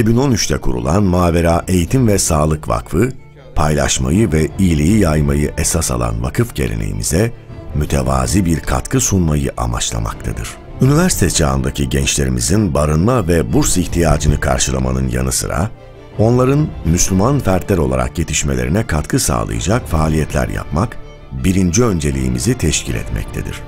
2013'te 0.00 0.58
kurulan 0.58 1.02
Mavera 1.02 1.64
Eğitim 1.68 2.08
ve 2.08 2.18
Sağlık 2.18 2.68
Vakfı, 2.68 3.08
paylaşmayı 3.54 4.32
ve 4.32 4.48
iyiliği 4.58 4.98
yaymayı 4.98 5.52
esas 5.58 5.90
alan 5.90 6.22
vakıf 6.22 6.54
geleneğimize 6.54 7.32
mütevazi 7.74 8.44
bir 8.44 8.60
katkı 8.60 9.00
sunmayı 9.00 9.52
amaçlamaktadır. 9.56 10.48
Üniversite 10.80 11.30
çağındaki 11.30 11.88
gençlerimizin 11.88 12.74
barınma 12.74 13.28
ve 13.28 13.52
burs 13.52 13.76
ihtiyacını 13.76 14.40
karşılamanın 14.40 15.08
yanı 15.08 15.32
sıra, 15.32 15.70
onların 16.18 16.68
Müslüman 16.84 17.38
fertler 17.38 17.78
olarak 17.78 18.18
yetişmelerine 18.18 18.86
katkı 18.86 19.20
sağlayacak 19.20 19.88
faaliyetler 19.88 20.48
yapmak, 20.48 20.96
birinci 21.32 21.84
önceliğimizi 21.84 22.58
teşkil 22.58 22.94
etmektedir. 22.94 23.60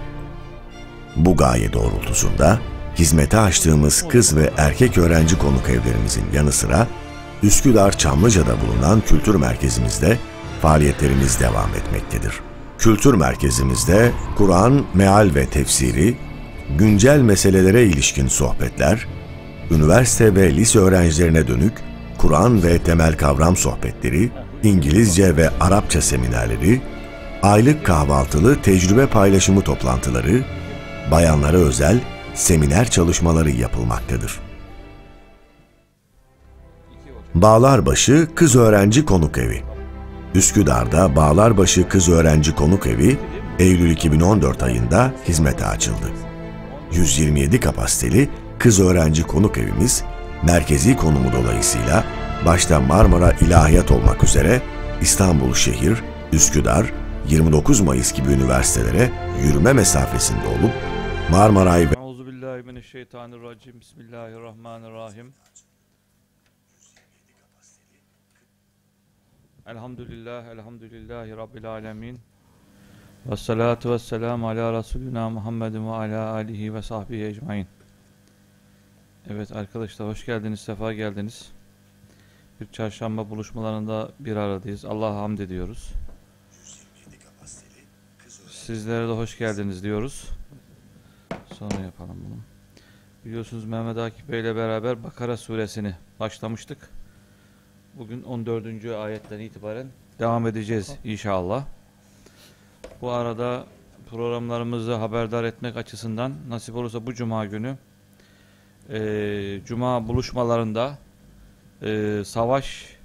Bu 1.16 1.36
gaye 1.36 1.72
doğrultusunda 1.72 2.58
hizmete 2.98 3.38
açtığımız 3.38 4.08
kız 4.08 4.36
ve 4.36 4.50
erkek 4.56 4.98
öğrenci 4.98 5.38
konuk 5.38 5.68
evlerimizin 5.68 6.24
yanı 6.34 6.52
sıra 6.52 6.86
Üsküdar 7.42 7.98
Çamlıca'da 7.98 8.54
bulunan 8.60 9.00
kültür 9.00 9.34
merkezimizde 9.34 10.18
faaliyetlerimiz 10.62 11.40
devam 11.40 11.70
etmektedir. 11.74 12.40
Kültür 12.78 13.14
merkezimizde 13.14 14.12
Kur'an, 14.36 14.84
meal 14.94 15.30
ve 15.34 15.46
tefsiri, 15.46 16.16
güncel 16.78 17.20
meselelere 17.20 17.84
ilişkin 17.84 18.28
sohbetler, 18.28 19.06
üniversite 19.70 20.34
ve 20.34 20.56
lise 20.56 20.78
öğrencilerine 20.78 21.48
dönük 21.48 21.72
Kur'an 22.18 22.62
ve 22.62 22.78
temel 22.78 23.16
kavram 23.16 23.56
sohbetleri, 23.56 24.30
İngilizce 24.62 25.36
ve 25.36 25.50
Arapça 25.60 26.02
seminerleri, 26.02 26.80
aylık 27.42 27.86
kahvaltılı 27.86 28.62
tecrübe 28.62 29.06
paylaşımı 29.06 29.60
toplantıları, 29.60 30.44
bayanlara 31.10 31.56
özel 31.56 32.00
seminer 32.34 32.90
çalışmaları 32.90 33.50
yapılmaktadır. 33.50 34.40
Bağlarbaşı 37.34 38.28
Kız 38.34 38.56
Öğrenci 38.56 39.04
Konuk 39.04 39.38
Evi 39.38 39.62
Üsküdar'da 40.34 41.16
Bağlarbaşı 41.16 41.88
Kız 41.88 42.08
Öğrenci 42.08 42.54
Konuk 42.54 42.86
Evi 42.86 43.18
Eylül 43.58 43.90
2014 43.90 44.62
ayında 44.62 45.12
hizmete 45.28 45.66
açıldı. 45.66 46.06
127 46.92 47.60
kapasiteli 47.60 48.28
kız 48.58 48.80
öğrenci 48.80 49.22
konuk 49.22 49.58
evimiz 49.58 50.04
merkezi 50.42 50.96
konumu 50.96 51.32
dolayısıyla 51.32 52.04
başta 52.46 52.80
Marmara 52.80 53.32
İlahiyat 53.32 53.90
olmak 53.90 54.24
üzere 54.24 54.62
İstanbul 55.00 55.54
şehir, 55.54 56.02
Üsküdar, 56.32 56.92
29 57.28 57.80
Mayıs 57.80 58.12
gibi 58.12 58.32
üniversitelere 58.32 59.10
yürüme 59.46 59.72
mesafesinde 59.72 60.46
olup 60.46 60.72
Marmaray 61.30 61.90
ve 61.90 62.01
Euzubillahimineşşeytanirracim. 62.82 63.80
Bismillahirrahmanirrahim. 63.80 65.34
Elhamdülillah, 69.66 70.44
elhamdülillahi 70.44 71.36
Rabbil 71.36 71.70
alemin. 71.70 72.20
Ve 73.26 73.36
salatu 73.36 73.90
ve 73.90 73.98
selamu 73.98 74.48
ala 74.48 74.78
Resulina 74.78 75.30
Muhammedin 75.30 75.86
ve 75.86 75.90
ala 75.90 76.32
alihi 76.32 76.74
ve 76.74 76.82
sahbihi 76.82 77.24
ecmain. 77.24 77.66
Evet 79.30 79.52
arkadaşlar 79.52 80.08
hoş 80.08 80.26
geldiniz, 80.26 80.60
sefa 80.60 80.92
geldiniz. 80.92 81.52
Bir 82.60 82.72
çarşamba 82.72 83.30
buluşmalarında 83.30 84.12
bir 84.18 84.36
aradayız. 84.36 84.84
Allah'a 84.84 85.14
hamd 85.14 85.38
ediyoruz. 85.38 85.92
Sizlere 88.50 89.08
de 89.08 89.12
hoş 89.12 89.38
geldiniz 89.38 89.82
diyoruz. 89.82 90.28
Sonra 91.58 91.80
yapalım 91.80 92.24
bunu. 92.24 92.51
Biliyorsunuz 93.24 93.64
Mehmet 93.64 93.98
Akif 93.98 94.28
Bey 94.28 94.40
ile 94.40 94.56
beraber 94.56 95.04
Bakara 95.04 95.36
suresini 95.36 95.94
başlamıştık. 96.20 96.90
Bugün 97.94 98.22
14. 98.22 98.84
ayetten 98.84 99.40
itibaren 99.40 99.86
devam 100.18 100.46
edeceğiz 100.46 100.96
inşallah. 101.04 101.64
Bu 103.00 103.10
arada 103.10 103.66
programlarımızı 104.10 104.94
haberdar 104.94 105.44
etmek 105.44 105.76
açısından 105.76 106.32
nasip 106.48 106.76
olursa 106.76 107.06
bu 107.06 107.14
cuma 107.14 107.46
günü 107.46 107.76
e, 108.90 109.60
cuma 109.66 110.08
buluşmalarında 110.08 110.98
e, 111.82 112.22
Savaş 112.24 112.96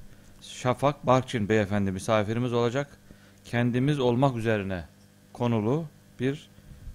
Şafak 0.42 1.06
Barçın 1.06 1.50
beyefendi 1.50 1.92
misafirimiz 1.92 2.54
olacak. 2.54 2.98
Kendimiz 3.46 4.00
olmak 4.00 4.38
üzerine 4.38 4.86
konulu 5.34 5.86
bir 6.20 6.50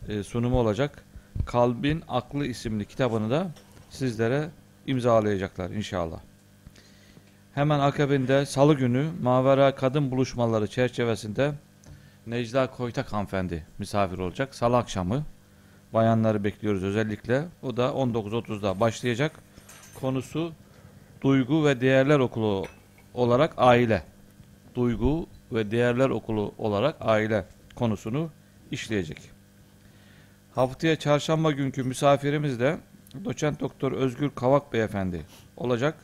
e, 0.09 0.23
sunumu 0.23 0.59
olacak. 0.59 1.05
Kalbin 1.47 2.03
Aklı 2.09 2.47
isimli 2.47 2.85
kitabını 2.85 3.31
da 3.31 3.51
sizlere 3.91 4.49
imzalayacaklar 4.87 5.71
inşallah. 5.71 6.21
Hemen 7.55 7.81
akabinde 7.81 8.47
salı 8.47 8.75
günü 8.75 9.11
Mavera 9.23 9.75
Kadın 9.75 10.11
Buluşmaları 10.11 10.67
çerçevesinde 10.67 11.53
Necla 12.27 12.71
Koytak 12.71 13.13
hanımefendi 13.13 13.67
misafir 13.79 14.19
olacak. 14.19 14.55
Salı 14.55 14.77
akşamı 14.77 15.25
bayanları 15.93 16.45
bekliyoruz 16.45 16.85
özellikle. 16.85 17.45
O 17.63 17.77
da 17.77 17.87
19.30'da 17.87 18.81
başlayacak. 18.81 19.33
Konusu 20.01 20.53
Duygu 21.23 21.65
ve 21.65 21.81
Değerler 21.81 22.19
Okulu 22.19 22.67
olarak 23.15 23.55
aile. 23.57 24.03
Duygu 24.75 25.27
ve 25.53 25.71
Değerler 25.71 26.11
Okulu 26.11 26.55
olarak 26.59 26.97
aile 27.01 27.45
konusunu 27.75 28.31
işleyecek. 28.71 29.42
Haftaya 30.55 30.97
çarşamba 30.97 31.51
günkü 31.51 31.83
misafirimiz 31.83 32.61
de 32.61 32.79
doçent 33.25 33.61
doktor 33.61 33.93
Özgür 33.93 34.31
Kavak 34.31 34.73
beyefendi 34.73 35.23
olacak. 35.57 35.95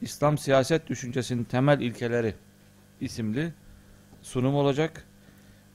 İslam 0.00 0.38
siyaset 0.38 0.86
düşüncesinin 0.86 1.44
temel 1.44 1.80
ilkeleri 1.80 2.34
isimli 3.00 3.52
sunum 4.22 4.54
olacak. 4.54 5.04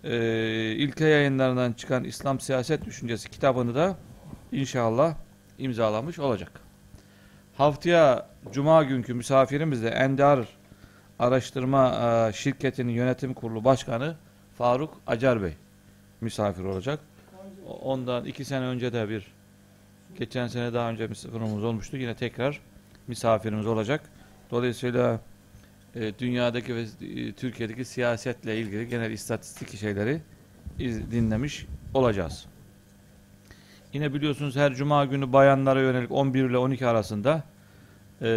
Ee, 0.03 0.71
ilke 0.71 1.05
yayınlarından 1.05 1.73
çıkan 1.73 2.03
İslam 2.03 2.39
siyaset 2.39 2.85
düşüncesi 2.85 3.29
kitabını 3.29 3.75
da 3.75 3.97
inşallah 4.51 5.15
imzalamış 5.57 6.19
olacak. 6.19 6.51
Haftaya 7.57 8.29
Cuma 8.51 8.83
günkü 8.83 9.13
misafirimiz 9.13 9.83
de 9.83 9.89
Endar 9.89 10.47
Araştırma 11.19 11.89
e, 12.29 12.33
Şirketi'nin 12.33 12.91
yönetim 12.91 13.33
kurulu 13.33 13.63
başkanı 13.65 14.15
Faruk 14.57 15.01
Acar 15.07 15.41
Bey 15.43 15.53
misafir 16.21 16.63
olacak. 16.63 16.99
Ondan 17.67 18.25
iki 18.25 18.45
sene 18.45 18.65
önce 18.65 18.93
de 18.93 19.09
bir 19.09 19.27
geçen 20.19 20.47
sene 20.47 20.73
daha 20.73 20.89
önce 20.89 21.07
misafirimiz 21.07 21.63
olmuştu. 21.63 21.97
Yine 21.97 22.15
tekrar 22.15 22.59
misafirimiz 23.07 23.65
olacak. 23.65 24.01
Dolayısıyla 24.51 25.19
e, 25.95 26.19
dünyadaki 26.19 26.75
ve 26.75 26.81
e, 26.81 27.31
Türkiye'deki 27.31 27.85
siyasetle 27.85 28.57
ilgili 28.59 28.89
genel 28.89 29.11
istatistik 29.11 29.77
şeyleri 29.77 30.21
iz, 30.79 31.11
dinlemiş 31.11 31.65
olacağız. 31.93 32.45
Yine 33.93 34.13
biliyorsunuz 34.13 34.55
her 34.55 34.73
cuma 34.73 35.05
günü 35.05 35.33
bayanlara 35.33 35.81
yönelik 35.81 36.11
11 36.11 36.43
ile 36.49 36.57
12 36.57 36.87
arasında 36.87 37.43
e, 38.21 38.27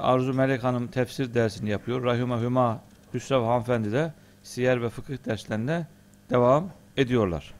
Arzu 0.00 0.34
Melek 0.34 0.64
Hanım 0.64 0.88
tefsir 0.88 1.34
dersini 1.34 1.70
yapıyor. 1.70 2.04
Rahime 2.04 2.40
Hüma 2.40 2.80
Hüsrev 3.14 3.40
hanımefendi 3.40 3.92
de 3.92 4.12
siyer 4.42 4.82
ve 4.82 4.88
fıkıh 4.88 5.24
derslerine 5.24 5.86
devam 6.30 6.70
ediyorlar. 6.96 7.59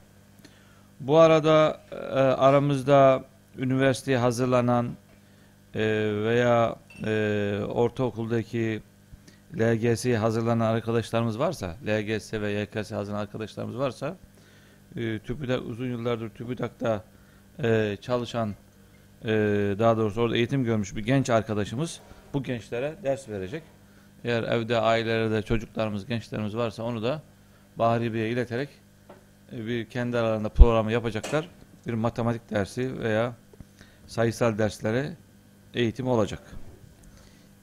Bu 1.00 1.18
arada 1.18 1.80
e, 1.92 1.96
aramızda 2.18 3.24
üniversiteye 3.58 4.18
hazırlanan 4.18 4.90
e, 5.74 5.80
veya 6.24 6.76
e, 7.06 7.60
ortaokuldaki 7.68 8.82
LGS'ye 9.58 10.18
hazırlanan 10.18 10.74
arkadaşlarımız 10.74 11.38
varsa, 11.38 11.76
LGS 11.86 12.32
ve 12.32 12.52
YKS 12.52 12.92
hazırlanan 12.92 13.22
arkadaşlarımız 13.22 13.78
varsa, 13.78 14.16
e, 14.96 15.18
TÜBİTAK 15.18 15.62
uzun 15.66 15.86
yıllardır 15.86 16.30
TÜBİTAK'ta 16.30 17.04
e, 17.62 17.96
çalışan, 18.00 18.54
e, 19.24 19.28
daha 19.78 19.96
doğrusu 19.96 20.20
orada 20.20 20.36
eğitim 20.36 20.64
görmüş 20.64 20.96
bir 20.96 21.04
genç 21.04 21.30
arkadaşımız 21.30 22.00
bu 22.34 22.42
gençlere 22.42 22.94
ders 23.02 23.28
verecek. 23.28 23.62
Eğer 24.24 24.42
evde 24.42 24.78
ailelerde 24.78 25.42
çocuklarımız, 25.42 26.06
gençlerimiz 26.06 26.56
varsa 26.56 26.82
onu 26.82 27.02
da 27.02 27.22
Bahri 27.76 28.14
Bey'e 28.14 28.30
ileterek 28.30 28.68
bir 29.52 29.84
kendi 29.84 30.18
aralarında 30.18 30.48
programı 30.48 30.92
yapacaklar. 30.92 31.48
Bir 31.86 31.94
matematik 31.94 32.50
dersi 32.50 32.98
veya 32.98 33.34
sayısal 34.06 34.58
derslere 34.58 35.16
eğitim 35.74 36.08
olacak. 36.08 36.42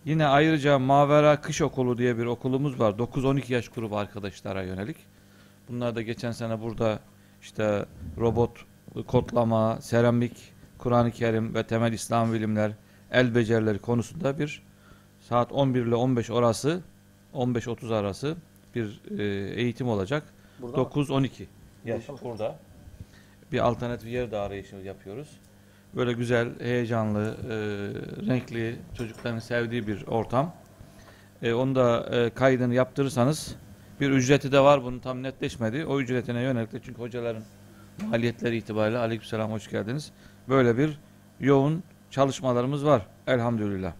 Yine 0.05 0.25
ayrıca 0.25 0.79
Mavera 0.79 1.41
Kış 1.41 1.61
Okulu 1.61 1.97
diye 1.97 2.17
bir 2.17 2.25
okulumuz 2.25 2.79
var. 2.79 2.91
9-12 2.91 3.53
yaş 3.53 3.69
grubu 3.69 3.97
arkadaşlara 3.97 4.63
yönelik. 4.63 4.97
Bunlar 5.69 5.95
da 5.95 6.01
geçen 6.01 6.31
sene 6.31 6.61
burada 6.61 6.99
işte 7.41 7.85
robot, 8.17 8.65
kodlama, 9.07 9.81
seramik, 9.81 10.37
Kur'an-ı 10.77 11.11
Kerim 11.11 11.55
ve 11.55 11.63
temel 11.63 11.93
İslam 11.93 12.33
bilimler, 12.33 12.71
el 13.11 13.35
becerileri 13.35 13.79
konusunda 13.79 14.39
bir 14.39 14.63
saat 15.29 15.51
11 15.51 15.85
ile 15.85 15.95
15 15.95 16.29
orası 16.29 16.81
15-30 17.33 17.95
arası 17.95 18.35
bir 18.75 19.01
e, 19.17 19.23
eğitim 19.61 19.87
olacak. 19.87 20.23
9-12 20.61 21.45
yaş 21.85 22.09
burada. 22.23 22.55
Bir 23.51 23.59
alternatif 23.67 24.07
yer 24.07 24.31
de 24.31 24.37
arayışı 24.37 24.75
yapıyoruz. 24.75 25.27
Böyle 25.95 26.13
güzel, 26.13 26.59
heyecanlı, 26.59 27.37
e, 27.43 27.55
renkli, 28.27 28.75
çocukların 28.97 29.39
sevdiği 29.39 29.87
bir 29.87 30.07
ortam. 30.07 30.53
E, 31.41 31.53
onu 31.53 31.75
da 31.75 32.09
e, 32.11 32.29
kaydını 32.29 32.73
yaptırırsanız 32.73 33.55
bir 34.01 34.09
ücreti 34.09 34.51
de 34.51 34.59
var 34.59 34.83
bunun 34.83 34.99
tam 34.99 35.23
netleşmedi. 35.23 35.85
O 35.85 35.99
ücretine 35.99 36.41
yönelik 36.41 36.71
de 36.71 36.79
çünkü 36.85 37.01
hocaların 37.01 37.43
maliyetleri 38.05 38.57
itibariyle 38.57 38.97
aleykümselam 38.97 39.51
hoş 39.51 39.69
geldiniz. 39.69 40.11
Böyle 40.49 40.77
bir 40.77 40.99
yoğun 41.39 41.83
çalışmalarımız 42.11 42.85
var 42.85 43.01
elhamdülillah. 43.27 43.93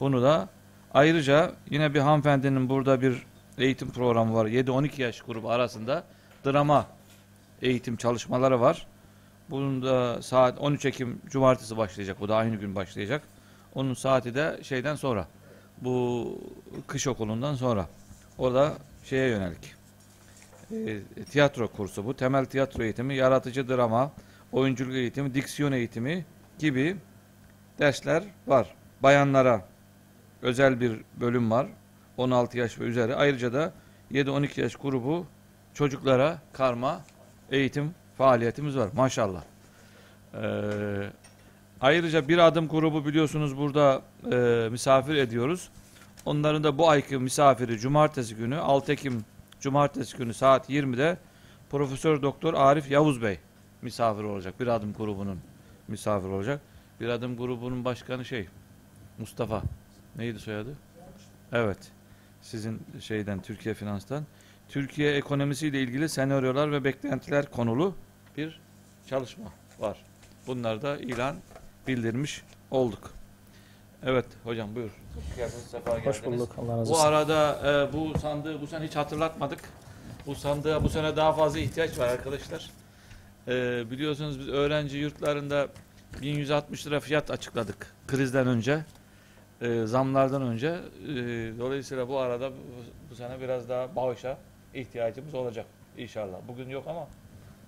Bunu 0.00 0.22
da 0.22 0.48
ayrıca 0.94 1.52
yine 1.70 1.94
bir 1.94 2.00
hanımefendinin 2.00 2.68
burada 2.68 3.00
bir 3.00 3.26
eğitim 3.58 3.90
programı 3.90 4.34
var. 4.34 4.46
7-12 4.46 5.02
yaş 5.02 5.20
grubu 5.20 5.50
arasında 5.50 6.04
drama 6.44 6.86
eğitim 7.62 7.96
çalışmaları 7.96 8.60
var. 8.60 8.86
Bunun 9.50 9.82
da 9.82 10.22
saat 10.22 10.58
13 10.58 10.84
Ekim 10.84 11.20
Cumartesi 11.30 11.76
başlayacak. 11.76 12.20
Bu 12.20 12.28
da 12.28 12.36
aynı 12.36 12.56
gün 12.56 12.74
başlayacak. 12.74 13.22
Onun 13.74 13.94
saati 13.94 14.34
de 14.34 14.60
şeyden 14.62 14.94
sonra. 14.94 15.26
Bu 15.80 16.26
kış 16.86 17.06
okulundan 17.06 17.54
sonra. 17.54 17.88
Orada 18.38 18.72
şeye 19.04 19.28
yönelik. 19.28 19.74
E, 20.72 21.24
tiyatro 21.24 21.68
kursu 21.68 22.04
bu. 22.06 22.16
Temel 22.16 22.44
tiyatro 22.44 22.82
eğitimi, 22.82 23.14
yaratıcı 23.14 23.68
drama, 23.68 24.12
oyunculuk 24.52 24.94
eğitimi, 24.94 25.34
diksiyon 25.34 25.72
eğitimi 25.72 26.24
gibi 26.58 26.96
dersler 27.78 28.22
var. 28.46 28.74
Bayanlara 29.02 29.64
özel 30.42 30.80
bir 30.80 31.00
bölüm 31.20 31.50
var. 31.50 31.66
16 32.16 32.58
yaş 32.58 32.80
ve 32.80 32.84
üzeri. 32.84 33.14
Ayrıca 33.14 33.52
da 33.52 33.72
7-12 34.12 34.60
yaş 34.60 34.76
grubu 34.76 35.26
çocuklara 35.74 36.38
karma 36.52 37.00
eğitim 37.50 37.94
faaliyetimiz 38.18 38.76
var. 38.76 38.88
Maşallah. 38.96 39.42
Ee, 40.34 41.10
ayrıca 41.80 42.28
bir 42.28 42.38
adım 42.38 42.68
grubu 42.68 43.06
biliyorsunuz 43.06 43.56
burada 43.56 44.02
e, 44.32 44.68
misafir 44.70 45.14
ediyoruz. 45.14 45.70
Onların 46.24 46.64
da 46.64 46.78
bu 46.78 46.88
ayki 46.88 47.18
misafiri 47.18 47.78
cumartesi 47.78 48.34
günü 48.36 48.56
6 48.56 48.92
Ekim 48.92 49.24
cumartesi 49.60 50.16
günü 50.16 50.34
saat 50.34 50.70
20'de 50.70 51.18
Profesör 51.70 52.22
Doktor 52.22 52.54
Arif 52.54 52.90
Yavuz 52.90 53.22
Bey 53.22 53.38
misafir 53.82 54.22
olacak. 54.22 54.60
Bir 54.60 54.66
adım 54.66 54.92
grubunun 54.92 55.40
misafir 55.88 56.28
olacak. 56.28 56.60
Bir 57.00 57.08
adım 57.08 57.36
grubunun 57.36 57.84
başkanı 57.84 58.24
şey 58.24 58.48
Mustafa. 59.18 59.62
Neydi 60.16 60.38
soyadı? 60.38 60.74
Evet. 61.52 61.78
Sizin 62.42 62.82
şeyden 63.00 63.42
Türkiye 63.42 63.74
Finans'tan. 63.74 64.24
Türkiye 64.70 65.14
ekonomisiyle 65.16 65.80
ilgili 65.82 66.08
senaryolar 66.08 66.72
ve 66.72 66.84
beklentiler 66.84 67.50
konulu 67.50 67.94
bir 68.36 68.60
çalışma 69.06 69.44
var. 69.78 70.04
Bunlar 70.46 70.82
da 70.82 70.96
ilan 70.98 71.36
bildirmiş 71.86 72.42
olduk. 72.70 73.10
Evet 74.04 74.24
hocam 74.44 74.74
buyur. 74.74 74.90
Hoş 76.04 76.24
bulduk. 76.24 76.52
Allah 76.58 76.78
razı 76.78 76.90
Bu 76.90 76.94
olsun. 76.96 77.06
arada 77.06 77.58
e, 77.88 77.92
bu 77.92 78.18
sandığı 78.18 78.60
bu 78.60 78.66
sene 78.66 78.86
hiç 78.86 78.96
hatırlatmadık. 78.96 79.60
Bu 80.26 80.34
sandığa 80.34 80.84
bu 80.84 80.88
sene 80.88 81.16
daha 81.16 81.32
fazla 81.32 81.58
ihtiyaç 81.58 81.98
var 81.98 82.08
arkadaşlar. 82.08 82.70
E, 83.48 83.84
biliyorsunuz 83.90 84.38
biz 84.40 84.48
öğrenci 84.48 84.98
yurtlarında 84.98 85.68
1160 86.22 86.86
lira 86.86 87.00
fiyat 87.00 87.30
açıkladık 87.30 87.94
krizden 88.06 88.46
önce. 88.46 88.84
E, 89.60 89.86
zamlardan 89.86 90.42
önce. 90.42 90.66
E, 90.68 91.14
dolayısıyla 91.58 92.08
bu 92.08 92.18
arada 92.18 92.50
bu, 92.50 92.54
bu 93.10 93.14
sene 93.14 93.40
biraz 93.40 93.68
daha 93.68 93.96
bağışa 93.96 94.38
ihtiyacımız 94.74 95.34
olacak 95.34 95.66
inşallah. 95.98 96.36
Bugün 96.48 96.68
yok 96.68 96.84
ama 96.86 97.06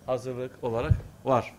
hazırlık 0.06 0.52
olarak 0.62 0.92
var. 1.24 1.54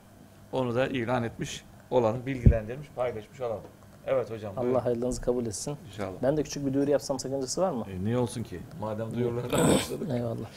Onu 0.52 0.76
da 0.76 0.88
ilan 0.88 1.24
etmiş 1.24 1.64
olalım, 1.92 2.26
bilgilendirmiş, 2.26 2.88
paylaşmış 2.96 3.42
olalım. 3.42 3.64
Evet 4.08 4.32
hocam. 4.32 4.56
buyurun. 4.56 4.74
Allah 4.74 4.86
hayırlarınızı 4.86 5.22
kabul 5.22 5.46
etsin. 5.46 5.78
İnşallah. 5.88 6.14
Ben 6.24 6.38
de 6.38 6.44
küçük 6.44 6.66
bir 6.66 6.74
duyuru 6.74 6.92
yapsam 6.92 7.20
sakıncası 7.20 7.62
var 7.62 7.72
mı? 7.72 7.86
E, 7.92 8.04
niye 8.04 8.18
olsun 8.18 8.44
ki? 8.44 8.60
Madem 8.80 9.16
duyurulardan 9.16 9.68
başladık. 9.68 10.10
Eyvallah. 10.14 10.48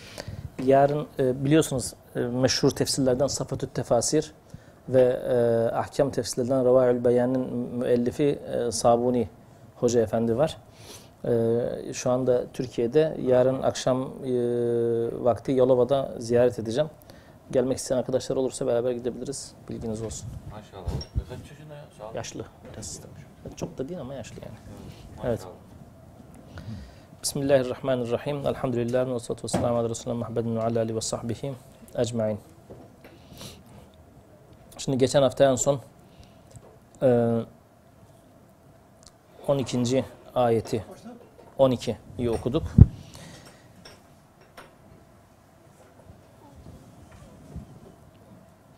Yarın 0.65 1.07
e, 1.19 1.45
biliyorsunuz 1.45 1.95
e, 2.17 2.21
meşhur 2.21 2.71
tefsirlerden 2.71 3.27
Safatü't 3.27 3.75
Tefasir 3.75 4.33
ve 4.89 5.03
e, 5.03 5.35
ahkam 5.75 6.11
tefsirlerden 6.11 6.65
Revaül 6.65 7.05
Beyan'ın 7.05 7.49
müellifi 7.79 8.25
e, 8.53 8.73
Sabuni 8.73 9.29
Hoca 9.77 10.01
Efendi 10.01 10.37
var. 10.37 10.57
E, 11.27 11.93
şu 11.93 12.11
anda 12.11 12.45
Türkiye'de 12.53 13.17
yarın 13.23 13.63
akşam 13.63 14.03
e, 14.03 14.33
vakti 15.25 15.53
Yalova'da 15.53 16.15
ziyaret 16.19 16.59
edeceğim. 16.59 16.91
Gelmek 17.51 17.79
isteyen 17.79 17.99
arkadaşlar 17.99 18.37
olursa 18.37 18.67
beraber 18.67 18.93
gidebiliriz. 18.93 19.55
Bilginiz 19.69 20.03
olsun. 20.03 20.29
Maşallah. 20.51 20.89
Kaç 21.29 21.51
yaşında 21.51 21.75
ya? 21.75 21.85
Sağ 21.99 22.05
ol. 22.05 22.15
Yaşlı. 22.15 22.45
Biraz 22.73 23.01
çok 23.57 23.79
da 23.79 23.89
değil 23.89 24.01
ama 24.01 24.15
yaşlı 24.15 24.37
yani. 24.37 24.57
Maşallah. 25.17 25.29
Evet. 25.29 25.47
Bismillahirrahmanirrahim. 27.23 28.47
Elhamdülillah 28.47 29.15
ve 29.15 29.21
salatu 29.21 29.45
ve 29.45 29.49
selamu 29.49 29.79
ala 29.79 29.91
Resulüne 29.91 30.19
Muhammedin 30.19 30.57
ve 30.57 30.63
ala 30.63 30.79
alihi 30.79 30.97
ve 30.97 31.01
sahbihi 31.01 31.53
ecmain. 31.99 32.39
Şimdi 34.79 34.99
geçen 34.99 35.23
hafta 35.23 35.45
en 35.45 35.55
son 35.55 35.81
e, 37.03 37.41
12. 39.49 40.05
ayeti 40.35 40.85
12'yi 41.59 42.31
okuduk. 42.31 42.63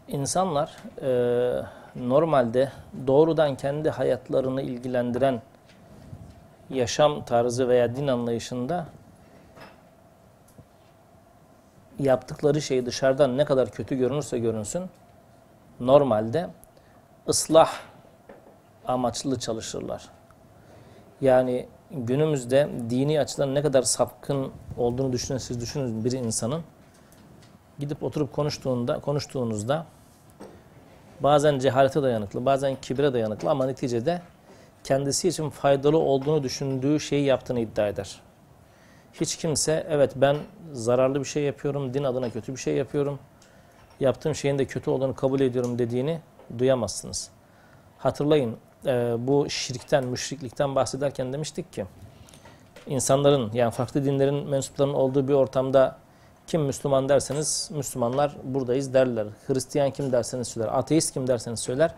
İnsanlar 0.08 0.76
e, 1.02 1.10
normalde 1.96 2.72
doğrudan 3.06 3.54
kendi 3.54 3.90
hayatlarını 3.90 4.62
ilgilendiren 4.62 5.42
yaşam 6.70 7.24
tarzı 7.24 7.68
veya 7.68 7.96
din 7.96 8.06
anlayışında 8.08 8.86
yaptıkları 11.98 12.62
şey 12.62 12.86
dışarıdan 12.86 13.38
ne 13.38 13.44
kadar 13.44 13.70
kötü 13.70 13.96
görünürse 13.96 14.38
görünsün 14.38 14.86
normalde 15.80 16.48
ıslah 17.28 17.70
amaçlı 18.86 19.38
çalışırlar. 19.38 20.08
Yani 21.20 21.68
günümüzde 21.90 22.68
dini 22.90 23.20
açıdan 23.20 23.54
ne 23.54 23.62
kadar 23.62 23.82
sapkın 23.82 24.52
olduğunu 24.76 25.12
düşünün 25.12 25.38
siz 25.38 25.60
düşünün 25.60 26.04
bir 26.04 26.12
insanın 26.12 26.62
gidip 27.78 28.02
oturup 28.02 28.32
konuştuğunda 28.32 29.00
konuştuğunuzda 29.00 29.86
bazen 31.20 31.58
cehalete 31.58 32.02
dayanıklı, 32.02 32.46
bazen 32.46 32.76
kibre 32.82 33.12
dayanıklı 33.12 33.50
ama 33.50 33.66
neticede 33.66 34.22
kendisi 34.84 35.28
için 35.28 35.50
faydalı 35.50 35.98
olduğunu 35.98 36.42
düşündüğü 36.42 37.00
şeyi 37.00 37.24
yaptığını 37.24 37.60
iddia 37.60 37.88
eder. 37.88 38.20
Hiç 39.12 39.36
kimse 39.36 39.86
evet 39.90 40.12
ben 40.16 40.36
zararlı 40.72 41.20
bir 41.20 41.24
şey 41.24 41.42
yapıyorum, 41.42 41.94
din 41.94 42.04
adına 42.04 42.30
kötü 42.30 42.52
bir 42.52 42.60
şey 42.60 42.74
yapıyorum, 42.74 43.18
yaptığım 44.00 44.34
şeyin 44.34 44.58
de 44.58 44.64
kötü 44.64 44.90
olduğunu 44.90 45.14
kabul 45.14 45.40
ediyorum 45.40 45.78
dediğini 45.78 46.20
duyamazsınız. 46.58 47.30
Hatırlayın 47.98 48.56
e, 48.86 49.16
bu 49.18 49.50
şirkten, 49.50 50.04
müşriklikten 50.04 50.74
bahsederken 50.74 51.32
demiştik 51.32 51.72
ki 51.72 51.84
insanların 52.86 53.50
yani 53.52 53.70
farklı 53.70 54.04
dinlerin 54.04 54.48
mensuplarının 54.48 54.94
olduğu 54.94 55.28
bir 55.28 55.32
ortamda 55.32 55.98
kim 56.46 56.62
Müslüman 56.62 57.08
derseniz 57.08 57.70
Müslümanlar 57.74 58.36
buradayız 58.44 58.94
derler. 58.94 59.26
Hristiyan 59.46 59.90
kim 59.90 60.12
derseniz 60.12 60.48
söyler. 60.48 60.78
Ateist 60.78 61.14
kim 61.14 61.26
derseniz 61.26 61.60
söyler. 61.60 61.94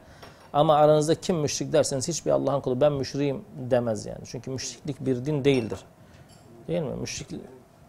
Ama 0.53 0.75
aranızda 0.75 1.15
kim 1.15 1.37
müşrik 1.37 1.73
derseniz 1.73 2.09
hiçbir 2.09 2.31
Allah'ın 2.31 2.61
kulu 2.61 2.81
ben 2.81 2.93
müşriğim 2.93 3.45
demez 3.71 4.07
yani. 4.07 4.21
Çünkü 4.25 4.51
müşriklik 4.51 5.07
bir 5.07 5.25
din 5.25 5.45
değildir. 5.45 5.79
Değil 6.69 6.83
mi? 6.83 6.97
Müşrik 6.97 7.41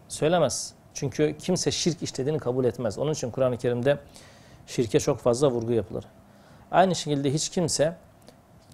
söylemez. 0.08 0.74
Çünkü 0.94 1.36
kimse 1.38 1.70
şirk 1.70 2.02
işlediğini 2.02 2.38
kabul 2.38 2.64
etmez. 2.64 2.98
Onun 2.98 3.12
için 3.12 3.30
Kur'an-ı 3.30 3.58
Kerim'de 3.58 3.98
şirke 4.66 5.00
çok 5.00 5.18
fazla 5.18 5.50
vurgu 5.50 5.72
yapılır. 5.72 6.04
Aynı 6.70 6.94
şekilde 6.94 7.32
hiç 7.32 7.48
kimse 7.48 7.96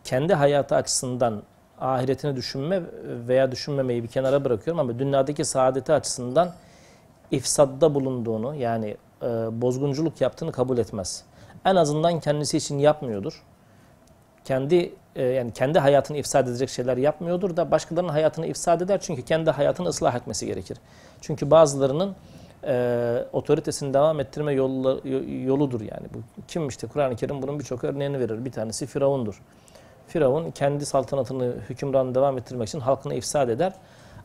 kendi 0.09 0.35
hayatı 0.35 0.75
açısından 0.75 1.43
ahiretini 1.81 2.37
düşünme 2.37 2.83
veya 3.29 3.53
düşünmemeyi 3.53 4.03
bir 4.03 4.09
kenara 4.09 4.45
bırakıyorum 4.45 4.81
ama 4.81 4.99
dünyadaki 4.99 5.45
saadeti 5.45 5.93
açısından 5.93 6.55
ifsadda 7.31 7.95
bulunduğunu 7.95 8.55
yani 8.55 8.97
e, 9.23 9.27
bozgunculuk 9.62 10.21
yaptığını 10.21 10.53
kabul 10.53 10.79
etmez. 10.79 11.25
En 11.65 11.77
azından 11.77 12.21
kendisi 12.21 12.57
için 12.57 12.79
yapmıyordur. 12.79 13.43
Kendi 14.45 14.93
e, 15.17 15.23
yani 15.25 15.53
kendi 15.53 15.79
hayatını 15.79 16.17
ifsad 16.17 16.49
edecek 16.49 16.69
şeyler 16.71 16.97
yapmıyordur 16.97 17.57
da 17.57 17.71
başkalarının 17.71 18.12
hayatını 18.12 18.47
ifsad 18.47 18.81
eder 18.81 18.99
çünkü 19.03 19.23
kendi 19.23 19.50
hayatını 19.50 19.88
ıslah 19.88 20.15
etmesi 20.15 20.47
gerekir. 20.47 20.79
Çünkü 21.21 21.50
bazılarının 21.50 22.15
e, 22.65 23.25
otoritesini 23.33 23.95
devam 23.95 24.21
ettirme 24.21 24.53
yolu, 24.53 25.00
yoludur 25.45 25.81
yani. 25.81 26.07
Bu 26.15 26.19
kim 26.49 26.69
işte 26.69 26.87
Kur'an-ı 26.87 27.17
Kerim 27.17 27.43
bunun 27.43 27.59
birçok 27.59 27.85
örneğini 27.85 28.21
verir. 28.21 28.45
Bir 28.45 28.53
tanesi 28.53 28.87
Firavundur. 28.87 29.43
Firavun 30.09 30.50
kendi 30.50 30.87
saltanatını, 30.87 31.55
hükümranını 31.71 32.15
devam 32.15 32.38
ettirmek 32.38 32.69
için 32.69 32.81
halkını 32.81 33.15
ifsad 33.15 33.49
eder. 33.49 33.73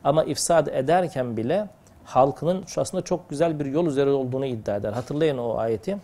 Ama 0.03 0.23
ifsad 0.23 0.67
ederken 0.67 1.37
bile 1.37 1.67
halkının 2.05 2.63
şu 2.67 2.81
aslında 2.81 3.03
çok 3.03 3.29
güzel 3.29 3.59
bir 3.59 3.65
yol 3.65 3.85
üzere 3.85 4.09
olduğunu 4.09 4.45
iddia 4.45 4.75
eder. 4.75 4.93
Hatırlayın 4.93 5.37
o 5.37 5.57
ayeti. 5.57 5.97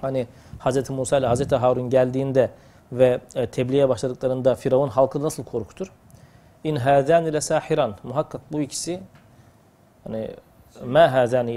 Hani 0.00 0.26
Hz. 0.60 0.90
Musa 0.90 1.18
ile 1.18 1.28
Hz. 1.28 1.52
Harun 1.52 1.90
geldiğinde 1.90 2.50
ve 2.92 3.20
e, 3.34 3.46
tebliğe 3.46 3.88
başladıklarında 3.88 4.54
Firavun 4.54 4.88
halkı 4.88 5.22
nasıl 5.22 5.44
korkutur? 5.44 5.92
İn 6.64 6.76
hâzâni 6.76 7.28
ile 7.28 7.40
sahiran. 7.40 7.96
Muhakkak 8.02 8.40
bu 8.52 8.60
ikisi 8.60 9.00
hani 10.04 10.30
ma 10.84 11.12
hâzâni 11.12 11.52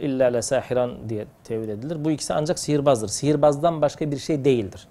illa 0.00 0.26
le 0.26 0.42
sahiran 0.42 1.08
diye 1.08 1.26
tevil 1.44 1.68
edilir. 1.68 2.04
Bu 2.04 2.10
ikisi 2.10 2.34
ancak 2.34 2.58
sihirbazdır. 2.58 3.08
Sihirbazdan 3.08 3.82
başka 3.82 4.10
bir 4.10 4.18
şey 4.18 4.44
değildir. 4.44 4.88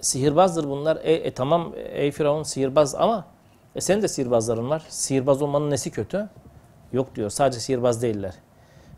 Sihirbazdır 0.00 0.68
bunlar. 0.68 0.98
E, 1.02 1.12
e 1.12 1.30
tamam 1.30 1.72
ey 1.76 2.10
Firavun 2.10 2.42
sihirbaz 2.42 2.94
ama 2.94 3.24
e, 3.74 3.80
senin 3.80 4.02
de 4.02 4.08
sihirbazların 4.08 4.70
var. 4.70 4.82
Sihirbaz 4.88 5.42
olmanın 5.42 5.70
nesi 5.70 5.90
kötü? 5.90 6.28
Yok 6.92 7.14
diyor. 7.14 7.30
Sadece 7.30 7.60
sihirbaz 7.60 8.02
değiller. 8.02 8.34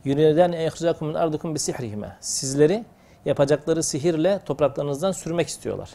Yuniden 0.05 0.53
ehricakum 0.53 1.09
min 1.09 1.15
ardukum 1.15 1.55
bi 1.55 1.59
sihrihime. 1.59 2.17
Sizleri 2.21 2.85
yapacakları 3.25 3.83
sihirle 3.83 4.41
topraklarınızdan 4.45 5.13
sürmek 5.13 5.49
istiyorlar. 5.49 5.91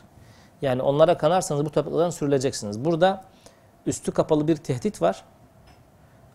Yani 0.61 0.81
onlara 0.81 1.17
kanarsanız 1.17 1.65
bu 1.65 1.69
topraklardan 1.69 2.09
sürüleceksiniz. 2.09 2.85
Burada 2.85 3.25
üstü 3.85 4.11
kapalı 4.11 4.47
bir 4.47 4.55
tehdit 4.55 5.01
var. 5.01 5.23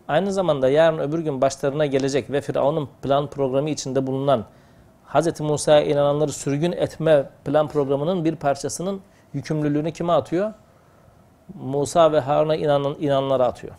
Aynı 0.07 0.33
zamanda 0.33 0.69
yarın 0.69 0.97
öbür 0.97 1.19
gün 1.19 1.41
başlarına 1.41 1.85
gelecek 1.85 2.31
ve 2.31 2.41
Firavun'un 2.41 2.89
plan 3.01 3.29
programı 3.29 3.69
içinde 3.69 4.07
bulunan 4.07 4.45
Hz. 5.13 5.39
Musa'ya 5.39 5.83
inananları 5.83 6.31
sürgün 6.31 6.71
etme 6.71 7.29
plan 7.45 7.67
programının 7.67 8.25
bir 8.25 8.35
parçasının 8.35 9.01
yükümlülüğünü 9.33 9.91
kime 9.91 10.13
atıyor? 10.13 10.53
Musa 11.53 12.11
ve 12.11 12.19
Harun'a 12.19 12.55
inanan, 12.55 12.95
inananlara 12.99 13.45
atıyor. 13.45 13.73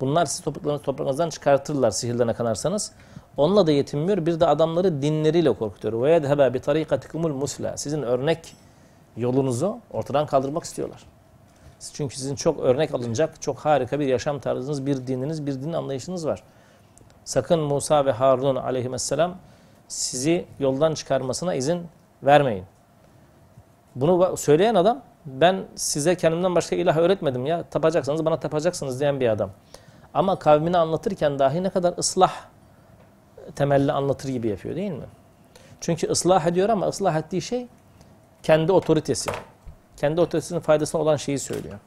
Bunlar 0.00 0.26
sizi 0.26 0.44
topraklarınızı 0.44 0.84
topraklarınızdan 0.84 1.30
çıkartırlar 1.30 1.90
sihirlerine 1.90 2.34
kanarsanız. 2.34 2.92
Onunla 3.36 3.66
da 3.66 3.72
yetinmiyor. 3.72 4.26
Bir 4.26 4.40
de 4.40 4.46
adamları 4.46 5.02
dinleriyle 5.02 5.52
korkutuyor. 5.52 6.02
Ve 6.02 6.12
yedhebe 6.12 6.54
bi 6.54 6.60
tarikatikumul 6.60 7.32
musla. 7.32 7.76
Sizin 7.76 8.02
örnek 8.02 8.56
yolunuzu 9.16 9.78
ortadan 9.90 10.26
kaldırmak 10.26 10.64
istiyorlar. 10.64 11.04
Çünkü 11.92 12.16
sizin 12.16 12.34
çok 12.34 12.60
örnek 12.60 12.94
alınacak, 12.94 13.42
çok 13.42 13.58
harika 13.58 14.00
bir 14.00 14.06
yaşam 14.06 14.38
tarzınız, 14.38 14.86
bir 14.86 15.06
dininiz, 15.06 15.46
bir 15.46 15.52
din 15.52 15.72
anlayışınız 15.72 16.26
var. 16.26 16.42
Sakın 17.24 17.60
Musa 17.60 18.06
ve 18.06 18.12
Harun 18.12 18.56
aleyhisselam 18.56 19.36
sizi 19.88 20.46
yoldan 20.58 20.94
çıkarmasına 20.94 21.54
izin 21.54 21.86
vermeyin. 22.22 22.64
Bunu 23.94 24.36
söyleyen 24.36 24.74
adam 24.74 25.02
ben 25.26 25.64
size 25.74 26.14
kendimden 26.14 26.54
başka 26.54 26.76
ilah 26.76 26.96
öğretmedim 26.96 27.46
ya 27.46 27.62
tapacaksanız 27.62 28.24
bana 28.24 28.40
tapacaksınız 28.40 29.00
diyen 29.00 29.20
bir 29.20 29.28
adam. 29.28 29.50
Ama 30.14 30.38
kavmini 30.38 30.78
anlatırken 30.78 31.38
dahi 31.38 31.62
ne 31.62 31.70
kadar 31.70 31.94
ıslah 31.98 32.32
temelli 33.56 33.92
anlatır 33.92 34.28
gibi 34.28 34.48
yapıyor 34.48 34.76
değil 34.76 34.90
mi? 34.90 35.06
Çünkü 35.80 36.06
ıslah 36.06 36.46
ediyor 36.46 36.68
ama 36.68 36.88
ıslah 36.88 37.16
ettiği 37.16 37.42
şey 37.42 37.66
kendi 38.42 38.72
otoritesi. 38.72 39.30
Kendi 39.96 40.20
otoritesinin 40.20 40.60
faydasına 40.60 41.00
olan 41.00 41.16
şeyi 41.16 41.38
söylüyor. 41.38 41.78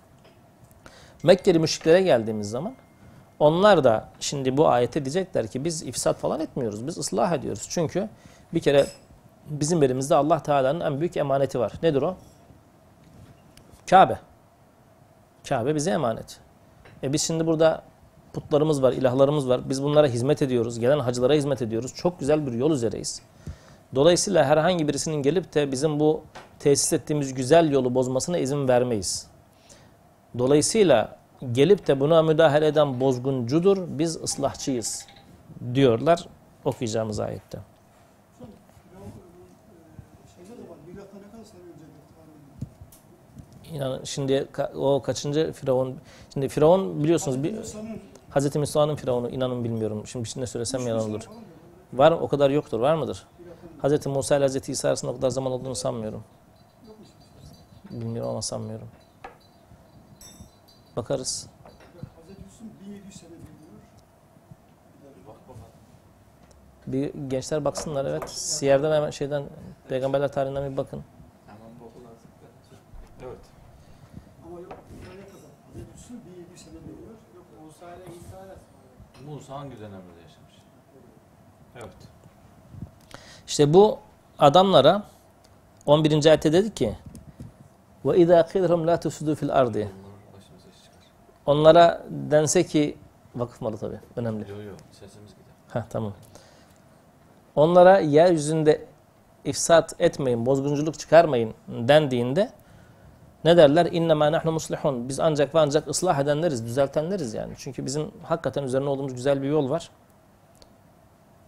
Mekkeli 1.23 1.59
müşriklere 1.59 2.01
geldiğimiz 2.01 2.49
zaman 2.49 2.73
onlar 3.41 3.83
da 3.83 4.09
şimdi 4.19 4.57
bu 4.57 4.67
ayete 4.67 5.05
diyecekler 5.05 5.47
ki 5.47 5.65
biz 5.65 5.83
ifsat 5.83 6.17
falan 6.17 6.39
etmiyoruz. 6.39 6.87
Biz 6.87 6.97
ıslah 6.97 7.31
ediyoruz. 7.31 7.67
Çünkü 7.69 8.09
bir 8.53 8.59
kere 8.59 8.85
bizim 9.49 9.83
elimizde 9.83 10.15
Allah 10.15 10.43
Teala'nın 10.43 10.79
en 10.79 10.99
büyük 10.99 11.17
emaneti 11.17 11.59
var. 11.59 11.73
Nedir 11.83 12.01
o? 12.01 12.15
Kabe. 13.89 14.19
Kabe 15.49 15.75
bize 15.75 15.91
emanet. 15.91 16.39
E 17.03 17.13
biz 17.13 17.21
şimdi 17.21 17.47
burada 17.47 17.83
putlarımız 18.33 18.81
var, 18.81 18.93
ilahlarımız 18.93 19.49
var. 19.49 19.69
Biz 19.69 19.83
bunlara 19.83 20.07
hizmet 20.07 20.41
ediyoruz. 20.41 20.79
Gelen 20.79 20.99
hacılara 20.99 21.33
hizmet 21.33 21.61
ediyoruz. 21.61 21.93
Çok 21.95 22.19
güzel 22.19 22.47
bir 22.47 22.53
yol 22.53 22.71
üzereyiz. 22.71 23.21
Dolayısıyla 23.95 24.45
herhangi 24.45 24.87
birisinin 24.87 25.23
gelip 25.23 25.53
de 25.53 25.71
bizim 25.71 25.99
bu 25.99 26.23
tesis 26.59 26.93
ettiğimiz 26.93 27.33
güzel 27.33 27.71
yolu 27.71 27.95
bozmasına 27.95 28.37
izin 28.37 28.67
vermeyiz. 28.67 29.27
Dolayısıyla 30.37 31.20
gelip 31.51 31.87
de 31.87 31.99
buna 31.99 32.23
müdahale 32.23 32.67
eden 32.67 32.99
bozguncudur, 32.99 33.77
biz 33.87 34.15
ıslahçıyız 34.23 35.07
diyorlar 35.73 36.27
okuyacağımız 36.65 37.19
ayette. 37.19 37.59
İnanın 43.73 44.03
şimdi 44.03 44.47
o 44.75 45.01
kaçıncı 45.01 45.51
Firavun 45.53 45.95
şimdi 46.33 46.49
Firavun 46.49 47.03
biliyorsunuz 47.03 47.43
bir 47.43 47.55
Hazreti 48.29 48.59
Musa'nın 48.59 48.95
Firavunu 48.95 49.29
inanın 49.29 49.63
bilmiyorum. 49.63 50.07
Şimdi 50.07 50.29
şimdi 50.29 50.47
söylesem 50.47 50.87
yalan 50.87 51.09
olur. 51.09 51.29
Var 51.93 52.11
o 52.11 52.27
kadar 52.27 52.49
yoktur. 52.49 52.79
Var 52.79 52.95
mıdır? 52.95 53.27
Hazreti 53.81 54.09
Musa 54.09 54.37
ile 54.37 54.43
Hazreti 54.43 54.71
İsa 54.71 54.87
arasında 54.87 55.11
o 55.11 55.15
kadar 55.15 55.29
zaman 55.29 55.51
olduğunu 55.51 55.75
sanmıyorum. 55.75 56.23
Bilmiyorum 57.91 58.31
ama 58.31 58.41
sanmıyorum. 58.41 58.87
Bakarız. 60.95 61.49
Bir 66.87 67.13
gençler 67.27 67.65
baksınlar 67.65 68.05
evet. 68.05 68.29
Siyer'den 68.29 68.91
hemen 68.91 69.09
şeyden 69.09 69.43
peygamberler 69.89 70.31
tarihinden 70.31 70.71
bir 70.71 70.77
bakın. 70.77 71.03
Evet. 73.23 73.37
Musa 79.25 79.59
hangi 79.59 79.79
dönemde 79.79 80.21
yaşamış? 80.21 80.53
Evet. 81.75 81.97
İşte 83.47 83.73
bu 83.73 83.99
adamlara 84.39 85.03
11. 85.85 86.25
ayette 86.25 86.53
dedi 86.53 86.73
ki 86.73 86.97
ve 88.05 88.17
izâ 88.17 88.41
qîlhum 88.41 88.87
lâ 88.87 88.95
tufsidû 88.95 89.35
fil 89.35 89.53
ardi 89.53 89.91
Onlara 91.45 92.03
dense 92.09 92.65
ki 92.65 92.97
vakıf 93.35 93.61
malı 93.61 93.77
tabi 93.77 93.99
önemli. 94.15 94.51
Yok 94.51 94.63
yok 94.63 94.77
sesimiz 94.91 95.29
gider. 95.29 95.53
Heh, 95.73 95.81
tamam. 95.89 96.13
Onlara 97.55 97.99
yeryüzünde 97.99 98.85
ifsat 99.45 99.95
etmeyin, 99.99 100.45
bozgunculuk 100.45 100.99
çıkarmayın 100.99 101.53
dendiğinde 101.67 102.51
ne 103.43 103.57
derler? 103.57 103.85
İnnemâ 103.91 104.31
nahnu 104.31 104.51
muslihun. 104.51 105.09
Biz 105.09 105.19
ancak 105.19 105.55
ve 105.55 105.59
ancak 105.59 105.87
ıslah 105.87 106.19
edenleriz, 106.19 106.65
düzeltenleriz 106.65 107.33
yani. 107.33 107.53
Çünkü 107.57 107.85
bizim 107.85 108.11
hakikaten 108.23 108.63
üzerine 108.63 108.89
olduğumuz 108.89 109.13
güzel 109.15 109.41
bir 109.41 109.47
yol 109.47 109.69
var. 109.69 109.89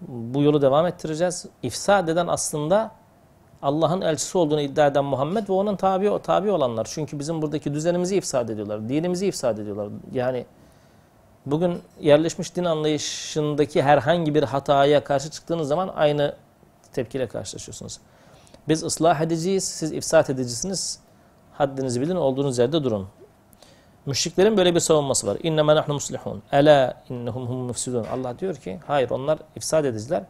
Bu 0.07 0.41
yolu 0.43 0.61
devam 0.61 0.85
ettireceğiz. 0.85 1.45
İfsad 1.63 2.07
eden 2.07 2.27
aslında 2.27 2.91
Allah'ın 3.63 4.01
elçisi 4.01 4.37
olduğunu 4.37 4.61
iddia 4.61 4.87
eden 4.87 5.05
Muhammed 5.05 5.49
ve 5.49 5.53
onun 5.53 5.75
tabi, 5.75 6.21
tabi 6.23 6.51
olanlar. 6.51 6.87
Çünkü 6.91 7.19
bizim 7.19 7.41
buradaki 7.41 7.73
düzenimizi 7.73 8.15
ifsad 8.15 8.49
ediyorlar. 8.49 8.89
Dinimizi 8.89 9.27
ifsad 9.27 9.57
ediyorlar. 9.57 9.89
Yani 10.11 10.45
bugün 11.45 11.81
yerleşmiş 12.01 12.55
din 12.55 12.63
anlayışındaki 12.63 13.83
herhangi 13.83 14.35
bir 14.35 14.43
hataya 14.43 15.03
karşı 15.03 15.29
çıktığınız 15.29 15.67
zaman 15.67 15.87
aynı 15.95 16.35
tepkiyle 16.93 17.27
karşılaşıyorsunuz. 17.27 17.99
Biz 18.67 18.83
ıslah 18.83 19.21
edeceğiz, 19.21 19.63
siz 19.63 19.91
ifsat 19.91 20.29
edicisiniz. 20.29 20.99
Haddinizi 21.53 22.01
bilin, 22.01 22.15
olduğunuz 22.15 22.57
yerde 22.57 22.83
durun. 22.83 23.07
Müşriklerin 24.05 24.57
böyle 24.57 24.75
bir 24.75 24.79
savunması 24.79 25.27
var. 25.27 25.37
İnnemâ 25.43 25.75
nahnu 25.75 25.93
muslihun. 25.93 26.43
Ela 26.51 27.03
innehum 27.09 27.47
hum 27.47 27.57
mufsidun. 27.57 28.03
Allah 28.03 28.39
diyor 28.39 28.55
ki 28.55 28.79
hayır 28.87 29.09
onlar 29.09 29.39
ifsad 29.55 29.85
ediciler. 29.85 30.23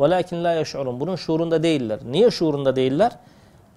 Velakin 0.00 0.44
la 0.44 0.52
yeş'urun. 0.52 1.00
Bunun 1.00 1.16
şuurunda 1.16 1.62
değiller. 1.62 1.98
Niye 2.04 2.30
şuurunda 2.30 2.76
değiller? 2.76 3.12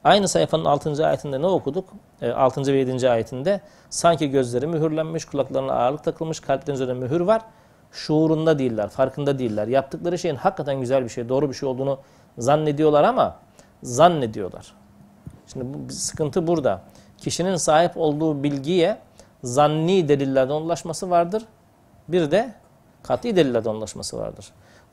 Aynı 0.04 0.28
sayfanın 0.28 0.66
6. 0.66 1.08
ayetinde 1.08 1.42
ne 1.42 1.48
okuduk? 1.48 1.90
6. 2.36 2.74
ve 2.74 2.78
7. 2.78 3.10
ayetinde 3.10 3.62
sanki 3.90 4.30
gözleri 4.30 4.68
mühürlenmiş, 4.68 5.26
kulaklarına 5.26 5.74
ağırlık 5.74 6.04
takılmış, 6.04 6.40
kalplerinin 6.40 6.84
üzerine 6.84 7.00
mühür 7.00 7.20
var. 7.20 7.42
Şuurunda 7.92 8.60
değiller, 8.60 8.90
farkında 8.90 9.40
değiller. 9.40 9.68
Yaptıkları 9.68 10.18
şeyin 10.18 10.36
hakikaten 10.36 10.80
güzel 10.80 11.04
bir 11.04 11.10
şey, 11.10 11.30
doğru 11.30 11.50
bir 11.50 11.54
şey 11.54 11.70
olduğunu 11.70 12.00
zannediyorlar 12.38 13.04
ama 13.04 13.36
zannediyorlar. 13.84 14.74
Şimdi 15.54 15.66
bu 15.74 15.94
sıkıntı 15.94 16.48
burada. 16.48 16.82
Kişinin 17.18 17.56
sahip 17.56 17.92
olduğu 17.98 18.44
bilgiye 18.44 18.98
zanni 19.44 20.08
delillerden 20.08 20.54
ulaşması 20.54 21.10
vardır. 21.10 21.44
Bir 22.08 22.32
de 22.32 22.54
kat'i 23.04 23.36
delillerden 23.36 23.70
ulaşması 23.70 24.18
vardır. 24.18 24.46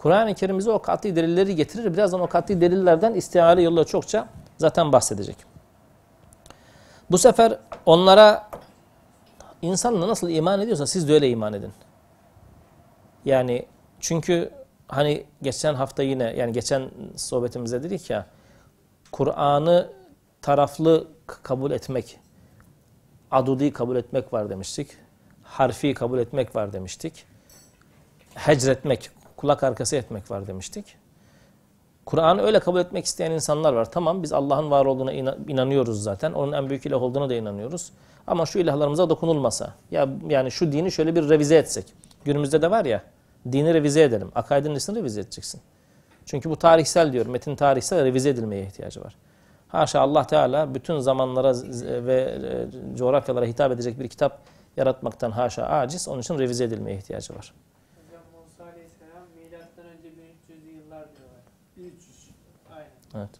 Kur'an-ı 0.02 0.34
Kerim 0.34 0.58
bize 0.58 0.70
o 0.70 0.82
kat'i 0.82 1.16
delilleri 1.16 1.56
getirir. 1.56 1.92
Birazdan 1.92 2.20
o 2.20 2.26
kat'i 2.26 2.60
delillerden 2.60 3.14
istihare 3.14 3.62
yoluyla 3.62 3.84
çokça 3.84 4.28
zaten 4.58 4.92
bahsedecek. 4.92 5.36
Bu 7.10 7.18
sefer 7.18 7.58
onlara 7.86 8.48
insanla 9.62 10.08
nasıl 10.08 10.30
iman 10.30 10.60
ediyorsa 10.60 10.86
siz 10.86 11.08
de 11.08 11.12
öyle 11.12 11.28
iman 11.28 11.52
edin. 11.52 11.72
Yani 13.24 13.66
çünkü 14.00 14.50
hani 14.88 15.24
geçen 15.42 15.74
hafta 15.74 16.02
yine 16.02 16.24
yani 16.24 16.52
geçen 16.52 16.90
sohbetimizde 17.16 17.82
dedik 17.82 18.10
ya 18.10 18.26
Kur'an'ı 19.12 19.92
taraflı 20.42 21.08
kabul 21.26 21.70
etmek, 21.70 22.18
adudi 23.30 23.72
kabul 23.72 23.96
etmek 23.96 24.32
var 24.32 24.50
demiştik. 24.50 24.90
Harfi 25.42 25.94
kabul 25.94 26.18
etmek 26.18 26.56
var 26.56 26.72
demiştik. 26.72 27.24
Hecretmek, 28.34 29.10
kulak 29.42 29.62
arkası 29.62 29.96
etmek 29.96 30.30
var 30.30 30.46
demiştik. 30.46 30.96
Kur'an'ı 32.06 32.42
öyle 32.42 32.60
kabul 32.60 32.80
etmek 32.80 33.04
isteyen 33.04 33.30
insanlar 33.30 33.72
var. 33.72 33.90
Tamam 33.90 34.22
biz 34.22 34.32
Allah'ın 34.32 34.70
var 34.70 34.84
olduğuna 34.84 35.12
inanıyoruz 35.48 36.02
zaten. 36.02 36.32
Onun 36.32 36.52
en 36.52 36.68
büyük 36.68 36.86
ilah 36.86 37.02
olduğuna 37.02 37.28
da 37.28 37.34
inanıyoruz. 37.34 37.92
Ama 38.26 38.46
şu 38.46 38.58
ilahlarımıza 38.58 39.10
dokunulmasa. 39.10 39.74
Ya 39.90 40.08
yani 40.28 40.50
şu 40.50 40.72
dini 40.72 40.92
şöyle 40.92 41.14
bir 41.14 41.28
revize 41.28 41.56
etsek. 41.56 41.86
Günümüzde 42.24 42.62
de 42.62 42.70
var 42.70 42.84
ya. 42.84 43.02
Dini 43.52 43.74
revize 43.74 44.02
edelim. 44.02 44.32
Akaidin 44.34 44.74
nesini 44.74 44.98
revize 44.98 45.20
edeceksin. 45.20 45.60
Çünkü 46.26 46.50
bu 46.50 46.56
tarihsel 46.56 47.12
diyor. 47.12 47.26
Metin 47.26 47.56
tarihsel 47.56 48.04
revize 48.04 48.30
edilmeye 48.30 48.62
ihtiyacı 48.62 49.00
var. 49.04 49.16
Haşa 49.68 50.00
Allah 50.00 50.26
Teala 50.26 50.74
bütün 50.74 50.98
zamanlara 50.98 51.54
ve 52.06 52.38
e, 52.42 52.96
coğrafyalara 52.96 53.46
hitap 53.46 53.72
edecek 53.72 54.00
bir 54.00 54.08
kitap 54.08 54.38
yaratmaktan 54.76 55.30
haşa 55.30 55.66
aciz. 55.66 56.08
Onun 56.08 56.20
için 56.20 56.38
revize 56.38 56.64
edilmeye 56.64 56.96
ihtiyacı 56.96 57.34
var. 57.34 57.54
Hocam 58.06 58.22
Musa 58.32 58.64
Aleyhisselam 58.64 59.22
milattan 59.36 59.84
önce 59.86 60.08
1300'lü 60.08 60.70
yıllar 60.76 61.08
diyorlar. 61.16 61.42
1300. 61.76 62.30
Aynen. 62.74 62.90
Evet. 63.14 63.30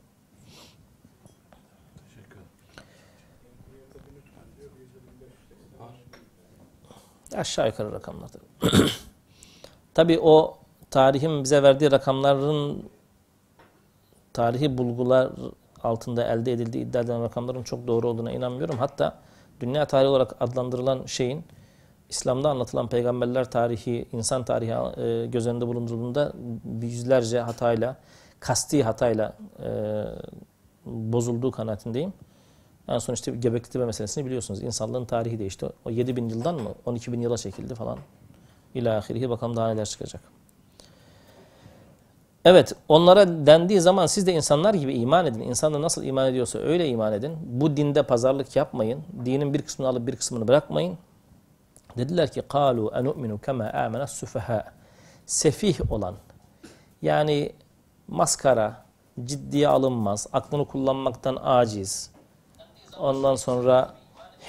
Aşağı 7.35 7.67
yukarı 7.67 7.93
rakamlar 7.93 8.31
tabii 9.95 10.19
o 10.21 10.59
tarihin 10.91 11.45
bize 11.45 11.63
verdiği 11.63 11.91
rakamların 11.91 12.91
tarihi 14.33 14.79
bulgular 14.79 15.31
altında 15.83 16.25
elde 16.25 16.53
edildiği 16.53 16.85
iddia 16.85 17.01
edilen 17.01 17.23
rakamların 17.23 17.63
çok 17.63 17.87
doğru 17.87 18.09
olduğuna 18.09 18.33
inanmıyorum. 18.33 18.79
Hatta 18.79 19.19
dünya 19.61 19.85
tarihi 19.85 20.09
olarak 20.09 20.37
adlandırılan 20.41 21.07
şeyin 21.07 21.45
İslam'da 22.09 22.51
anlatılan 22.51 22.89
peygamberler 22.89 23.51
tarihi, 23.51 24.07
insan 24.13 24.45
tarihi 24.45 25.01
e, 25.01 25.27
göz 25.27 25.47
önünde 25.47 25.67
bulundurulduğunda 25.67 26.33
yüzlerce 26.83 27.41
hatayla, 27.41 27.97
kasti 28.42 28.84
hatayla 28.84 29.34
e, 29.64 29.70
bozulduğu 30.86 31.52
kanaatindeyim. 31.52 32.14
En 32.88 32.98
son 32.98 33.14
işte 33.14 33.32
Göbekli 33.32 33.70
Tepe 33.70 33.86
meselesini 33.86 34.26
biliyorsunuz. 34.26 34.64
İnsanlığın 34.64 35.06
tarihi 35.06 35.40
değişti. 35.40 35.70
O 35.86 35.90
7 35.90 36.16
bin 36.16 36.30
yıldan 36.30 36.56
mı 36.56 36.70
12 36.86 37.14
bin 37.14 37.22
yıla 37.22 37.38
çekildi 37.38 37.76
falan. 37.76 37.98
İlahirihi 38.76 39.30
bakalım 39.30 39.56
daha 39.56 39.74
neler 39.74 39.86
çıkacak. 39.86 40.22
Evet 42.46 42.74
onlara 42.88 43.46
dendiği 43.46 43.82
zaman 43.82 44.06
siz 44.06 44.28
de 44.28 44.34
insanlar 44.34 44.74
gibi 44.74 44.94
iman 44.94 45.26
edin. 45.26 45.42
İnsanlar 45.42 45.82
nasıl 45.82 46.04
iman 46.04 46.30
ediyorsa 46.30 46.60
öyle 46.60 46.88
iman 46.88 47.14
edin. 47.14 47.38
Bu 47.46 47.78
dinde 47.78 48.04
pazarlık 48.04 48.56
yapmayın. 48.56 49.04
Dinin 49.26 49.54
bir 49.54 49.62
kısmını 49.62 49.90
alıp 49.90 50.08
bir 50.08 50.16
kısmını 50.16 50.48
bırakmayın. 50.48 50.98
Dediler 51.98 52.32
ki 52.32 52.40
قَالُوا 52.40 52.92
اَنُؤْمِنُ 52.92 53.40
كَمَا 53.40 53.72
آمَنَ 53.72 54.04
السُّفَهَا 54.04 54.64
Sefih 55.26 55.92
olan 55.92 56.16
yani 57.02 57.52
maskara, 58.13 58.85
ciddiye 59.25 59.69
alınmaz, 59.69 60.27
aklını 60.33 60.65
kullanmaktan 60.65 61.39
aciz, 61.43 62.11
ondan 62.99 63.35
sonra 63.35 63.95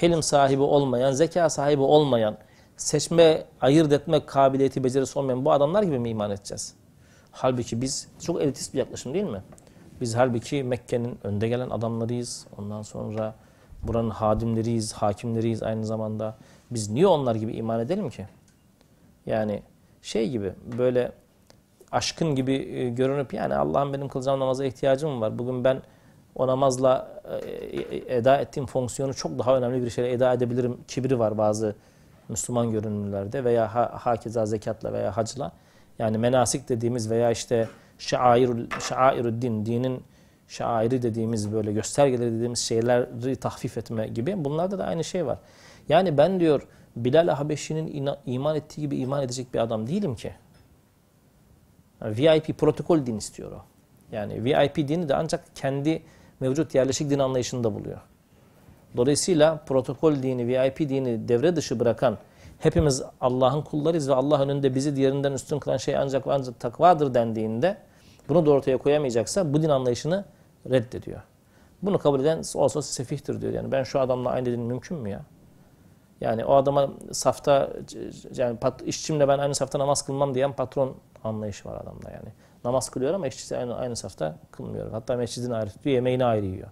hilim 0.02 0.22
sahibi 0.22 0.62
olmayan, 0.62 1.12
zeka 1.12 1.50
sahibi 1.50 1.82
olmayan, 1.82 2.36
seçme, 2.76 3.44
ayırt 3.60 3.92
etme 3.92 4.26
kabiliyeti, 4.26 4.84
becerisi 4.84 5.18
olmayan 5.18 5.44
bu 5.44 5.52
adamlar 5.52 5.82
gibi 5.82 5.98
mi 5.98 6.10
iman 6.10 6.30
edeceğiz? 6.30 6.74
Halbuki 7.30 7.80
biz 7.80 8.08
çok 8.20 8.42
elitist 8.42 8.74
bir 8.74 8.78
yaklaşım 8.78 9.14
değil 9.14 9.24
mi? 9.24 9.42
Biz 10.00 10.16
halbuki 10.16 10.62
Mekke'nin 10.62 11.18
önde 11.24 11.48
gelen 11.48 11.70
adamlarıyız. 11.70 12.46
Ondan 12.58 12.82
sonra 12.82 13.34
buranın 13.82 14.10
hadimleriyiz, 14.10 14.92
hakimleriyiz 14.92 15.62
aynı 15.62 15.86
zamanda. 15.86 16.36
Biz 16.70 16.90
niye 16.90 17.06
onlar 17.06 17.34
gibi 17.34 17.52
iman 17.52 17.80
edelim 17.80 18.10
ki? 18.10 18.26
Yani 19.26 19.62
şey 20.02 20.30
gibi 20.30 20.52
böyle 20.78 21.12
aşkın 21.94 22.34
gibi 22.34 22.54
e, 22.54 22.88
görünüp 22.88 23.34
yani 23.34 23.54
Allah'ın 23.54 23.92
benim 23.92 24.08
kılacağım 24.08 24.40
namaza 24.40 24.64
ihtiyacım 24.64 25.20
var. 25.20 25.38
Bugün 25.38 25.64
ben 25.64 25.82
o 26.34 26.46
namazla 26.46 27.22
e, 27.30 27.36
e, 27.36 28.16
eda 28.16 28.36
ettiğim 28.36 28.66
fonksiyonu 28.66 29.14
çok 29.14 29.38
daha 29.38 29.56
önemli 29.56 29.84
bir 29.84 29.90
şeyle 29.90 30.12
eda 30.12 30.32
edebilirim. 30.32 30.78
Kibri 30.88 31.18
var 31.18 31.38
bazı 31.38 31.74
Müslüman 32.28 32.70
görünümlerde 32.70 33.44
veya 33.44 33.74
ha, 33.74 33.92
hakeza 33.94 34.46
zekatla 34.46 34.92
veya 34.92 35.16
hacla. 35.16 35.52
Yani 35.98 36.18
menasik 36.18 36.68
dediğimiz 36.68 37.10
veya 37.10 37.30
işte 37.30 37.68
şairul, 37.98 38.66
şairul 38.80 39.42
din, 39.42 39.66
dinin 39.66 40.02
şairi 40.48 41.02
dediğimiz 41.02 41.52
böyle 41.52 41.72
göstergeleri 41.72 42.32
dediğimiz 42.32 42.58
şeyleri 42.58 43.36
tahfif 43.36 43.78
etme 43.78 44.06
gibi. 44.06 44.44
Bunlarda 44.44 44.78
da 44.78 44.84
aynı 44.84 45.04
şey 45.04 45.26
var. 45.26 45.38
Yani 45.88 46.18
ben 46.18 46.40
diyor 46.40 46.66
Bilal 46.96 47.28
Habeşi'nin 47.28 48.16
iman 48.26 48.56
ettiği 48.56 48.80
gibi 48.80 48.96
iman 48.96 49.22
edecek 49.22 49.54
bir 49.54 49.58
adam 49.58 49.86
değilim 49.86 50.14
ki. 50.14 50.32
VIP 52.04 52.58
protokol 52.58 53.06
din 53.06 53.16
istiyor 53.16 53.52
o. 53.52 53.62
Yani 54.12 54.44
VIP 54.44 54.76
dini 54.76 55.08
de 55.08 55.14
ancak 55.14 55.44
kendi 55.54 56.02
mevcut 56.40 56.74
yerleşik 56.74 57.10
din 57.10 57.18
anlayışında 57.18 57.74
buluyor. 57.74 57.98
Dolayısıyla 58.96 59.56
protokol 59.56 60.22
dini, 60.22 60.46
VIP 60.46 60.78
dini 60.78 61.28
devre 61.28 61.56
dışı 61.56 61.80
bırakan 61.80 62.18
hepimiz 62.58 63.02
Allah'ın 63.20 63.62
kullarıyız 63.62 64.08
ve 64.08 64.14
Allah 64.14 64.42
önünde 64.42 64.74
bizi 64.74 64.96
diğerinden 64.96 65.32
üstün 65.32 65.58
kılan 65.58 65.76
şey 65.76 65.96
ancak 65.96 66.26
ancak 66.26 66.60
takvadır 66.60 67.14
dendiğinde 67.14 67.76
bunu 68.28 68.46
da 68.46 68.50
ortaya 68.50 68.76
koyamayacaksa 68.76 69.52
bu 69.54 69.62
din 69.62 69.68
anlayışını 69.68 70.24
reddediyor. 70.70 71.20
Bunu 71.82 71.98
kabul 71.98 72.20
eden 72.20 72.42
olsa 72.54 72.82
sefihtir 72.82 73.40
diyor. 73.40 73.52
Yani 73.52 73.72
ben 73.72 73.82
şu 73.82 74.00
adamla 74.00 74.30
aynı 74.30 74.46
din 74.46 74.60
mümkün 74.60 74.98
mü 74.98 75.10
ya? 75.10 75.20
Yani 76.20 76.44
o 76.44 76.54
adama 76.54 76.90
safta 77.12 77.70
yani 78.36 78.56
pat, 78.56 78.82
işçimle 78.82 79.28
ben 79.28 79.38
aynı 79.38 79.54
safta 79.54 79.78
namaz 79.78 80.02
kılmam 80.02 80.34
diyen 80.34 80.52
patron 80.52 80.96
anlayışı 81.24 81.68
var 81.68 81.80
adamda 81.80 82.10
yani. 82.10 82.28
Namaz 82.64 82.90
kılıyor 82.90 83.14
ama 83.14 83.26
işçisi 83.26 83.56
aynı, 83.56 83.76
aynı 83.76 83.96
safta 83.96 84.36
kılmıyor. 84.50 84.90
Hatta 84.90 85.16
mescidini 85.16 85.54
ayrı 85.54 85.70
tutuyor, 85.70 85.94
yemeğini 85.94 86.24
ayrı 86.24 86.46
yiyor. 86.46 86.68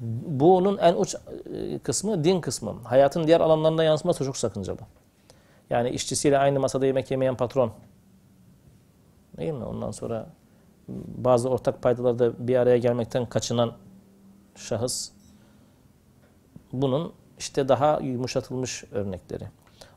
Bu 0.00 0.56
onun 0.56 0.78
en 0.78 0.94
uç 0.94 1.14
e, 1.54 1.78
kısmı 1.78 2.24
din 2.24 2.40
kısmı. 2.40 2.74
Hayatın 2.84 3.26
diğer 3.26 3.40
alanlarında 3.40 3.84
yansıması 3.84 4.24
çok 4.24 4.36
sakıncalı. 4.36 4.78
Yani 5.70 5.90
işçisiyle 5.90 6.38
aynı 6.38 6.60
masada 6.60 6.86
yemek 6.86 7.10
yemeyen 7.10 7.36
patron. 7.36 7.72
Değil 9.36 9.52
mi? 9.52 9.64
Ondan 9.64 9.90
sonra 9.90 10.26
bazı 11.16 11.48
ortak 11.48 11.82
paydalarda 11.82 12.48
bir 12.48 12.56
araya 12.56 12.78
gelmekten 12.78 13.26
kaçınan 13.26 13.72
şahıs. 14.56 15.10
Bunun 16.72 17.12
işte 17.38 17.68
daha 17.68 18.00
yumuşatılmış 18.00 18.84
örnekleri. 18.92 19.44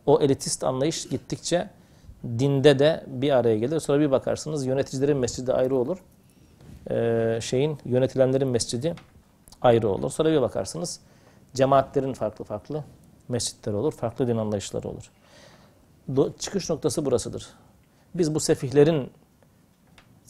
O 0.06 0.22
elitist 0.22 0.64
anlayış 0.64 1.08
gittikçe 1.10 1.70
dinde 2.24 2.80
de 2.80 3.04
bir 3.08 3.32
araya 3.32 3.58
gelir. 3.58 3.80
Sonra 3.80 4.00
bir 4.00 4.12
bakarsınız 4.12 4.66
yöneticilerin 4.66 5.18
mescidi 5.18 5.54
ayrı 5.54 5.76
olur. 5.76 5.98
Ee, 6.90 7.40
şeyin 7.42 7.78
yönetilenlerin 7.86 8.48
mescidi 8.48 8.96
ayrı 9.62 9.90
olur. 9.90 10.12
Sonra 10.12 10.32
bir 10.32 10.42
bakarsınız 10.42 11.00
cemaatlerin 11.54 12.14
farklı 12.14 12.46
farklı 12.46 12.84
mescitler 13.28 13.74
olur. 13.74 13.92
Farklı 13.94 14.28
din 14.28 14.38
anlayışları 14.38 14.90
olur. 14.90 15.12
Do 16.16 16.34
çıkış 16.40 16.70
noktası 16.70 17.06
burasıdır. 17.06 17.48
Biz 18.16 18.36
bu 18.36 18.40
sefihlerin 18.40 19.12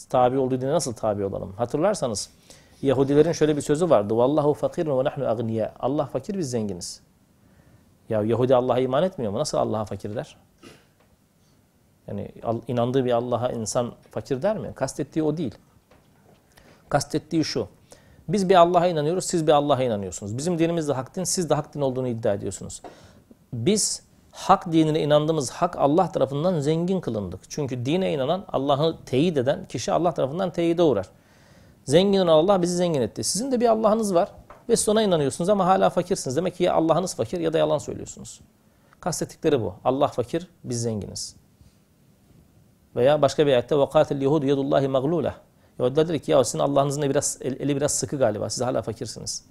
tabi 0.10 0.38
olduğu 0.38 0.62
dine 0.62 0.72
nasıl 0.72 0.94
tabi 0.94 1.26
olalım? 1.26 1.54
Hatırlarsanız 1.54 2.30
Yahudilerin 2.82 3.32
şöyle 3.32 3.58
bir 3.58 3.62
sözü 3.62 3.90
vardı. 3.90 4.18
Vallahu 4.18 4.54
fakirun 4.54 5.00
ve 5.00 5.04
nahnu 5.04 5.30
agniya. 5.30 5.74
Allah 5.80 6.06
fakir 6.06 6.38
biz 6.38 6.50
zenginiz. 6.50 7.02
Ya 8.10 8.24
Yahudi 8.24 8.56
Allah'a 8.56 8.80
iman 8.80 9.04
etmiyor 9.04 9.32
mu? 9.32 9.40
Nasıl 9.40 9.58
Allah'a 9.58 9.86
fakir 9.86 10.16
der? 10.16 10.38
Yani 12.08 12.32
inandığı 12.68 13.06
bir 13.06 13.12
Allah'a 13.12 13.52
insan 13.52 13.94
fakir 14.12 14.42
der 14.42 14.58
mi? 14.58 14.72
Kastettiği 14.76 15.24
o 15.24 15.38
değil. 15.38 15.56
Kastettiği 16.90 17.46
şu. 17.46 17.68
Biz 18.28 18.50
bir 18.50 18.56
Allah'a 18.56 18.88
inanıyoruz, 18.88 19.26
siz 19.26 19.48
bir 19.48 19.52
Allah'a 19.52 19.84
inanıyorsunuz. 19.84 20.38
Bizim 20.38 20.60
dinimiz 20.60 20.88
de 20.88 20.94
hak 20.94 21.16
din, 21.16 21.24
siz 21.24 21.50
de 21.50 21.54
hak 21.54 21.76
din 21.76 21.82
olduğunu 21.82 22.08
iddia 22.08 22.34
ediyorsunuz. 22.34 22.82
Biz 23.54 24.04
hak 24.32 24.72
dinine 24.72 25.00
inandığımız 25.02 25.50
hak 25.52 25.78
Allah 25.78 26.12
tarafından 26.12 26.60
zengin 26.60 27.02
kılındık. 27.02 27.40
Çünkü 27.50 27.86
dine 27.86 28.14
inanan, 28.14 28.46
Allah'ı 28.48 28.96
teyit 29.06 29.38
eden 29.38 29.66
kişi 29.66 29.92
Allah 29.92 30.14
tarafından 30.14 30.52
teyide 30.52 30.84
uğrar. 30.84 31.10
Zengin 31.87 32.19
olan 32.19 32.33
Allah 32.33 32.63
bizi 32.63 32.77
zengin 32.77 33.03
etti. 33.03 33.25
Sizin 33.25 33.53
de 33.53 33.61
bir 33.61 33.69
Allah'ınız 33.69 34.15
var 34.15 34.29
ve 34.69 34.77
siz 34.77 34.89
ona 34.89 35.03
inanıyorsunuz 35.03 35.49
ama 35.49 35.67
hala 35.67 35.91
fakirsiniz. 35.91 36.37
Demek 36.37 36.57
ki 36.57 36.63
ya 36.63 36.75
Allah'ınız 36.75 37.15
fakir 37.15 37.41
ya 37.41 37.53
da 37.53 37.59
yalan 37.59 37.79
söylüyorsunuz. 37.79 38.41
Kastettikleri 39.01 39.61
bu. 39.61 39.75
Allah 39.85 40.09
fakir, 40.09 40.49
biz 40.65 40.83
zenginiz. 40.83 41.37
Veya 42.97 43.23
başka 43.23 43.47
bir 43.47 43.53
ayette 43.53 43.75
وَقَاتَ 43.75 44.15
الْيَهُودُ 44.15 44.45
يَدُ 44.45 44.59
اللّٰهِ 44.59 44.87
مَغْلُولَهِ 44.87 45.33
Yahudiler 45.79 46.09
dedi 46.09 46.19
ki 46.19 46.31
ya 46.31 46.45
sizin 46.45 46.59
Allah'ınızın 46.59 47.03
biraz, 47.03 47.39
eli 47.43 47.77
biraz 47.77 47.93
sıkı 47.93 48.17
galiba. 48.17 48.51
Siz 48.51 48.63
hala 48.63 48.83
fakirsiniz. 48.83 49.45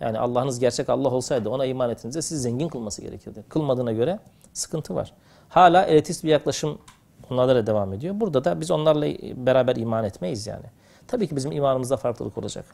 Yani 0.00 0.18
Allah'ınız 0.18 0.58
gerçek 0.58 0.88
Allah 0.88 1.08
olsaydı 1.08 1.48
ona 1.48 1.66
iman 1.66 1.90
ettiğinizde 1.90 2.22
sizi 2.22 2.40
zengin 2.40 2.68
kılması 2.68 3.02
gerekirdi. 3.02 3.44
Kılmadığına 3.48 3.92
göre 3.92 4.18
sıkıntı 4.52 4.94
var. 4.94 5.12
Hala 5.48 5.82
elitist 5.82 6.24
bir 6.24 6.28
yaklaşım 6.28 6.78
onlarla 7.30 7.54
da 7.54 7.66
devam 7.66 7.92
ediyor. 7.92 8.20
Burada 8.20 8.44
da 8.44 8.60
biz 8.60 8.70
onlarla 8.70 9.06
beraber 9.46 9.76
iman 9.76 10.04
etmeyiz 10.04 10.46
yani. 10.46 10.66
Tabii 11.07 11.27
ki 11.27 11.35
bizim 11.35 11.51
imanımızda 11.51 11.97
farklılık 11.97 12.37
olacak. 12.37 12.65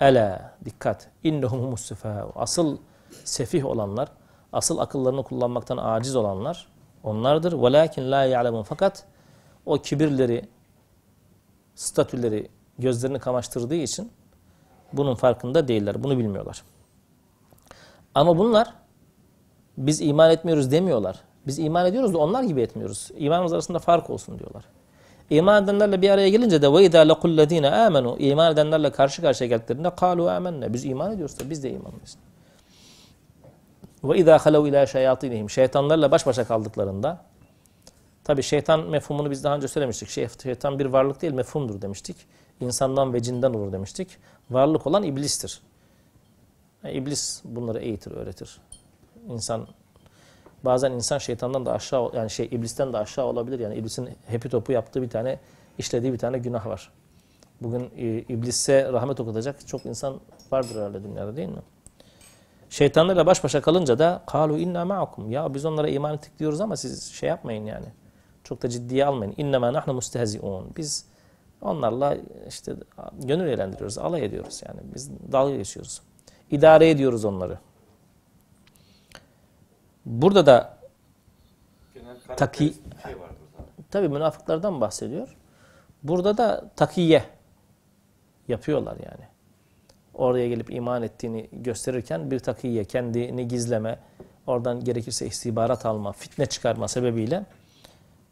Ela 0.00 0.54
dikkat. 0.64 1.08
İnnehum 1.24 1.60
humus 1.60 1.92
Asıl 2.34 2.78
sefih 3.24 3.66
olanlar, 3.66 4.08
asıl 4.52 4.78
akıllarını 4.78 5.22
kullanmaktan 5.22 5.76
aciz 5.76 6.16
olanlar 6.16 6.68
onlardır. 7.04 7.62
Velakin 7.62 8.10
la 8.10 8.24
ya'lemun. 8.24 8.62
Fakat 8.62 9.04
o 9.66 9.78
kibirleri, 9.78 10.48
statüleri 11.74 12.48
gözlerini 12.78 13.18
kamaştırdığı 13.18 13.74
için 13.74 14.12
bunun 14.92 15.14
farkında 15.14 15.68
değiller. 15.68 16.04
Bunu 16.04 16.18
bilmiyorlar. 16.18 16.62
Ama 18.14 18.38
bunlar 18.38 18.74
biz 19.76 20.00
iman 20.00 20.30
etmiyoruz 20.30 20.70
demiyorlar. 20.70 21.20
Biz 21.46 21.58
iman 21.58 21.86
ediyoruz 21.86 22.14
da 22.14 22.18
onlar 22.18 22.42
gibi 22.42 22.60
etmiyoruz. 22.60 23.10
İmanımız 23.16 23.52
arasında 23.52 23.78
fark 23.78 24.10
olsun 24.10 24.38
diyorlar. 24.38 24.64
İman 25.30 25.64
edenlerle 25.64 26.02
bir 26.02 26.10
araya 26.10 26.28
gelince 26.28 26.62
de 26.62 26.72
ve 26.72 26.84
izâ 26.84 27.00
lekullezîne 27.00 27.66
âmenû 27.66 28.18
iman 28.18 28.52
edenlerle 28.52 28.92
karşı 28.92 29.22
karşıya 29.22 29.48
geldiklerinde 29.48 29.88
kâlû 29.88 30.30
âmenne 30.30 30.72
biz 30.72 30.84
iman 30.84 31.12
ediyoruz 31.12 31.40
da 31.40 31.50
biz 31.50 31.62
de 31.62 31.70
imanlıyız. 31.70 32.16
Ve 34.04 34.18
izâ 34.18 34.38
halev 34.38 34.66
ilâ 34.66 34.86
şeyatînihim 34.86 35.50
şeytanlarla 35.50 36.10
baş 36.10 36.26
başa 36.26 36.44
kaldıklarında 36.44 37.20
tabi 38.24 38.42
şeytan 38.42 38.80
mefhumunu 38.80 39.30
biz 39.30 39.44
daha 39.44 39.56
önce 39.56 39.68
söylemiştik. 39.68 40.08
Şey- 40.08 40.28
Şeytan 40.42 40.78
bir 40.78 40.86
varlık 40.86 41.22
değil 41.22 41.32
mefhumdur 41.32 41.82
demiştik. 41.82 42.16
İnsandan 42.60 43.14
ve 43.14 43.22
cinden 43.22 43.54
olur 43.54 43.72
demiştik. 43.72 44.08
Varlık 44.50 44.86
olan 44.86 45.02
iblistir. 45.02 45.60
Yani 46.84 46.94
iblis 46.94 47.40
bunları 47.44 47.78
eğitir, 47.78 48.10
öğretir. 48.10 48.60
İnsan 49.28 49.66
bazen 50.64 50.92
insan 50.92 51.18
şeytandan 51.18 51.66
da 51.66 51.72
aşağı 51.72 52.10
yani 52.14 52.30
şey 52.30 52.46
iblisten 52.46 52.92
de 52.92 52.98
aşağı 52.98 53.24
olabilir. 53.24 53.58
Yani 53.58 53.74
iblisin 53.74 54.08
hepi 54.26 54.48
topu 54.48 54.72
yaptığı 54.72 55.02
bir 55.02 55.10
tane 55.10 55.38
işlediği 55.78 56.12
bir 56.12 56.18
tane 56.18 56.38
günah 56.38 56.66
var. 56.66 56.92
Bugün 57.60 57.90
e, 57.96 58.06
iblise 58.18 58.92
rahmet 58.92 59.20
okutacak 59.20 59.66
çok 59.66 59.86
insan 59.86 60.20
vardır 60.52 60.76
herhalde 60.76 61.04
dünyada 61.04 61.36
değil 61.36 61.48
mi? 61.48 61.62
Şeytanlarla 62.70 63.26
baş 63.26 63.44
başa 63.44 63.60
kalınca 63.60 63.98
da 63.98 64.22
kalu 64.26 64.58
inna 64.58 64.84
ma'akum. 64.84 65.30
Ya 65.30 65.54
biz 65.54 65.64
onlara 65.64 65.88
iman 65.88 66.14
ettik 66.14 66.38
diyoruz 66.38 66.60
ama 66.60 66.76
siz 66.76 67.12
şey 67.12 67.28
yapmayın 67.28 67.66
yani. 67.66 67.86
Çok 68.44 68.62
da 68.62 68.68
ciddiye 68.68 69.06
almayın. 69.06 69.34
İnnemâ 69.36 69.72
nahnu 69.72 69.94
mustehzi'un. 69.94 70.66
Biz 70.76 71.06
onlarla 71.60 72.16
işte 72.48 72.74
gönül 73.18 73.48
eğlendiriyoruz, 73.48 73.98
alay 73.98 74.24
ediyoruz 74.24 74.62
yani. 74.68 74.80
Biz 74.94 75.10
dalga 75.32 75.56
geçiyoruz. 75.56 76.00
İdare 76.50 76.90
ediyoruz 76.90 77.24
onları. 77.24 77.58
Burada 80.06 80.46
da 80.46 80.78
Taki- 82.36 82.74
şey 83.02 83.14
tabi 83.90 84.08
münafıklardan 84.08 84.80
bahsediyor. 84.80 85.36
Burada 86.02 86.36
da 86.36 86.70
takiye 86.76 87.24
yapıyorlar 88.48 88.96
yani. 88.96 89.24
Oraya 90.14 90.48
gelip 90.48 90.70
iman 90.72 91.02
ettiğini 91.02 91.48
gösterirken 91.52 92.30
bir 92.30 92.38
takiye, 92.38 92.84
kendini 92.84 93.48
gizleme, 93.48 93.98
oradan 94.46 94.84
gerekirse 94.84 95.26
istihbarat 95.26 95.86
alma, 95.86 96.12
fitne 96.12 96.46
çıkarma 96.46 96.88
sebebiyle 96.88 97.44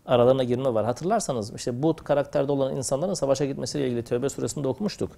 aralarına 0.07 0.45
girme 0.45 0.75
var. 0.75 0.85
Hatırlarsanız 0.85 1.55
işte 1.55 1.83
bu 1.83 1.97
karakterde 1.97 2.53
olan 2.53 2.77
insanların 2.77 3.15
savaşa 3.15 3.45
gitmesiyle 3.45 3.87
ilgili 3.87 4.05
Tevbe 4.05 4.29
suresinde 4.29 4.69
okumuştuk. 4.69 5.11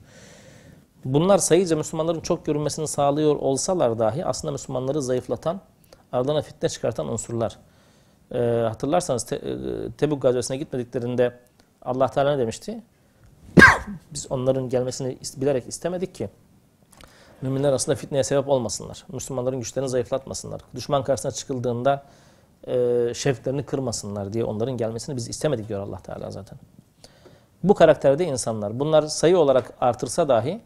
Bunlar 1.05 1.39
sayıca 1.39 1.77
Müslümanların 1.77 2.21
çok 2.21 2.47
görünmesini 2.47 2.89
sağlıyor 2.89 3.37
olsalar 3.37 3.99
dahi 3.99 4.25
aslında 4.25 4.53
Müslümanları 4.53 5.03
zayıflatan, 5.03 5.61
aralarına 6.13 6.43
fitne 6.43 6.69
çıkartan 6.69 7.09
unsurlar. 7.09 7.59
Ee, 8.35 8.39
hatırlarsanız 8.69 9.25
Te- 9.25 9.37
e, 9.37 9.57
Tebuk 9.99 10.23
gazvesine 10.23 10.57
gitmediklerinde 10.57 11.39
Allah 11.83 12.09
Teala 12.09 12.33
ne 12.33 12.39
demişti? 12.39 12.83
Biz 14.13 14.33
onların 14.33 14.69
gelmesini 14.69 15.19
bilerek 15.37 15.69
istemedik 15.69 16.15
ki 16.15 16.29
müminler 17.43 17.69
arasında 17.69 17.97
fitneye 17.97 18.25
sebep 18.25 18.49
olmasınlar. 18.49 19.05
Müslümanların 19.13 19.59
güçlerini 19.59 19.89
zayıflatmasınlar. 19.89 20.61
Düşman 20.75 21.05
karşısına 21.05 21.33
çıkıldığında 21.33 22.05
e, 22.67 22.75
şevklerini 23.15 23.63
kırmasınlar 23.63 24.33
diye 24.33 24.45
onların 24.45 24.77
gelmesini 24.77 25.17
biz 25.17 25.29
istemedik 25.29 25.69
diyor 25.69 25.81
Allah 25.81 25.99
Teala 25.99 26.31
zaten. 26.31 26.59
Bu 27.63 27.75
karakterde 27.75 28.25
insanlar. 28.25 28.81
Bunlar 28.81 29.03
sayı 29.03 29.39
olarak 29.39 29.75
artırsa 29.81 30.29
dahi 30.29 30.61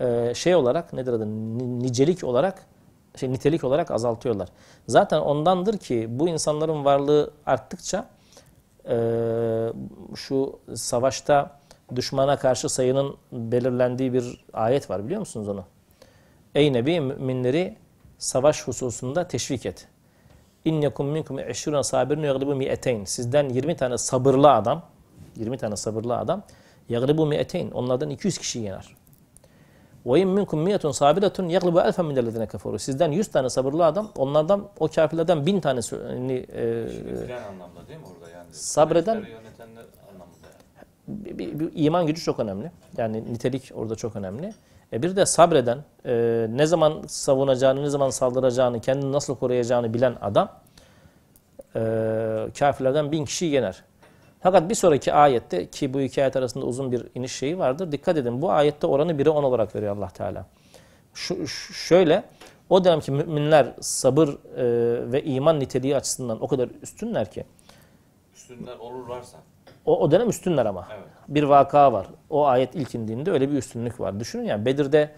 e, 0.00 0.32
şey 0.34 0.54
olarak 0.54 0.92
nedir 0.92 1.12
adı 1.12 1.26
Ni- 1.26 1.82
nicelik 1.82 2.24
olarak 2.24 2.66
şey 3.16 3.32
nitelik 3.32 3.64
olarak 3.64 3.90
azaltıyorlar. 3.90 4.48
Zaten 4.88 5.20
ondandır 5.20 5.78
ki 5.78 6.06
bu 6.10 6.28
insanların 6.28 6.84
varlığı 6.84 7.30
arttıkça 7.46 8.08
e, 8.88 8.96
şu 10.14 10.58
savaşta 10.74 11.60
düşmana 11.96 12.36
karşı 12.36 12.68
sayının 12.68 13.16
belirlendiği 13.32 14.12
bir 14.12 14.44
ayet 14.52 14.90
var 14.90 15.04
biliyor 15.04 15.20
musunuz 15.20 15.48
onu? 15.48 15.64
Ey 16.54 16.72
Nebi 16.72 17.00
müminleri 17.00 17.76
savaş 18.18 18.66
hususunda 18.66 19.28
teşvik 19.28 19.66
et. 19.66 19.88
İn 20.64 20.80
yekum 20.80 21.06
minkum 21.06 21.38
eşruna 21.38 21.82
sabirun 21.82 22.22
yaglibu 22.22 22.54
mi'eteyn. 22.54 23.04
Sizden 23.04 23.48
20 23.48 23.76
tane 23.76 23.98
sabırlı 23.98 24.52
adam, 24.52 24.82
20 25.36 25.58
tane 25.58 25.76
sabırlı 25.76 26.16
adam 26.16 26.42
yaglibu 26.88 27.26
mi'eteyn. 27.26 27.70
Onlardan 27.70 28.10
200 28.10 28.38
kişi 28.38 28.58
yener. 28.58 28.99
Ve 30.06 30.20
in 30.20 30.28
minkum 30.28 30.60
miyetun 30.60 30.90
sabiretun 30.92 31.48
yaglibu 31.48 31.80
elfen 31.80 32.04
minellezine 32.06 32.46
keferu. 32.46 32.78
Sizden 32.78 33.12
100 33.12 33.28
tane 33.28 33.50
sabırlı 33.50 33.86
adam, 33.86 34.08
onlardan 34.16 34.68
o 34.80 34.88
kafirlerden 34.88 35.46
1000 35.46 35.60
tanesi 35.60 35.96
e, 35.96 35.98
Bitiren 36.00 37.42
anlamda 37.42 37.88
değil 37.88 38.00
mi 38.00 38.06
orada 38.16 38.30
yani? 38.30 38.46
Sabreden- 38.52 39.14
yani. 39.14 39.26
bir, 41.08 41.38
bir- 41.38 41.58
bir 41.60 41.70
iman 41.74 42.06
gücü 42.06 42.20
çok 42.22 42.38
önemli. 42.40 42.70
Yani 42.96 43.32
nitelik 43.32 43.72
orada 43.74 43.94
çok 43.96 44.16
önemli. 44.16 44.54
E 44.92 45.02
bir 45.02 45.16
de 45.16 45.26
sabreden, 45.26 45.78
e, 46.06 46.46
ne 46.50 46.66
zaman 46.66 47.02
savunacağını, 47.06 47.82
ne 47.82 47.88
zaman 47.90 48.10
saldıracağını, 48.10 48.80
kendini 48.80 49.12
nasıl 49.12 49.36
koruyacağını 49.36 49.94
bilen 49.94 50.14
adam 50.22 50.48
e, 51.76 51.80
kafirlerden 52.58 53.12
bin 53.12 53.24
kişiyi 53.24 53.52
yener. 53.52 53.82
Fakat 54.40 54.70
bir 54.70 54.74
sonraki 54.74 55.12
ayette 55.12 55.70
ki 55.70 55.94
bu 55.94 56.00
iki 56.00 56.22
ayet 56.22 56.36
arasında 56.36 56.64
uzun 56.66 56.92
bir 56.92 57.06
iniş 57.14 57.32
şeyi 57.32 57.58
vardır. 57.58 57.92
Dikkat 57.92 58.16
edin 58.16 58.42
bu 58.42 58.50
ayette 58.50 58.86
oranı 58.86 59.12
1'e 59.12 59.30
10 59.30 59.42
olarak 59.42 59.74
veriyor 59.74 59.96
Allah 59.96 60.08
Teala. 60.08 60.46
Şu, 61.14 61.46
şöyle 61.74 62.22
o 62.70 62.84
dönemki 62.84 63.12
müminler 63.12 63.74
sabır 63.80 64.28
e, 64.28 65.12
ve 65.12 65.22
iman 65.24 65.60
niteliği 65.60 65.96
açısından 65.96 66.42
o 66.42 66.48
kadar 66.48 66.68
üstünler 66.82 67.30
ki 67.30 67.44
Üstünler 68.34 68.76
olurlarsa. 68.78 69.38
o, 69.86 70.00
o 70.00 70.10
dönem 70.10 70.28
üstünler 70.28 70.66
ama. 70.66 70.88
Evet. 70.94 71.04
Bir 71.28 71.42
vaka 71.42 71.92
var. 71.92 72.06
O 72.30 72.46
ayet 72.46 72.74
ilk 72.74 72.94
indiğinde 72.94 73.30
öyle 73.30 73.50
bir 73.50 73.56
üstünlük 73.56 74.00
var. 74.00 74.20
Düşünün 74.20 74.44
yani 74.44 74.66
Bedir'de 74.66 75.10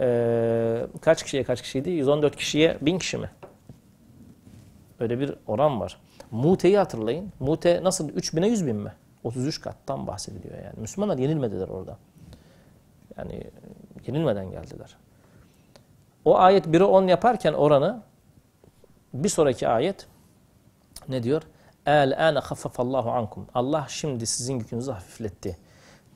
e, 0.00 0.86
kaç 1.00 1.22
kişiye 1.22 1.44
kaç 1.44 1.62
kişiydi? 1.62 1.90
114 1.90 2.36
kişiye 2.36 2.78
1000 2.80 2.98
kişi 2.98 3.18
mi? 3.18 3.30
Öyle 5.00 5.20
bir 5.20 5.34
oran 5.46 5.80
var. 5.80 6.00
Mute'yi 6.34 6.78
hatırlayın. 6.78 7.32
Mute 7.40 7.80
nasıl? 7.84 8.08
3000'e 8.08 8.48
100 8.48 8.66
bin 8.66 8.76
mi? 8.76 8.92
33 9.24 9.60
kattan 9.60 10.06
bahsediliyor 10.06 10.58
yani. 10.64 10.74
Müslümanlar 10.76 11.18
yenilmediler 11.18 11.68
orada. 11.68 11.98
Yani 13.18 13.50
yenilmeden 14.06 14.50
geldiler. 14.50 14.96
O 16.24 16.38
ayet 16.38 16.66
1'e 16.66 16.84
10 16.84 17.06
yaparken 17.06 17.52
oranı 17.52 18.02
bir 19.14 19.28
sonraki 19.28 19.68
ayet 19.68 20.06
ne 21.08 21.22
diyor? 21.22 21.42
El 21.86 22.28
ane 22.28 22.38
haffafallahu 22.38 23.10
ankum. 23.10 23.46
Allah 23.54 23.86
şimdi 23.88 24.26
sizin 24.26 24.58
yükünüzü 24.58 24.92
hafifletti. 24.92 25.56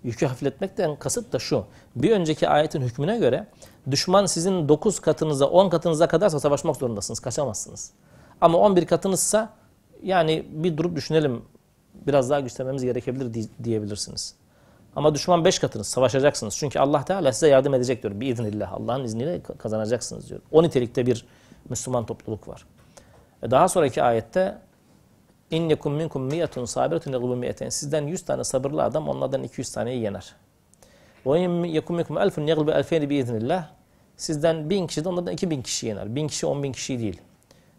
Yükü 0.05 0.27
hafifletmekten 0.27 0.97
kasıt 0.97 1.33
da 1.33 1.39
şu. 1.39 1.65
Bir 1.97 2.11
önceki 2.11 2.49
ayetin 2.49 2.81
hükmüne 2.81 3.19
göre 3.19 3.47
düşman 3.91 4.27
sizin 4.27 4.69
9 4.69 5.01
katınıza 5.01 5.47
10 5.47 5.71
katınıza 5.71 6.09
kadarsa 6.09 6.41
savaşmak 6.41 6.77
zorundasınız. 6.77 7.21
Kaçamazsınız. 7.21 7.93
Ama 8.41 8.59
11 8.59 8.87
katınızsa 8.87 9.58
yani 10.03 10.47
bir 10.51 10.77
durup 10.77 10.97
düşünelim 10.97 11.43
biraz 12.07 12.31
daha 12.31 12.41
güçlenmemiz 12.41 12.85
gerekebilir 12.85 13.35
di- 13.35 13.65
diyebilirsiniz. 13.65 14.35
Ama 14.97 15.15
düşman 15.15 15.45
5 15.45 15.59
katınız 15.59 15.87
savaşacaksınız. 15.87 16.57
Çünkü 16.57 16.79
Allah 16.79 17.05
Teala 17.05 17.33
size 17.33 17.49
yardım 17.49 17.75
edecek 17.75 18.03
diyor. 18.03 18.21
Biiznillah 18.21 18.73
Allah'ın 18.73 19.05
izniyle 19.05 19.37
ka- 19.37 19.57
kazanacaksınız 19.59 20.29
diyor. 20.29 20.41
O 20.51 20.63
nitelikte 20.63 21.07
bir 21.07 21.27
Müslüman 21.69 22.07
topluluk 22.07 22.49
var. 22.49 22.67
E 23.43 23.51
Daha 23.51 23.69
sonraki 23.69 24.03
ayette 24.03 24.59
İn 25.51 25.69
yekum 25.69 25.95
minkum 25.95 26.23
miyetun 26.23 26.65
sabiretun 26.65 27.13
yaglubu 27.13 27.37
miyeten. 27.37 27.69
Sizden 27.69 28.07
100 28.07 28.25
tane 28.25 28.45
sabırlı 28.45 28.83
adam 28.83 29.09
onlardan 29.09 29.43
200 29.43 29.73
taneyi 29.73 30.03
yener. 30.03 30.35
Ve 31.27 31.41
in 31.41 31.65
yekum 31.65 31.97
minkum 31.97 32.19
elfun 32.19 32.47
yaglubu 32.47 32.71
elfeyni 32.71 33.11
biiznillah. 33.11 33.69
Sizden 34.17 34.71
1000 34.71 34.87
kişi 34.87 35.05
de 35.05 35.09
onlardan 35.09 35.33
2000 35.33 35.63
kişi 35.63 35.87
yener. 35.87 36.15
1000 36.17 36.29
kişi 36.29 36.47
10 36.47 36.63
bin 36.63 36.73
kişi 36.73 36.99
değil. 36.99 37.21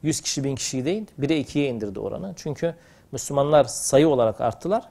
100 0.03 0.21
kişi 0.21 0.45
1000 0.45 0.55
kişi 0.55 0.85
değil. 0.85 1.07
1'e 1.21 1.41
2'ye 1.41 1.69
indirdi 1.69 2.01
oranı. 2.01 2.33
Çünkü 2.37 2.75
Müslümanlar 3.13 3.65
sayı 3.65 4.09
olarak 4.09 4.41
arttılar. 4.41 4.89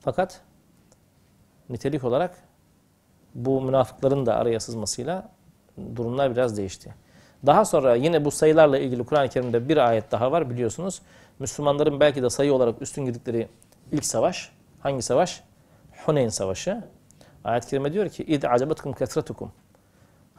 Fakat 0.00 0.40
nitelik 1.68 2.04
olarak 2.04 2.36
bu 3.34 3.60
münafıkların 3.60 4.26
da 4.26 4.36
araya 4.36 4.60
sızmasıyla 4.60 5.28
durumlar 5.96 6.32
biraz 6.32 6.56
değişti. 6.56 6.94
Daha 7.46 7.64
sonra 7.64 7.94
yine 7.94 8.24
bu 8.24 8.30
sayılarla 8.30 8.78
ilgili 8.78 9.04
Kur'an-ı 9.04 9.28
Kerim'de 9.28 9.68
bir 9.68 9.76
ayet 9.76 10.12
daha 10.12 10.32
var 10.32 10.50
biliyorsunuz. 10.50 11.02
Müslümanların 11.38 12.00
belki 12.00 12.22
de 12.22 12.30
sayı 12.30 12.54
olarak 12.54 12.82
üstün 12.82 13.04
girdikleri 13.04 13.48
ilk 13.92 14.04
savaş. 14.04 14.52
Hangi 14.80 15.02
savaş? 15.02 15.42
Huneyn 16.06 16.28
Savaşı. 16.28 16.84
Ayet-i 17.44 17.68
Kerime 17.70 17.92
diyor 17.92 18.08
ki 18.08 18.24
اِذْ 18.24 18.40
عَجَبَتْكُمْ 18.40 18.94
كَثْرَتُكُمْ 18.94 19.48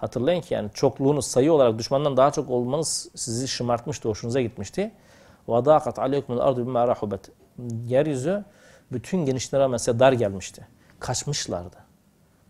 Hatırlayın 0.04 0.42
ki 0.42 0.54
yani 0.54 0.70
çokluğunuz 0.74 1.26
sayı 1.26 1.54
olarak 1.54 1.80
düşmandan 1.80 2.18
daha 2.18 2.32
çok 2.32 2.50
olmanız 2.50 3.10
sizi 3.16 3.48
şımartmıştı, 3.48 4.10
hoşunuza 4.10 4.42
gitmişti. 4.42 4.92
وَضَاقَتْ 5.48 5.94
عَلَيْكُمُ 5.94 6.40
الْاَرْضُ 6.40 6.66
بِمَا 6.66 6.94
رَحُبَتْ 6.94 7.20
Yeryüzü 7.88 8.44
bütün 8.92 9.26
genişliğine 9.26 9.64
rağmen 9.64 9.78
size 9.78 10.00
dar 10.00 10.12
gelmişti. 10.12 10.68
kaçmışlardı. 11.00 11.76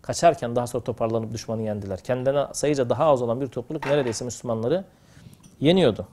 Kaçarken 0.02 0.56
daha 0.56 0.66
sonra 0.66 0.84
toparlanıp 0.84 1.32
düşmanı 1.32 1.62
yendiler. 1.62 2.00
Kendilerine 2.00 2.46
sayıca 2.52 2.90
daha 2.90 3.04
az 3.04 3.22
olan 3.22 3.40
bir 3.40 3.46
topluluk 3.46 3.86
neredeyse 3.86 4.24
Müslümanları 4.24 4.84
yeniyordu. 5.60 6.06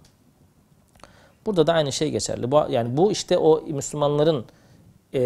Burada 1.46 1.68
da 1.68 1.74
aynı 1.74 1.92
şey 1.92 2.12
geçerli. 2.12 2.52
Bu, 2.52 2.66
yani 2.70 2.98
bu 2.98 3.12
işte 3.12 3.38
o 3.38 3.62
Müslümanların 3.62 4.46
e, 5.15 5.21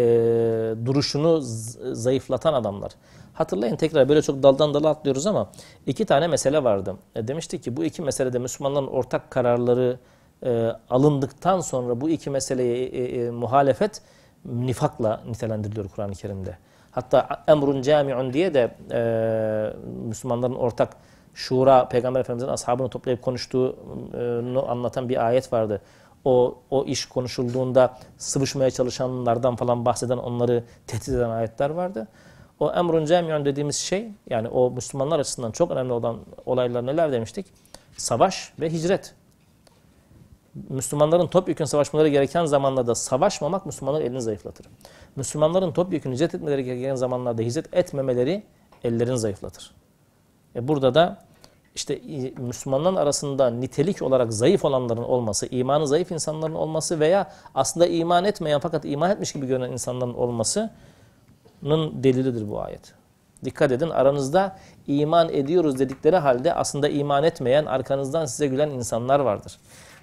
duruşunu 0.85 1.39
zayıflatan 1.93 2.53
adamlar. 2.53 2.91
Hatırlayın 3.33 3.75
tekrar 3.75 4.09
böyle 4.09 4.21
çok 4.21 4.43
daldan 4.43 4.73
dala 4.73 4.89
atlıyoruz 4.89 5.27
ama 5.27 5.49
iki 5.85 6.05
tane 6.05 6.27
mesele 6.27 6.63
vardı. 6.63 6.95
E, 7.15 7.27
demiştik 7.27 7.63
ki 7.63 7.77
bu 7.77 7.83
iki 7.83 8.01
meselede 8.01 8.39
Müslümanların 8.39 8.87
ortak 8.87 9.31
kararları 9.31 9.99
e, 10.43 10.71
alındıktan 10.89 11.59
sonra 11.59 12.01
bu 12.01 12.09
iki 12.09 12.29
meseleye 12.29 12.85
e, 12.85 13.03
e, 13.03 13.29
muhalefet 13.31 14.01
nifakla 14.45 15.21
nitelendiriliyor 15.29 15.89
Kur'an-ı 15.89 16.13
Kerim'de. 16.13 16.57
Hatta 16.91 17.43
emrun 17.47 17.81
camiun 17.81 18.33
diye 18.33 18.53
de 18.53 18.75
e, 18.91 18.99
Müslümanların 20.07 20.55
ortak 20.55 20.89
şura 21.33 21.87
Peygamber 21.87 22.19
Efendimiz'in 22.19 22.53
ashabını 22.53 22.89
toplayıp 22.89 23.21
konuştuğunu 23.21 24.65
anlatan 24.69 25.09
bir 25.09 25.27
ayet 25.27 25.53
vardı. 25.53 25.81
O, 26.27 26.55
o 26.69 26.85
iş 26.85 27.05
konuşulduğunda 27.05 27.97
sıvışmaya 28.17 28.71
çalışanlardan 28.71 29.55
falan 29.55 29.85
bahseden 29.85 30.17
onları 30.17 30.63
tehdit 30.87 31.09
eden 31.09 31.29
ayetler 31.29 31.69
vardı. 31.69 32.07
O 32.59 32.71
emrun 32.71 33.05
camiun 33.05 33.45
dediğimiz 33.45 33.75
şey 33.75 34.11
yani 34.29 34.47
o 34.47 34.71
Müslümanlar 34.71 35.19
açısından 35.19 35.51
çok 35.51 35.71
önemli 35.71 35.93
olan 35.93 36.19
olaylar 36.45 36.85
neler 36.85 37.11
demiştik? 37.11 37.45
Savaş 37.97 38.53
ve 38.59 38.69
hicret. 38.69 39.13
Müslümanların 40.69 41.27
topyekun 41.27 41.65
savaşmaları 41.65 42.07
gereken 42.07 42.45
zamanlarda 42.45 42.95
savaşmamak 42.95 43.65
Müslümanların 43.65 44.05
elini 44.05 44.21
zayıflatır. 44.21 44.65
Müslümanların 45.15 45.71
topyekun 45.71 46.11
hicret 46.11 46.35
etmeleri 46.35 46.63
gereken 46.63 46.95
zamanlarda 46.95 47.41
hicret 47.41 47.73
etmemeleri 47.73 48.43
ellerini 48.83 49.17
zayıflatır. 49.17 49.71
E 50.55 50.67
burada 50.67 50.95
da 50.95 51.26
işte 51.77 52.01
Müslümanların 52.37 52.95
arasında 52.95 53.49
nitelik 53.49 54.01
olarak 54.01 54.33
zayıf 54.33 54.65
olanların 54.65 55.03
olması, 55.03 55.47
imanı 55.51 55.87
zayıf 55.87 56.11
insanların 56.11 56.55
olması 56.55 56.99
veya 56.99 57.31
aslında 57.55 57.87
iman 57.87 58.25
etmeyen 58.25 58.59
fakat 58.59 58.85
iman 58.85 59.11
etmiş 59.11 59.33
gibi 59.33 59.47
görünen 59.47 59.71
insanların 59.71 60.13
olmasının 60.13 60.71
delilidir 62.03 62.49
bu 62.49 62.61
ayet. 62.61 62.93
Dikkat 63.45 63.71
edin 63.71 63.89
aranızda 63.89 64.57
iman 64.87 65.29
ediyoruz 65.29 65.79
dedikleri 65.79 66.17
halde 66.17 66.53
aslında 66.53 66.89
iman 66.89 67.23
etmeyen 67.23 67.65
arkanızdan 67.65 68.25
size 68.25 68.47
gülen 68.47 68.69
insanlar 68.69 69.19
vardır. 69.19 69.59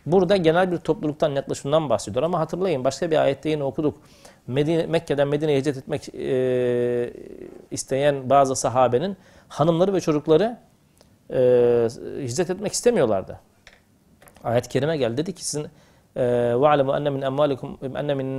Burada 0.06 0.36
genel 0.36 0.72
bir 0.72 0.76
topluluktan 0.76 1.30
yaklaşımdan 1.30 1.90
bahsediyor 1.90 2.22
ama 2.22 2.40
hatırlayın 2.40 2.84
başka 2.84 3.10
bir 3.10 3.16
ayette 3.16 3.50
yine 3.50 3.64
okuduk. 3.64 3.96
Medine, 4.46 4.86
Mekke'den 4.86 5.28
Medine'ye 5.28 5.58
hicret 5.58 5.76
etmek 5.76 6.14
e, 6.14 7.12
isteyen 7.70 8.30
bazı 8.30 8.56
sahabenin 8.56 9.16
hanımları 9.48 9.94
ve 9.94 10.00
çocukları 10.00 10.58
e, 11.31 11.37
hicret 12.23 12.49
etmek 12.49 12.73
istemiyorlardı. 12.73 13.39
Ayet-i 14.43 14.69
kerime 14.69 14.97
geldi 14.97 15.17
dedi 15.17 15.33
ki 15.33 15.45
sizin 15.45 15.67
وَعْلَمُوا 16.63 16.93
اَنَّ 16.97 17.07
مِنْ 17.15 17.21
اَمْوَالِكُمْ 17.29 17.69
اَنَّ 18.01 18.09
مِنْ 18.19 18.29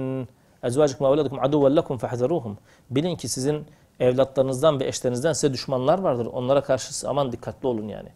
اَزْوَاجِكُمْ 0.68 1.02
وَاَوْلَادِكُمْ 1.04 1.40
عَدُوًا 1.40 1.80
لَكُمْ 1.80 1.98
فَحْذَرُوهُمْ 1.98 2.54
Bilin 2.90 3.16
ki 3.16 3.28
sizin 3.28 3.64
evlatlarınızdan 4.00 4.80
ve 4.80 4.86
eşlerinizden 4.86 5.32
size 5.32 5.52
düşmanlar 5.52 5.98
vardır. 5.98 6.26
Onlara 6.26 6.60
karşı 6.60 7.08
aman 7.08 7.32
dikkatli 7.32 7.66
olun 7.68 7.88
yani. 7.88 8.08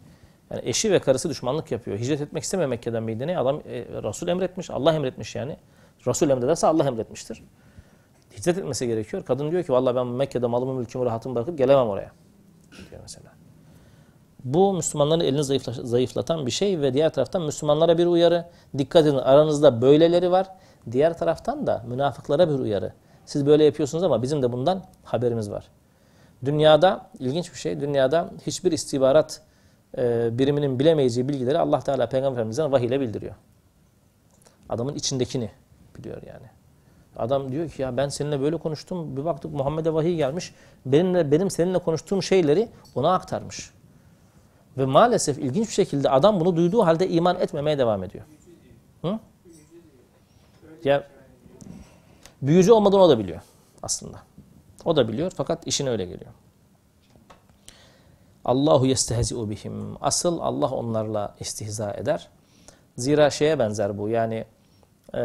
Yani 0.51 0.61
eşi 0.65 0.91
ve 0.91 0.99
karısı 0.99 1.29
düşmanlık 1.29 1.71
yapıyor. 1.71 1.97
Hicret 1.97 2.21
etmek 2.21 2.43
istemiyor 2.43 2.69
Mekke'den 2.69 3.03
Medine'ye. 3.03 3.37
Adam 3.37 3.55
e, 3.55 3.85
Resul 4.03 4.27
emretmiş. 4.27 4.69
Allah 4.69 4.93
emretmiş 4.93 5.35
yani. 5.35 5.57
Resul 6.07 6.29
emrederse 6.29 6.67
Allah 6.67 6.87
emretmiştir. 6.87 7.43
Hicret 8.37 8.57
etmesi 8.57 8.87
gerekiyor. 8.87 9.25
Kadın 9.25 9.51
diyor 9.51 9.63
ki 9.63 9.73
vallahi 9.73 9.95
ben 9.95 10.07
Mekke'de 10.07 10.47
malımı 10.47 10.73
mülkümü 10.73 11.05
rahatımı 11.05 11.35
bırakıp 11.35 11.57
gelemem 11.57 11.87
oraya. 11.87 12.11
Diyor 12.89 13.01
mesela. 13.01 13.31
Bu 14.44 14.72
Müslümanların 14.72 15.20
elini 15.20 15.42
zayıflatan 15.86 16.46
bir 16.46 16.50
şey 16.50 16.80
ve 16.80 16.94
diğer 16.94 17.12
taraftan 17.12 17.42
Müslümanlara 17.42 17.98
bir 17.98 18.06
uyarı. 18.06 18.46
Dikkat 18.78 19.06
edin 19.06 19.16
aranızda 19.16 19.82
böyleleri 19.82 20.30
var. 20.30 20.46
Diğer 20.92 21.18
taraftan 21.18 21.66
da 21.66 21.84
münafıklara 21.88 22.48
bir 22.48 22.58
uyarı. 22.58 22.92
Siz 23.26 23.46
böyle 23.46 23.64
yapıyorsunuz 23.64 24.04
ama 24.04 24.22
bizim 24.22 24.42
de 24.42 24.52
bundan 24.52 24.84
haberimiz 25.04 25.50
var. 25.50 25.64
Dünyada 26.44 27.10
ilginç 27.18 27.52
bir 27.52 27.58
şey. 27.58 27.80
Dünyada 27.80 28.30
hiçbir 28.46 28.72
istihbarat 28.72 29.42
e, 29.98 30.38
biriminin 30.38 30.78
bilemeyeceği 30.78 31.28
bilgileri 31.28 31.58
Allah 31.58 31.80
Teala 31.80 32.08
Peygamber 32.08 32.32
Efendimiz'den 32.32 32.72
vahiy 32.72 32.86
ile 32.86 33.00
bildiriyor. 33.00 33.34
Adamın 34.68 34.94
içindekini 34.94 35.50
biliyor 35.98 36.22
yani. 36.22 36.46
Adam 37.16 37.52
diyor 37.52 37.70
ki 37.70 37.82
ya 37.82 37.96
ben 37.96 38.08
seninle 38.08 38.40
böyle 38.40 38.56
konuştum. 38.56 39.16
Bir 39.16 39.24
baktık 39.24 39.52
Muhammed'e 39.52 39.94
vahiy 39.94 40.16
gelmiş. 40.16 40.54
Benimle, 40.86 41.30
benim 41.30 41.50
seninle 41.50 41.78
konuştuğum 41.78 42.22
şeyleri 42.22 42.68
ona 42.94 43.14
aktarmış. 43.14 43.70
Ve 44.78 44.84
maalesef 44.84 45.38
ilginç 45.38 45.68
bir 45.68 45.72
şekilde 45.72 46.10
adam 46.10 46.40
bunu 46.40 46.56
duyduğu 46.56 46.86
halde 46.86 47.08
iman 47.08 47.40
etmemeye 47.40 47.78
devam 47.78 48.04
ediyor. 48.04 48.24
Hı? 49.02 49.18
Ya 50.84 51.06
büyücü 52.42 52.72
olmadığını 52.72 53.02
o 53.02 53.08
da 53.08 53.18
biliyor 53.18 53.40
aslında. 53.82 54.18
O 54.84 54.96
da 54.96 55.08
biliyor 55.08 55.32
fakat 55.36 55.66
işine 55.66 55.90
öyle 55.90 56.04
geliyor. 56.04 56.30
Allahu 58.44 58.86
yestehzi'u 58.86 59.50
bihim. 59.50 59.96
Asıl 60.00 60.38
Allah 60.38 60.70
onlarla 60.70 61.34
istihza 61.40 61.92
eder. 61.92 62.28
Zira 62.96 63.30
şeye 63.30 63.58
benzer 63.58 63.98
bu. 63.98 64.08
Yani 64.08 64.44
e, 65.14 65.22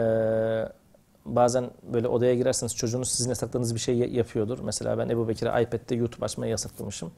bazen 1.25 1.71
böyle 1.93 2.07
odaya 2.07 2.35
girerseniz 2.35 2.75
çocuğunuz 2.75 3.11
sizin 3.11 3.29
yasakladığınız 3.29 3.75
bir 3.75 3.79
şey 3.79 3.97
yapıyordur. 3.97 4.59
Mesela 4.59 4.97
ben 4.97 5.09
Ebu 5.09 5.27
Bekir'e 5.27 5.61
iPad'de 5.61 5.95
YouTube 5.95 6.25
açmayı 6.25 6.51
yasaklamışım. 6.51 7.11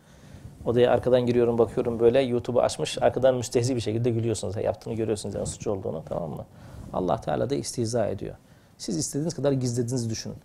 Odaya 0.66 0.90
arkadan 0.92 1.26
giriyorum 1.26 1.58
bakıyorum 1.58 2.00
böyle 2.00 2.20
YouTube'u 2.20 2.61
açmış. 2.61 3.02
Arkadan 3.02 3.35
müstehzi 3.35 3.76
bir 3.76 3.80
şekilde 3.80 4.11
gülüyorsunuz. 4.11 4.56
Yaptığını 4.56 4.94
görüyorsunuz 4.94 5.35
yani 5.35 5.46
suç 5.46 5.66
olduğunu 5.66 6.02
tamam 6.08 6.30
mı? 6.30 6.44
Allah 6.92 7.20
Teala 7.20 7.50
da 7.50 7.54
istihza 7.54 8.06
ediyor. 8.06 8.35
Siz 8.78 8.96
istediğiniz 8.96 9.35
kadar 9.35 9.52
gizlediğinizi 9.52 10.11
düşünün. 10.11 10.37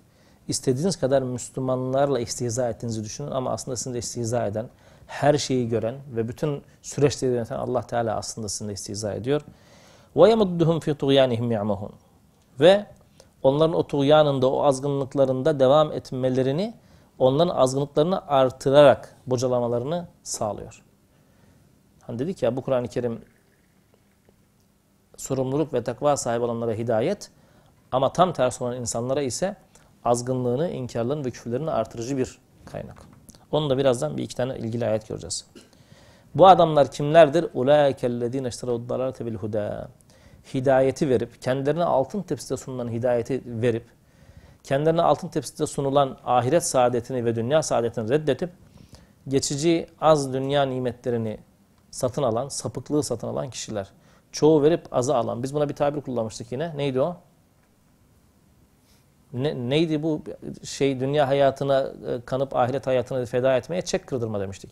İstediğiniz 0.47 0.95
kadar 0.95 1.21
Müslümanlarla 1.21 2.19
istihza 2.19 2.69
ettiğinizi 2.69 3.03
düşünün 3.03 3.31
ama 3.31 3.51
aslında 3.51 3.77
sizin 3.77 3.93
de 3.93 3.99
istihza 3.99 4.45
eden, 4.45 4.65
her 5.07 5.37
şeyi 5.37 5.69
gören 5.69 5.95
ve 6.15 6.27
bütün 6.27 6.61
süreçleri 6.81 7.31
yöneten 7.31 7.55
Allah 7.55 7.81
Teala 7.81 8.15
aslında 8.15 8.49
sizinle 8.49 8.73
istihza 8.73 9.13
ediyor. 9.13 9.41
وَيَمُدُّهُمْ 10.15 10.79
فِي 10.79 10.93
طُغْيَانِهِمْ 10.93 11.53
يَعْمَهُونَ 11.53 11.91
Ve 12.59 12.85
onların 13.43 13.75
o 13.75 13.87
tuğyanında, 13.87 14.51
o 14.51 14.63
azgınlıklarında 14.63 15.59
devam 15.59 15.91
etmelerini, 15.91 16.73
onların 17.21 17.55
azgınlıklarını 17.55 18.27
artırarak 18.27 19.15
bocalamalarını 19.27 20.07
sağlıyor. 20.23 20.83
Hani 22.01 22.19
dedik 22.19 22.43
ya 22.43 22.55
bu 22.55 22.61
Kur'an-ı 22.61 22.87
Kerim 22.87 23.21
sorumluluk 25.17 25.73
ve 25.73 25.83
takva 25.83 26.17
sahibi 26.17 26.43
olanlara 26.43 26.73
hidayet 26.73 27.31
ama 27.91 28.13
tam 28.13 28.33
tersi 28.33 28.63
olan 28.63 28.75
insanlara 28.75 29.21
ise 29.21 29.55
azgınlığını, 30.05 30.69
inkarlarını 30.69 31.25
ve 31.25 31.31
küfürlerini 31.31 31.71
artırıcı 31.71 32.17
bir 32.17 32.39
kaynak. 32.65 32.97
Onu 33.51 33.69
da 33.69 33.77
birazdan 33.77 34.17
bir 34.17 34.23
iki 34.23 34.35
tane 34.35 34.57
ilgili 34.57 34.85
ayet 34.85 35.07
göreceğiz. 35.07 35.45
Bu 36.35 36.47
adamlar 36.47 36.91
kimlerdir? 36.91 37.43
اُولَٰئِكَ 37.43 37.99
الَّذ۪ينَ 37.99 38.47
اشْتَرَوُ 38.47 38.87
الضَّلَالَةَ 38.87 39.17
بِالْهُدَى 39.17 39.87
Hidayeti 40.53 41.09
verip, 41.09 41.41
kendilerine 41.41 41.83
altın 41.83 42.21
tepside 42.21 42.57
sunulan 42.57 42.91
hidayeti 42.91 43.41
verip, 43.45 43.85
kendilerine 44.64 45.02
altın 45.02 45.28
tepside 45.28 45.66
sunulan 45.66 46.18
ahiret 46.24 46.64
saadetini 46.64 47.24
ve 47.24 47.36
dünya 47.36 47.62
saadetini 47.62 48.08
reddetip, 48.08 48.50
geçici 49.28 49.86
az 50.00 50.32
dünya 50.32 50.62
nimetlerini 50.62 51.38
satın 51.90 52.22
alan, 52.22 52.48
sapıklığı 52.48 53.02
satın 53.02 53.28
alan 53.28 53.50
kişiler. 53.50 53.88
Çoğu 54.32 54.62
verip 54.62 54.96
azı 54.96 55.16
alan. 55.16 55.42
Biz 55.42 55.54
buna 55.54 55.68
bir 55.68 55.74
tabir 55.74 56.00
kullanmıştık 56.00 56.52
yine. 56.52 56.76
Neydi 56.76 57.00
o? 57.00 57.16
ne, 59.32 59.70
neydi 59.70 60.02
bu 60.02 60.22
şey 60.64 61.00
dünya 61.00 61.28
hayatına 61.28 61.80
e, 61.80 62.20
kanıp 62.26 62.56
ahiret 62.56 62.86
hayatını 62.86 63.26
feda 63.26 63.56
etmeye 63.56 63.82
çek 63.82 64.06
kırdırma 64.06 64.40
demiştik. 64.40 64.70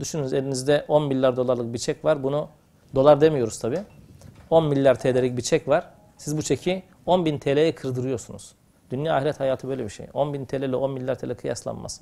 Düşününüz 0.00 0.32
elinizde 0.32 0.84
10 0.88 1.02
milyar 1.02 1.36
dolarlık 1.36 1.72
bir 1.72 1.78
çek 1.78 2.04
var. 2.04 2.22
Bunu 2.22 2.48
dolar 2.94 3.20
demiyoruz 3.20 3.58
tabi. 3.58 3.80
10 4.50 4.64
milyar 4.64 4.98
TL'lik 4.98 5.36
bir 5.36 5.42
çek 5.42 5.68
var. 5.68 5.90
Siz 6.16 6.36
bu 6.36 6.42
çeki 6.42 6.82
10 7.06 7.24
bin 7.24 7.38
TL'ye 7.38 7.74
kırdırıyorsunuz. 7.74 8.54
Dünya 8.90 9.16
ahiret 9.16 9.40
hayatı 9.40 9.68
böyle 9.68 9.84
bir 9.84 9.88
şey. 9.88 10.06
10 10.14 10.32
bin 10.34 10.44
TL 10.44 10.62
ile 10.62 10.76
10 10.76 10.90
milyar 10.90 11.18
TL 11.18 11.34
kıyaslanmaz. 11.34 12.00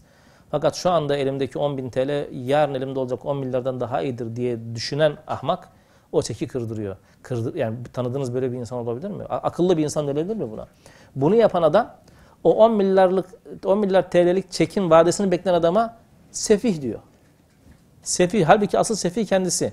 Fakat 0.51 0.75
şu 0.75 0.91
anda 0.91 1.17
elimdeki 1.17 1.59
10 1.59 1.77
bin 1.79 1.91
TL 1.91 2.29
yarın 2.33 2.75
elimde 2.75 2.99
olacak 2.99 3.27
10 3.27 3.37
milyardan 3.37 3.81
daha 3.81 4.03
iyidir 4.03 4.37
diye 4.37 4.75
düşünen 4.75 5.17
ahmak 5.27 5.69
o 6.13 6.23
çeki 6.23 6.49
kırdırıyor. 6.49 6.97
Kırdır, 7.23 7.55
yani 7.55 7.77
tanıdığınız 7.93 8.35
böyle 8.35 8.53
bir 8.53 8.57
insan 8.57 8.79
olabilir 8.79 9.11
mi? 9.11 9.25
Akıllı 9.25 9.77
bir 9.77 9.85
insan 9.85 10.09
denebilir 10.09 10.37
mi 10.37 10.51
buna? 10.51 10.67
Bunu 11.17 11.35
yapan 11.35 11.63
adam 11.63 11.95
o 12.45 12.53
10 12.57 12.73
milyarlık 12.73 13.27
10 13.65 13.79
milyar 13.79 14.11
TL'lik 14.11 14.53
çekin 14.53 14.91
vadesini 14.91 15.31
bekleyen 15.31 15.55
adama 15.55 15.97
sefih 16.31 16.83
diyor. 16.83 17.01
Sefih. 18.03 18.45
Halbuki 18.45 18.79
asıl 18.79 18.95
sefih 18.95 19.27
kendisi. 19.27 19.73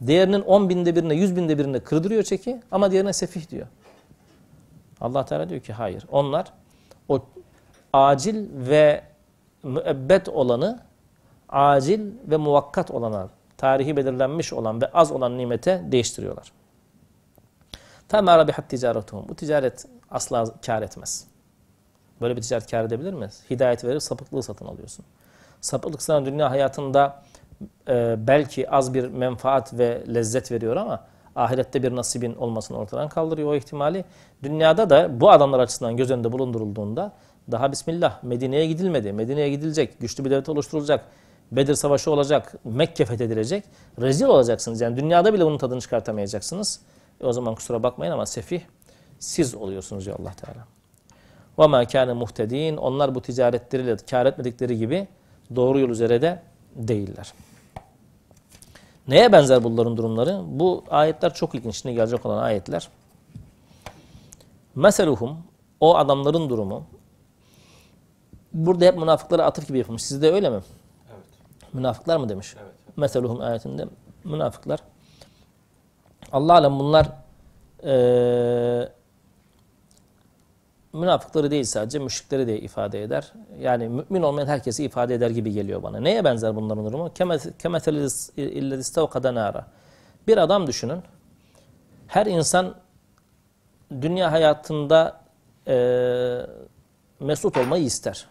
Değerinin 0.00 0.40
10 0.40 0.68
binde 0.68 0.96
birine, 0.96 1.14
100 1.14 1.36
binde 1.36 1.58
birine 1.58 1.80
kırdırıyor 1.80 2.22
çeki 2.22 2.60
ama 2.70 2.90
diğerine 2.90 3.12
sefih 3.12 3.50
diyor. 3.50 3.66
Allah 5.00 5.24
Teala 5.24 5.48
diyor 5.48 5.60
ki 5.60 5.72
hayır. 5.72 6.06
Onlar 6.10 6.52
o 7.08 7.20
acil 7.92 8.46
ve 8.52 9.04
müebbet 9.62 10.28
olanı 10.28 10.80
acil 11.48 12.12
ve 12.24 12.36
muvakkat 12.36 12.90
olana, 12.90 13.28
tarihi 13.56 13.96
belirlenmiş 13.96 14.52
olan 14.52 14.80
ve 14.80 14.86
az 14.86 15.12
olan 15.12 15.38
nimete 15.38 15.82
değiştiriyorlar. 15.84 16.52
Femâra 18.08 18.48
bihat 18.48 18.68
ticaretuhum. 18.68 19.28
Bu 19.28 19.34
ticaret 19.34 19.86
asla 20.10 20.44
kar 20.66 20.82
etmez. 20.82 21.26
Böyle 22.20 22.36
bir 22.36 22.42
ticaret 22.42 22.70
kar 22.70 22.84
edebilir 22.84 23.12
mi? 23.12 23.28
Hidayet 23.50 23.84
verip 23.84 24.02
sapıklığı 24.02 24.42
satın 24.42 24.66
alıyorsun. 24.66 25.04
Sapıklık 25.60 26.02
sana 26.02 26.26
dünya 26.26 26.50
hayatında 26.50 27.22
e, 27.88 28.16
belki 28.18 28.70
az 28.70 28.94
bir 28.94 29.08
menfaat 29.08 29.78
ve 29.78 30.04
lezzet 30.14 30.52
veriyor 30.52 30.76
ama 30.76 31.04
ahirette 31.36 31.82
bir 31.82 31.96
nasibin 31.96 32.34
olmasını 32.34 32.78
ortadan 32.78 33.08
kaldırıyor 33.08 33.48
o 33.48 33.54
ihtimali. 33.54 34.04
Dünyada 34.42 34.90
da 34.90 35.20
bu 35.20 35.30
adamlar 35.30 35.58
açısından 35.58 35.96
göz 35.96 36.10
önünde 36.10 36.32
bulundurulduğunda 36.32 37.12
daha 37.50 37.72
Bismillah 37.72 38.22
Medine'ye 38.22 38.66
gidilmedi. 38.66 39.12
Medine'ye 39.12 39.50
gidilecek, 39.50 40.00
güçlü 40.00 40.24
bir 40.24 40.30
devlet 40.30 40.48
oluşturulacak, 40.48 41.04
Bedir 41.52 41.74
Savaşı 41.74 42.10
olacak, 42.10 42.54
Mekke 42.64 43.04
fethedilecek, 43.04 43.64
rezil 44.00 44.26
olacaksınız. 44.26 44.80
Yani 44.80 44.96
dünyada 44.96 45.34
bile 45.34 45.46
bunun 45.46 45.58
tadını 45.58 45.80
çıkartamayacaksınız. 45.80 46.80
E 47.20 47.26
o 47.26 47.32
zaman 47.32 47.54
kusura 47.54 47.82
bakmayın 47.82 48.12
ama 48.12 48.26
sefih 48.26 48.60
siz 49.18 49.54
oluyorsunuz 49.54 50.06
ya 50.06 50.14
Allah 50.14 50.32
Teala. 50.32 50.66
Ve 51.58 51.66
ma 51.66 51.86
kâne 51.86 52.12
muhtedin. 52.12 52.76
Onlar 52.76 53.14
bu 53.14 53.22
ticaretleriyle 53.22 53.96
kar 53.96 54.26
etmedikleri 54.26 54.78
gibi 54.78 55.08
doğru 55.56 55.78
yol 55.78 55.88
üzere 55.88 56.22
de 56.22 56.42
değiller. 56.76 57.32
Neye 59.10 59.32
benzer 59.32 59.64
bunların 59.64 59.96
durumları? 59.96 60.40
Bu 60.46 60.84
ayetler 60.90 61.34
çok 61.34 61.54
ilginç. 61.54 61.76
Şimdi 61.76 61.94
gelecek 61.94 62.26
olan 62.26 62.42
ayetler. 62.42 62.88
Meseluhum, 64.74 65.38
o 65.80 65.96
adamların 65.96 66.50
durumu. 66.50 66.84
Burada 68.52 68.84
hep 68.84 68.98
münafıklara 68.98 69.44
atıf 69.44 69.68
gibi 69.68 69.78
yapılmış. 69.78 70.02
Sizde 70.02 70.32
öyle 70.32 70.50
mi? 70.50 70.60
Evet. 71.10 71.24
Münafıklar 71.74 72.16
mı 72.16 72.28
demiş? 72.28 72.54
Evet. 72.62 72.96
Meseluhum 72.96 73.40
ayetinde 73.40 73.86
münafıklar. 74.24 74.80
Allah 76.32 76.52
alem 76.52 76.78
bunlar 76.78 77.06
eee 77.82 78.92
münafıkları 80.92 81.50
değil 81.50 81.64
sadece 81.64 81.98
müşrikleri 81.98 82.46
de 82.46 82.60
ifade 82.60 83.02
eder. 83.02 83.32
Yani 83.60 83.88
mümin 83.88 84.22
olmayan 84.22 84.46
herkesi 84.46 84.84
ifade 84.84 85.14
eder 85.14 85.30
gibi 85.30 85.52
geliyor 85.52 85.82
bana. 85.82 86.00
Neye 86.00 86.24
benzer 86.24 86.56
bunların 86.56 86.84
durumu? 86.84 87.12
Kemeteliz 87.58 88.30
nara. 89.24 89.66
Bir 90.26 90.36
adam 90.36 90.66
düşünün. 90.66 91.02
Her 92.06 92.26
insan 92.26 92.74
dünya 94.00 94.32
hayatında 94.32 95.20
e, 95.68 95.76
mesut 97.20 97.56
olmayı 97.56 97.84
ister. 97.84 98.26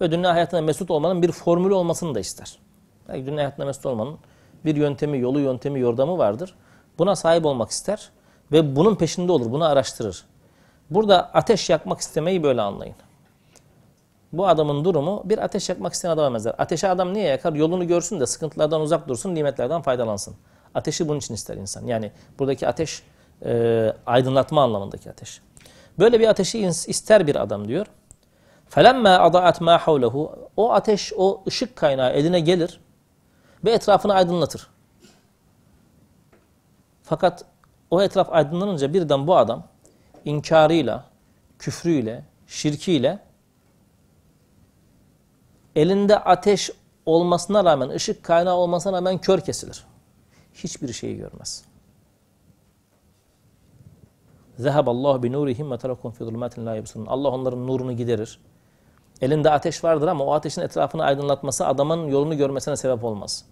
Ve 0.00 0.10
dünya 0.10 0.34
hayatında 0.34 0.62
mesut 0.62 0.90
olmanın 0.90 1.22
bir 1.22 1.32
formülü 1.32 1.74
olmasını 1.74 2.14
da 2.14 2.20
ister. 2.20 2.58
Yani 3.08 3.26
dünya 3.26 3.38
hayatında 3.38 3.66
mesut 3.66 3.86
olmanın 3.86 4.18
bir 4.64 4.76
yöntemi, 4.76 5.18
yolu, 5.18 5.40
yöntemi, 5.40 5.80
yordamı 5.80 6.18
vardır. 6.18 6.54
Buna 6.98 7.16
sahip 7.16 7.46
olmak 7.46 7.70
ister 7.70 8.10
ve 8.52 8.76
bunun 8.76 8.94
peşinde 8.94 9.32
olur, 9.32 9.52
bunu 9.52 9.64
araştırır. 9.64 10.24
Burada 10.89 11.31
ateş 11.33 11.69
yakmak 11.69 11.99
istemeyi 11.99 12.43
böyle 12.43 12.61
anlayın. 12.61 12.95
Bu 14.33 14.47
adamın 14.47 14.85
durumu 14.85 15.21
bir 15.25 15.37
ateş 15.37 15.69
yakmak 15.69 15.93
isteyen 15.93 16.11
adama 16.11 16.33
benzer. 16.33 16.55
Ateşe 16.57 16.89
adam 16.89 17.13
niye 17.13 17.27
yakar? 17.27 17.53
Yolunu 17.53 17.87
görsün 17.87 18.19
de 18.19 18.25
sıkıntılardan 18.25 18.81
uzak 18.81 19.07
dursun, 19.07 19.35
nimetlerden 19.35 19.81
faydalansın. 19.81 20.35
Ateşi 20.75 21.07
bunun 21.07 21.19
için 21.19 21.33
ister 21.33 21.57
insan. 21.57 21.85
Yani 21.85 22.11
buradaki 22.39 22.67
ateş 22.67 23.03
e, 23.45 23.93
aydınlatma 24.05 24.63
anlamındaki 24.63 25.09
ateş. 25.09 25.41
Böyle 25.99 26.19
bir 26.19 26.27
ateşi 26.27 26.59
ister 26.67 27.27
bir 27.27 27.35
adam 27.35 27.67
diyor. 27.67 27.85
فَلَمَّا 28.71 29.17
اَضَاءَتْ 29.17 29.57
مَا 29.57 29.77
حَوْلَهُ 29.79 30.29
O 30.57 30.71
ateş, 30.71 31.13
o 31.17 31.43
ışık 31.47 31.75
kaynağı 31.75 32.11
eline 32.11 32.39
gelir 32.39 32.79
ve 33.65 33.71
etrafını 33.71 34.13
aydınlatır. 34.13 34.67
Fakat 37.03 37.45
o 37.91 38.01
etraf 38.01 38.27
aydınlanınca 38.31 38.93
birden 38.93 39.27
bu 39.27 39.37
adam 39.37 39.63
inkarıyla, 40.28 41.04
küfrüyle, 41.58 42.24
şirkiyle 42.46 43.18
elinde 45.76 46.18
ateş 46.18 46.70
olmasına 47.06 47.64
rağmen, 47.64 47.88
ışık 47.88 48.22
kaynağı 48.22 48.54
olmasına 48.54 48.96
rağmen 48.96 49.18
kör 49.18 49.40
kesilir. 49.40 49.84
Hiçbir 50.54 50.92
şeyi 50.92 51.16
görmez. 51.16 51.64
Zehaballahu 54.58 55.22
bi 55.22 55.32
nurihim 55.32 55.70
ve 55.70 55.78
terakum 55.78 56.12
fi 56.12 56.24
zulmatin 56.24 56.66
la 56.66 56.76
yubsirun. 56.76 57.06
Allah 57.06 57.28
onların 57.28 57.66
nurunu 57.66 57.92
giderir. 57.92 58.40
Elinde 59.20 59.50
ateş 59.50 59.84
vardır 59.84 60.08
ama 60.08 60.24
o 60.24 60.32
ateşin 60.32 60.62
etrafını 60.62 61.04
aydınlatması 61.04 61.66
adamın 61.66 62.06
yolunu 62.06 62.36
görmesine 62.36 62.76
sebep 62.76 63.04
olmaz. 63.04 63.44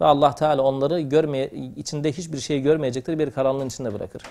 Ve 0.00 0.04
Allah 0.04 0.34
Teala 0.34 0.62
onları 0.62 1.00
görmeye, 1.00 1.50
içinde 1.76 2.12
hiçbir 2.12 2.38
şey 2.38 2.60
görmeyecekleri 2.60 3.18
bir 3.18 3.30
karanlığın 3.30 3.66
içinde 3.66 3.94
bırakır. 3.94 4.22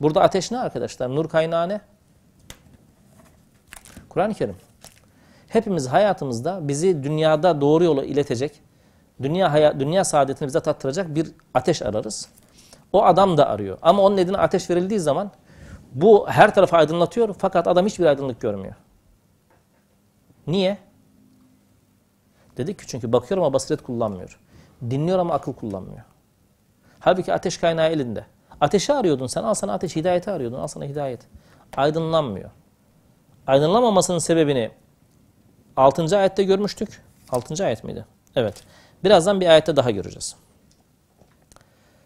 Burada 0.00 0.20
ateş 0.20 0.50
ne 0.50 0.58
arkadaşlar? 0.58 1.14
Nur 1.14 1.28
kaynağı 1.28 1.68
ne? 1.68 1.80
Kur'an-ı 4.08 4.34
Kerim. 4.34 4.56
Hepimiz 5.48 5.88
hayatımızda 5.88 6.68
bizi 6.68 7.02
dünyada 7.02 7.60
doğru 7.60 7.84
yola 7.84 8.04
iletecek, 8.04 8.60
dünya 9.22 9.52
hayat, 9.52 9.80
dünya 9.80 10.04
saadetini 10.04 10.46
bize 10.46 10.60
tattıracak 10.60 11.14
bir 11.14 11.32
ateş 11.54 11.82
ararız. 11.82 12.28
O 12.92 13.04
adam 13.04 13.36
da 13.36 13.48
arıyor. 13.48 13.78
Ama 13.82 14.02
onun 14.02 14.16
eline 14.16 14.36
ateş 14.36 14.70
verildiği 14.70 15.00
zaman 15.00 15.30
bu 15.92 16.28
her 16.28 16.54
tarafı 16.54 16.76
aydınlatıyor 16.76 17.34
fakat 17.38 17.68
adam 17.68 17.86
hiçbir 17.86 18.06
aydınlık 18.06 18.40
görmüyor. 18.40 18.74
Niye? 20.46 20.78
Dedik 22.56 22.78
ki 22.78 22.86
çünkü 22.86 23.12
bakıyor 23.12 23.38
ama 23.38 23.52
basiret 23.52 23.82
kullanmıyor. 23.82 24.40
Dinliyor 24.90 25.18
ama 25.18 25.34
akıl 25.34 25.52
kullanmıyor. 25.52 26.02
Halbuki 27.00 27.32
ateş 27.32 27.58
kaynağı 27.58 27.88
elinde. 27.88 28.26
Ateşi 28.60 28.92
arıyordun 28.92 29.26
sen. 29.26 29.42
Al 29.42 29.54
sana 29.54 29.72
ateş. 29.72 29.96
Hidayeti 29.96 30.30
arıyordun. 30.30 30.58
Al 30.58 30.66
sana 30.66 30.84
hidayet. 30.84 31.20
Aydınlanmıyor. 31.76 32.50
Aydınlamamasının 33.46 34.18
sebebini 34.18 34.70
6. 35.76 36.18
ayette 36.18 36.44
görmüştük. 36.44 37.02
6. 37.30 37.64
ayet 37.64 37.84
miydi? 37.84 38.04
Evet. 38.36 38.62
Birazdan 39.04 39.40
bir 39.40 39.46
ayette 39.46 39.76
daha 39.76 39.90
göreceğiz. 39.90 40.36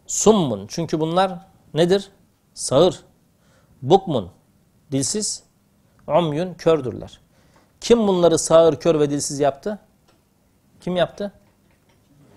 Summun. 0.06 0.66
Çünkü 0.66 1.00
bunlar 1.00 1.38
nedir? 1.74 2.10
Sağır. 2.54 3.00
Bukmun. 3.82 4.30
Dilsiz. 4.92 5.42
Umyun. 6.06 6.54
Kördürler. 6.54 7.20
Kim 7.80 8.08
bunları 8.08 8.38
sağır, 8.38 8.76
kör 8.76 9.00
ve 9.00 9.10
dilsiz 9.10 9.40
yaptı? 9.40 9.78
Kim 10.80 10.96
yaptı? 10.96 11.32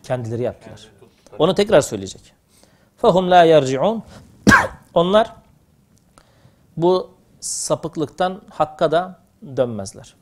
Kendileri 0.04 0.42
yaptılar. 0.42 0.92
Onu 1.40 1.56
tekrar 1.56 1.82
söyleyecek. 1.82 2.34
Fehum 3.04 3.32
la 3.32 3.44
yerciun. 3.44 4.04
Onlar 4.94 5.34
bu 6.78 7.12
sapıklıktan 7.40 8.42
hakka 8.50 8.92
da 8.92 9.20
dönmezler. 9.58 10.16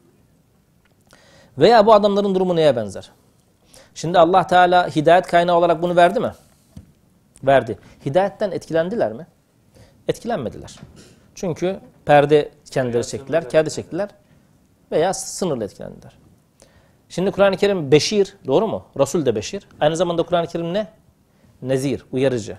Veya 1.57 1.85
bu 1.85 1.93
adamların 1.93 2.35
durumu 2.35 2.55
neye 2.55 2.75
benzer? 2.75 3.11
Şimdi 3.95 4.19
Allah 4.19 4.47
Teala 4.47 4.87
hidayet 4.87 5.27
kaynağı 5.27 5.57
olarak 5.57 5.81
bunu 5.81 5.95
verdi 5.95 6.19
mi? 6.19 6.31
Verdi. 7.43 7.79
Hidayetten 8.05 8.51
etkilendiler 8.51 9.13
mi? 9.13 9.27
Etkilenmediler. 10.07 10.75
Çünkü 11.35 11.79
perde 12.05 12.51
kendileri 12.71 13.07
çektiler, 13.07 13.49
kerde 13.49 13.69
çektiler 13.69 14.09
veya 14.91 15.13
sınırla 15.13 15.63
etkilendiler. 15.63 16.17
Şimdi 17.09 17.31
Kur'an-ı 17.31 17.57
Kerim 17.57 17.91
beşir, 17.91 18.37
doğru 18.47 18.67
mu? 18.67 18.85
Resul 18.99 19.25
de 19.25 19.35
beşir. 19.35 19.67
Aynı 19.79 19.97
zamanda 19.97 20.23
Kur'an-ı 20.23 20.47
Kerim 20.47 20.73
ne? 20.73 20.87
Nezir, 21.61 22.05
uyarıcı. 22.11 22.57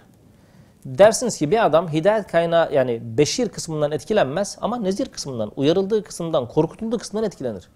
Dersiniz 0.85 1.39
ki 1.39 1.51
bir 1.51 1.67
adam 1.67 1.93
hidayet 1.93 2.27
kaynağı 2.27 2.75
yani 2.75 3.01
beşir 3.19 3.49
kısmından 3.49 3.93
etkilenmez 3.93 4.59
ama 4.61 4.77
nezir 4.77 5.07
kısmından, 5.07 5.53
uyarıldığı 5.57 6.03
kısmından, 6.03 6.49
korkutulduğu 6.49 6.99
kısmından 6.99 7.27
etkilenir. 7.27 7.69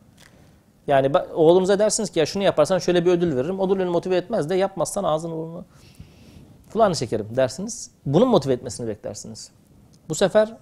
Yani 0.86 1.12
oğlumuza 1.34 1.78
dersiniz 1.78 2.10
ki 2.10 2.18
ya 2.18 2.26
şunu 2.26 2.42
yaparsan 2.42 2.78
şöyle 2.78 3.04
bir 3.04 3.10
ödül 3.10 3.36
veririm. 3.36 3.60
Ödül 3.60 3.86
motive 3.86 4.16
etmez 4.16 4.50
de 4.50 4.54
yapmazsan 4.54 5.04
ağzını 5.04 5.32
burnunu 5.32 5.64
kulağını 6.72 6.94
çekerim 6.94 7.28
dersiniz. 7.36 7.90
Bunun 8.06 8.28
motive 8.28 8.52
etmesini 8.52 8.88
beklersiniz. 8.88 9.50
Bu 10.08 10.14
sefer 10.14 10.56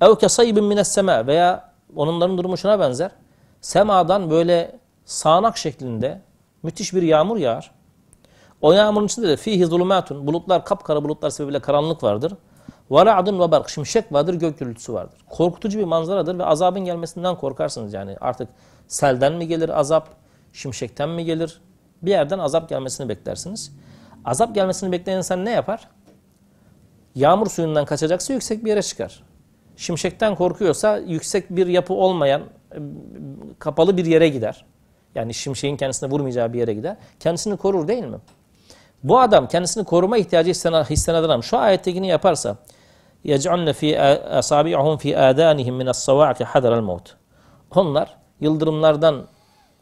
ev 0.00 0.16
kesaybin 0.16 0.64
mines 0.64 0.88
sema 0.88 1.26
veya 1.26 1.72
onların 1.96 2.38
durumu 2.38 2.56
şuna 2.56 2.80
benzer. 2.80 3.10
Semadan 3.60 4.30
böyle 4.30 4.78
sağanak 5.04 5.56
şeklinde 5.56 6.20
müthiş 6.62 6.94
bir 6.94 7.02
yağmur 7.02 7.36
yağar. 7.36 7.70
O 8.64 8.72
yağmurun 8.72 9.06
içinde 9.06 9.28
de 9.28 9.36
fihi 9.36 9.66
zulumatun. 9.66 10.26
Bulutlar, 10.26 10.64
kapkara 10.64 11.04
bulutlar 11.04 11.30
sebebiyle 11.30 11.60
karanlık 11.60 12.02
vardır. 12.02 12.32
Ve 12.90 13.06
ra'dun 13.06 13.40
ve 13.40 13.50
bark. 13.50 13.68
Şimşek 13.68 14.12
vardır, 14.12 14.34
gök 14.34 14.58
gürültüsü 14.58 14.92
vardır. 14.92 15.18
Korkutucu 15.30 15.78
bir 15.78 15.84
manzaradır 15.84 16.38
ve 16.38 16.44
azabın 16.44 16.84
gelmesinden 16.84 17.36
korkarsınız 17.36 17.94
yani. 17.94 18.16
Artık 18.20 18.48
selden 18.88 19.32
mi 19.32 19.48
gelir 19.48 19.68
azap, 19.68 20.08
şimşekten 20.52 21.08
mi 21.08 21.24
gelir? 21.24 21.60
Bir 22.02 22.10
yerden 22.10 22.38
azap 22.38 22.68
gelmesini 22.68 23.08
beklersiniz. 23.08 23.72
Azap 24.24 24.54
gelmesini 24.54 24.92
bekleyen 24.92 25.18
insan 25.18 25.44
ne 25.44 25.50
yapar? 25.50 25.88
Yağmur 27.14 27.46
suyundan 27.46 27.84
kaçacaksa 27.84 28.32
yüksek 28.32 28.64
bir 28.64 28.70
yere 28.70 28.82
çıkar. 28.82 29.22
Şimşekten 29.76 30.34
korkuyorsa 30.34 30.98
yüksek 30.98 31.50
bir 31.50 31.66
yapı 31.66 31.94
olmayan 31.94 32.42
kapalı 33.58 33.96
bir 33.96 34.06
yere 34.06 34.28
gider. 34.28 34.64
Yani 35.14 35.34
şimşeğin 35.34 35.76
kendisine 35.76 36.10
vurmayacağı 36.10 36.52
bir 36.52 36.58
yere 36.58 36.74
gider. 36.74 36.96
Kendisini 37.20 37.56
korur 37.56 37.88
değil 37.88 38.04
mi? 38.04 38.18
Bu 39.03 39.19
adam 39.19 39.47
kendisini 39.47 39.83
koruma 39.83 40.17
ihtiyacı 40.17 40.49
hisseden, 40.49 40.83
hisseden 40.83 41.23
adam 41.23 41.43
şu 41.43 41.57
ayettekini 41.57 42.07
yaparsa 42.07 42.57
يَجْعُلْنَ 43.25 43.69
ف۪ي 43.79 43.91
أَصَابِعُهُمْ 44.39 44.95
ف۪ي 45.03 45.11
آذَانِهِمْ 45.29 45.75
مِنَ 45.81 45.89
الصَّوَاعِكِ 45.89 46.43
حَذَرَ 46.43 46.79
الْمَوْتِ 46.79 47.05
Onlar 47.75 48.17
yıldırımlardan 48.39 49.27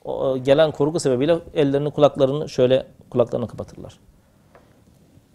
o, 0.05 0.37
gelen 0.37 0.71
korku 0.71 0.99
sebebiyle 0.99 1.39
ellerini 1.53 1.91
kulaklarını 1.91 2.49
şöyle 2.49 2.87
kulaklarını 3.09 3.47
kapatırlar. 3.47 3.99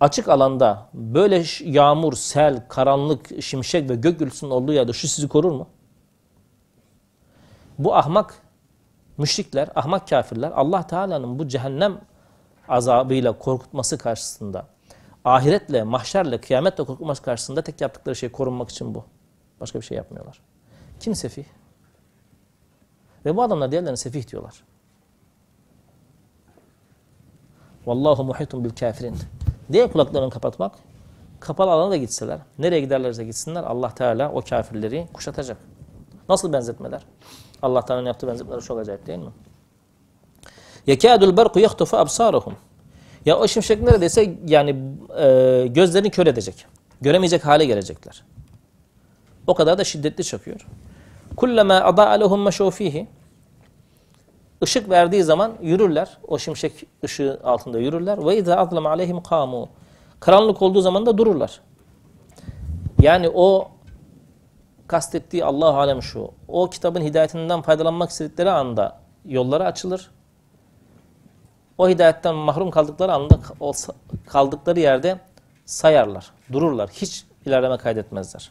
Açık 0.01 0.29
alanda 0.29 0.89
böyle 0.95 1.45
ş- 1.45 1.65
yağmur, 1.65 2.13
sel, 2.13 2.69
karanlık, 2.69 3.43
şimşek 3.43 3.91
ve 3.91 3.95
gök 3.95 4.19
gürültüsünün 4.19 4.51
olduğu 4.51 4.73
yerde 4.73 4.93
şu 4.93 5.09
sizi 5.09 5.29
korur 5.29 5.53
mu? 5.53 5.69
Bu 7.79 7.95
ahmak 7.95 8.35
müşrikler, 9.19 9.69
ahmak 9.75 10.09
kafirler 10.09 10.53
Allah 10.55 10.87
Teala'nın 10.87 11.39
bu 11.39 11.49
cehennem 11.49 12.01
azabıyla 12.70 13.40
korkutması 13.40 13.98
karşısında 13.98 14.68
ahiretle, 15.26 15.84
mahşerle, 15.84 16.42
kıyametle 16.42 16.84
korkutması 16.84 17.22
karşısında 17.22 17.62
tek 17.62 17.82
yaptıkları 17.82 18.16
şey 18.16 18.30
korunmak 18.30 18.70
için 18.70 18.96
bu. 18.96 19.06
Başka 19.60 19.80
bir 19.80 19.86
şey 19.86 19.98
yapmıyorlar. 19.98 20.42
Kim 21.00 21.16
sefih? 21.16 21.46
Ve 23.26 23.38
bu 23.38 23.42
adamlar 23.44 23.72
diğerlerine 23.72 23.98
sefih 23.98 24.28
diyorlar. 24.28 24.64
Vallahu 27.86 28.24
muhitun 28.24 28.64
bil 28.64 28.70
kafirin. 28.70 29.18
Diye 29.72 29.92
kulaklarını 29.92 30.30
kapatmak, 30.30 30.76
kapalı 31.40 31.72
alana 31.72 31.92
da 31.92 31.98
gitseler, 31.98 32.40
nereye 32.60 32.82
giderlerse 32.82 33.24
gitsinler 33.24 33.64
Allah 33.64 33.96
Teala 33.96 34.32
o 34.32 34.42
kafirleri 34.42 35.08
kuşatacak. 35.14 35.58
Nasıl 36.30 36.54
benzetmeler? 36.54 37.02
Allah 37.62 37.86
Teala'nın 37.86 38.08
yaptığı 38.08 38.28
benzetmeler 38.28 38.62
çok 38.62 38.80
acayip 38.80 39.08
değil 39.08 39.20
mi? 39.20 39.32
Yekâdul 40.88 41.38
berku 41.38 41.60
yahtufu 41.60 41.98
absâruhum. 41.98 42.54
Ya 43.26 43.40
o 43.40 43.48
şimşek 43.48 43.82
neredeyse 43.82 44.38
yani 44.48 44.76
e, 45.20 45.68
gözlerini 45.68 46.10
kör 46.10 46.28
edecek. 46.28 46.66
Göremeyecek 47.02 47.46
hale 47.46 47.66
gelecekler. 47.66 48.24
O 49.48 49.54
kadar 49.54 49.78
da 49.78 49.84
şiddetli 49.84 50.24
çakıyor. 50.24 50.68
Kullama 51.36 51.74
adaa 51.74 52.10
lehum 52.10 52.48
meşû 52.48 52.72
fihi. 52.72 53.08
Işık 54.62 54.90
verdiği 54.90 55.24
zaman 55.24 55.54
yürürler. 55.62 56.18
O 56.28 56.38
şimşek 56.38 56.74
ışığı 57.04 57.40
altında 57.44 57.80
yürürler. 57.80 58.26
Ve 58.26 58.38
izâ 58.38 58.56
azlama 58.56 58.90
aleyhim 58.90 59.18
kâmû. 59.18 59.68
Karanlık 60.20 60.62
olduğu 60.62 60.82
zaman 60.82 61.06
da 61.06 61.18
dururlar. 61.18 61.62
Yani 63.02 63.30
o 63.34 63.72
kastettiği 64.88 65.46
Allah 65.46 65.78
alem 65.78 66.02
şu. 66.02 66.32
O 66.48 66.70
kitabın 66.70 67.02
hidayetinden 67.02 67.62
faydalanmak 67.62 68.10
istedikleri 68.10 68.52
anda 68.52 69.00
yolları 69.26 69.66
açılır 69.66 70.12
O 71.79 71.89
hidayetten 71.89 72.35
mahrum 72.35 72.71
kaldıkları 72.71 73.13
anda 73.13 73.39
o 73.61 73.71
sa- 73.71 73.95
kaldıkları 74.27 74.81
yerde 74.81 75.19
sayarlar, 75.65 76.31
dururlar. 76.53 76.91
Hiç 76.91 77.25
ilerleme 77.47 77.77
kaydetmezler. 77.77 78.51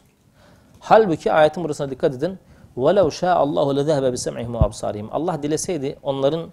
Halbuki 0.80 1.32
ayetin 1.32 1.64
burasına 1.64 1.90
dikkat 1.90 2.14
edin. 2.14 2.38
وَلَوْ 2.76 3.08
شَاءَ 3.10 3.36
اللّٰهُ 3.44 3.80
لَذَهَبَ 3.80 4.12
بِسَمْعِهِمْ 4.12 4.56
وَاَبْصَارِهِمْ 4.56 5.08
Allah 5.10 5.42
dileseydi 5.42 5.98
onların 6.02 6.50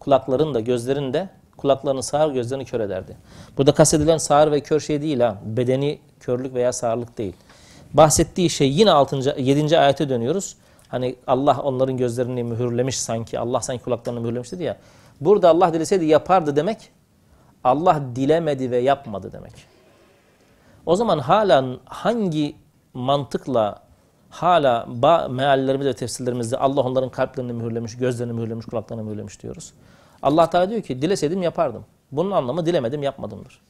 kulaklarını 0.00 0.54
da 0.54 0.60
gözlerini 0.60 1.12
de 1.12 1.28
kulaklarını 1.56 2.02
sağır 2.02 2.32
gözlerini 2.32 2.64
kör 2.64 2.80
ederdi. 2.80 3.16
Burada 3.58 3.72
kastedilen 3.72 4.18
sağır 4.18 4.52
ve 4.52 4.60
kör 4.60 4.80
şey 4.80 5.02
değil 5.02 5.20
ha. 5.20 5.36
Bedeni 5.44 5.98
körlük 6.20 6.54
veya 6.54 6.72
sağırlık 6.72 7.18
değil. 7.18 7.32
Bahsettiği 7.94 8.50
şey 8.50 8.72
yine 8.72 8.90
6. 8.90 9.34
7. 9.40 9.78
ayete 9.78 10.08
dönüyoruz. 10.08 10.56
Hani 10.88 11.16
Allah 11.26 11.60
onların 11.62 11.96
gözlerini 11.96 12.44
mühürlemiş 12.44 12.98
sanki. 13.00 13.38
Allah 13.38 13.60
sanki 13.60 13.84
kulaklarını 13.84 14.20
mühürlemiş 14.20 14.52
dedi 14.52 14.62
ya. 14.62 14.76
Burada 15.25 15.49
Allah 15.49 15.73
dileseydi 15.73 16.05
yapardı 16.05 16.55
demek. 16.55 16.91
Allah 17.63 18.01
dilemedi 18.15 18.71
ve 18.71 18.77
yapmadı 18.77 19.31
demek. 19.31 19.53
O 20.85 20.95
zaman 20.95 21.19
hala 21.19 21.65
hangi 21.85 22.55
mantıkla 22.93 23.83
hala 24.29 24.85
meallerimizde 25.29 25.89
ve 25.89 25.93
tefsirlerimizde 25.93 26.57
Allah 26.57 26.81
onların 26.81 27.09
kalplerini 27.09 27.53
mühürlemiş, 27.53 27.97
gözlerini 27.97 28.33
mühürlemiş, 28.33 28.65
kulaklarını 28.65 29.03
mühürlemiş 29.03 29.43
diyoruz. 29.43 29.73
Allah 30.21 30.49
Teala 30.49 30.69
diyor 30.69 30.81
ki 30.81 31.01
dileseydim 31.01 31.41
yapardım. 31.41 31.85
Bunun 32.11 32.31
anlamı 32.31 32.65
dilemedim 32.65 33.03
yapmadımdır. 33.03 33.61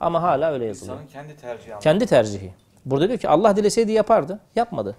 Ama 0.00 0.22
hala 0.22 0.52
öyle 0.52 0.64
yazılıyor. 0.64 1.00
İnsanın 1.00 1.08
kendi 1.08 1.36
tercihi 1.36 1.72
ama. 1.72 1.80
Kendi 1.80 2.06
tercihi. 2.06 2.52
Burada 2.84 3.08
diyor 3.08 3.18
ki 3.18 3.28
Allah 3.28 3.56
dileseydi 3.56 3.92
yapardı. 3.92 4.40
Yapmadı. 4.56 4.96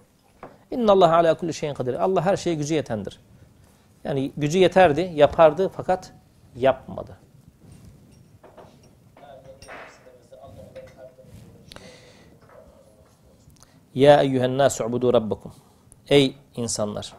İnna 0.71 0.91
Allah 0.91 1.15
ala 1.15 1.33
kulli 1.33 1.53
şeyin 1.53 1.73
kadir. 1.73 1.93
Allah 1.93 2.21
her 2.21 2.37
şeye 2.37 2.55
gücü 2.55 2.73
yetendir. 2.73 3.19
Yani 4.03 4.31
gücü 4.37 4.57
yeterdi, 4.57 5.11
yapardı 5.15 5.69
fakat 5.69 6.13
yapmadı. 6.55 7.17
Ya 13.95 14.21
eyyühen 14.21 14.57
nâsü 14.57 14.83
ubudu 14.83 15.13
rabbakum. 15.13 15.51
Ey 16.09 16.35
insanlar. 16.55 17.13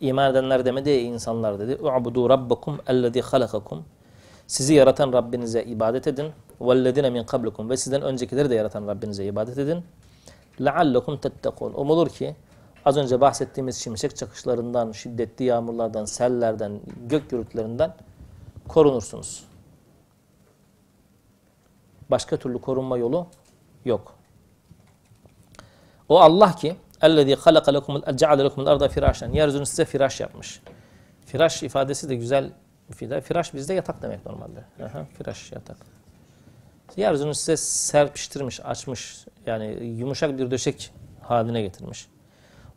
İman 0.00 0.30
edenler 0.30 0.64
demedi 0.64 0.90
ey 0.90 1.06
insanlar 1.06 1.58
dedi. 1.58 1.74
Ubudu 1.82 2.28
rabbakum 2.30 2.80
ellezî 2.86 3.20
halakakum. 3.20 3.84
Sizi 4.46 4.74
yaratan 4.74 5.12
Rabbinize 5.12 5.62
ibadet 5.64 6.06
edin. 6.06 6.32
Vellezîne 6.60 7.10
min 7.10 7.24
kablukum. 7.24 7.70
Ve 7.70 7.76
sizden 7.76 8.02
öncekileri 8.02 8.50
de 8.50 8.54
yaratan 8.54 8.86
Rabbinize 8.86 9.24
ibadet 9.24 9.58
edin. 9.58 9.84
Leallekum 10.60 11.16
tettekûn. 11.18 11.72
Umulur 11.72 12.08
ki 12.08 12.36
az 12.85 12.97
önce 12.97 13.21
bahsettiğimiz 13.21 13.77
şimşek 13.77 14.15
çakışlarından, 14.15 14.91
şiddetli 14.91 15.45
yağmurlardan, 15.45 16.05
sellerden, 16.05 16.79
gök 17.05 17.29
gürültülerinden 17.29 17.95
korunursunuz. 18.67 19.43
Başka 22.09 22.37
türlü 22.37 22.61
korunma 22.61 22.97
yolu 22.97 23.27
yok. 23.85 24.15
O 26.09 26.19
Allah 26.19 26.55
ki 26.55 26.75
اَلَّذ۪ي 27.01 27.35
خَلَقَ 27.35 27.77
لَكُمُ 27.77 27.93
جَعَلَ 28.21 28.47
لَكُمُ 28.47 28.61
الْاَرْضَ 28.65 28.89
فِرَاشًا 28.89 29.35
Yeryüzünü 29.35 29.65
size 29.65 29.85
firaş 29.85 30.19
yapmış. 30.19 30.61
Firaş 31.25 31.63
ifadesi 31.63 32.09
de 32.09 32.15
güzel 32.15 32.51
bir 32.89 32.93
ifade. 32.95 33.21
Firaş 33.21 33.53
bizde 33.53 33.73
yatak 33.73 34.01
demek 34.01 34.25
normalde. 34.25 34.63
Aha, 34.83 35.05
firaş 35.17 35.51
yatak. 35.51 35.77
Yeryüzünü 36.97 37.35
size 37.35 37.57
serpiştirmiş, 37.57 38.59
açmış. 38.59 39.25
Yani 39.45 39.85
yumuşak 39.85 40.37
bir 40.37 40.51
döşek 40.51 40.91
haline 41.21 41.61
getirmiş. 41.61 42.07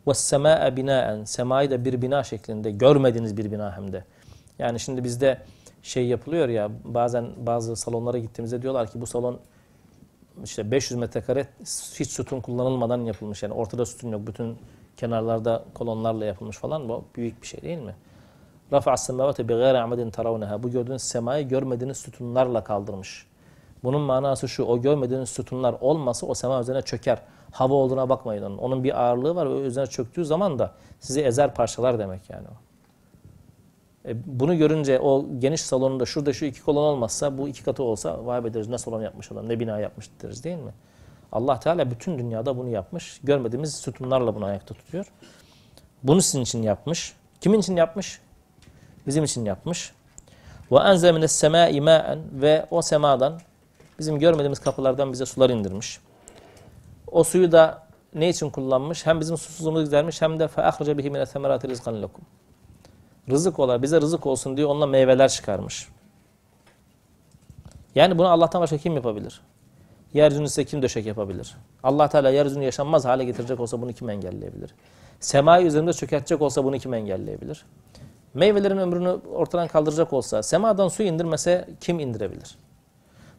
ve 0.08 0.14
semâe 0.14 0.76
binaen. 0.76 1.24
Semayı 1.24 1.70
da 1.70 1.84
bir 1.84 2.02
bina 2.02 2.24
şeklinde, 2.24 2.70
görmediğiniz 2.70 3.36
bir 3.36 3.52
bina 3.52 3.76
hem 3.76 3.92
de. 3.92 4.04
Yani 4.58 4.80
şimdi 4.80 5.04
bizde 5.04 5.38
şey 5.82 6.06
yapılıyor 6.06 6.48
ya, 6.48 6.70
bazen 6.84 7.26
bazı 7.46 7.76
salonlara 7.76 8.18
gittiğimizde 8.18 8.62
diyorlar 8.62 8.90
ki 8.90 9.00
bu 9.00 9.06
salon 9.06 9.40
işte 10.44 10.70
500 10.70 11.00
metrekare 11.00 11.46
hiç 11.94 12.10
sütun 12.10 12.40
kullanılmadan 12.40 13.04
yapılmış. 13.04 13.42
Yani 13.42 13.54
ortada 13.54 13.86
sütun 13.86 14.12
yok. 14.12 14.26
Bütün 14.26 14.58
kenarlarda 14.96 15.64
kolonlarla 15.74 16.24
yapılmış 16.24 16.56
falan. 16.56 16.88
Bu 16.88 17.04
büyük 17.16 17.42
bir 17.42 17.46
şey 17.46 17.62
değil 17.62 17.78
mi? 17.78 17.94
Rafa'a 18.72 18.96
semavate 18.96 19.48
bi 19.48 19.54
gayri 19.54 19.78
amedin 19.78 20.10
taravneha. 20.10 20.62
Bu 20.62 20.70
gördüğünüz 20.70 21.02
semayı 21.02 21.48
görmediğiniz 21.48 21.96
sütunlarla 21.96 22.64
kaldırmış. 22.64 23.26
Bunun 23.84 24.00
manası 24.00 24.48
şu, 24.48 24.64
o 24.64 24.80
görmediğiniz 24.80 25.28
sütunlar 25.28 25.74
olmasa 25.80 26.26
o 26.26 26.34
sema 26.34 26.60
üzerine 26.60 26.82
çöker. 26.82 27.18
Hava 27.54 27.74
olduğuna 27.74 28.08
bakmayın 28.08 28.42
onun. 28.42 28.58
Onun 28.58 28.84
bir 28.84 29.02
ağırlığı 29.02 29.34
var 29.34 29.50
ve 29.50 29.60
üzerine 29.60 29.90
çöktüğü 29.90 30.24
zaman 30.24 30.58
da 30.58 30.72
sizi 31.00 31.22
ezer 31.22 31.54
parçalar 31.54 31.98
demek 31.98 32.30
yani 32.30 32.46
o. 32.48 32.54
E, 34.08 34.16
bunu 34.26 34.58
görünce 34.58 35.00
o 35.00 35.26
geniş 35.38 35.60
salonunda 35.60 36.06
şurada 36.06 36.32
şu 36.32 36.44
iki 36.44 36.62
kolon 36.62 36.82
olmazsa 36.82 37.38
bu 37.38 37.48
iki 37.48 37.64
katı 37.64 37.82
olsa 37.82 38.26
vay 38.26 38.44
be 38.44 38.54
deriz 38.54 38.68
ne 38.68 38.78
salon 38.78 39.02
yapmış 39.02 39.32
adam 39.32 39.48
ne 39.48 39.60
bina 39.60 39.78
yapmış 39.80 40.10
deriz 40.22 40.44
değil 40.44 40.56
mi? 40.56 40.72
Allah 41.32 41.60
Teala 41.60 41.90
bütün 41.90 42.18
dünyada 42.18 42.56
bunu 42.56 42.68
yapmış. 42.68 43.20
Görmediğimiz 43.24 43.74
sütunlarla 43.74 44.34
bunu 44.34 44.44
ayakta 44.44 44.74
tutuyor. 44.74 45.06
Bunu 46.02 46.22
sizin 46.22 46.40
için 46.40 46.62
yapmış. 46.62 47.16
Kimin 47.40 47.58
için 47.58 47.76
yapmış? 47.76 48.20
Bizim 49.06 49.24
için 49.24 49.44
yapmış. 49.44 49.92
Ve 50.72 50.76
enze 50.76 51.12
mines 51.12 51.44
ma'en 51.44 52.20
ve 52.32 52.66
o 52.70 52.82
semadan 52.82 53.40
bizim 53.98 54.18
görmediğimiz 54.18 54.58
kapılardan 54.58 55.12
bize 55.12 55.26
sular 55.26 55.50
indirmiş. 55.50 56.00
O 57.14 57.24
suyu 57.24 57.52
da 57.52 57.82
ne 58.14 58.28
için 58.28 58.50
kullanmış? 58.50 59.06
Hem 59.06 59.20
bizim 59.20 59.36
susuzluğumuzu 59.36 59.84
gidermiş 59.84 60.22
hem 60.22 60.38
de 60.38 60.44
ahraca 60.44 60.98
bihi 60.98 61.10
mine 61.10 61.26
semerati 61.26 61.68
rizqan 61.68 62.02
lekum. 62.02 62.24
Rızık 63.30 63.58
ola, 63.58 63.82
bize 63.82 64.00
rızık 64.00 64.26
olsun 64.26 64.56
diye 64.56 64.66
onunla 64.66 64.86
meyveler 64.86 65.28
çıkarmış. 65.28 65.88
Yani 67.94 68.18
bunu 68.18 68.28
Allah'tan 68.28 68.62
başka 68.62 68.78
kim 68.78 68.94
yapabilir? 68.94 69.40
Yeryüzünü 70.14 70.48
size 70.48 70.64
kim 70.64 70.82
döşek 70.82 71.06
yapabilir? 71.06 71.56
Allah 71.82 72.08
Teala 72.08 72.30
yeryüzünü 72.30 72.64
yaşanmaz 72.64 73.04
hale 73.04 73.24
getirecek 73.24 73.60
olsa 73.60 73.82
bunu 73.82 73.92
kim 73.92 74.10
engelleyebilir? 74.10 74.74
Semayı 75.20 75.66
üzerinde 75.66 75.92
çökertecek 75.92 76.42
olsa 76.42 76.64
bunu 76.64 76.78
kim 76.78 76.94
engelleyebilir? 76.94 77.64
Meyvelerin 78.34 78.78
ömrünü 78.78 79.16
ortadan 79.34 79.68
kaldıracak 79.68 80.12
olsa, 80.12 80.42
semadan 80.42 80.88
su 80.88 81.02
indirmese 81.02 81.68
kim 81.80 82.00
indirebilir? 82.00 82.58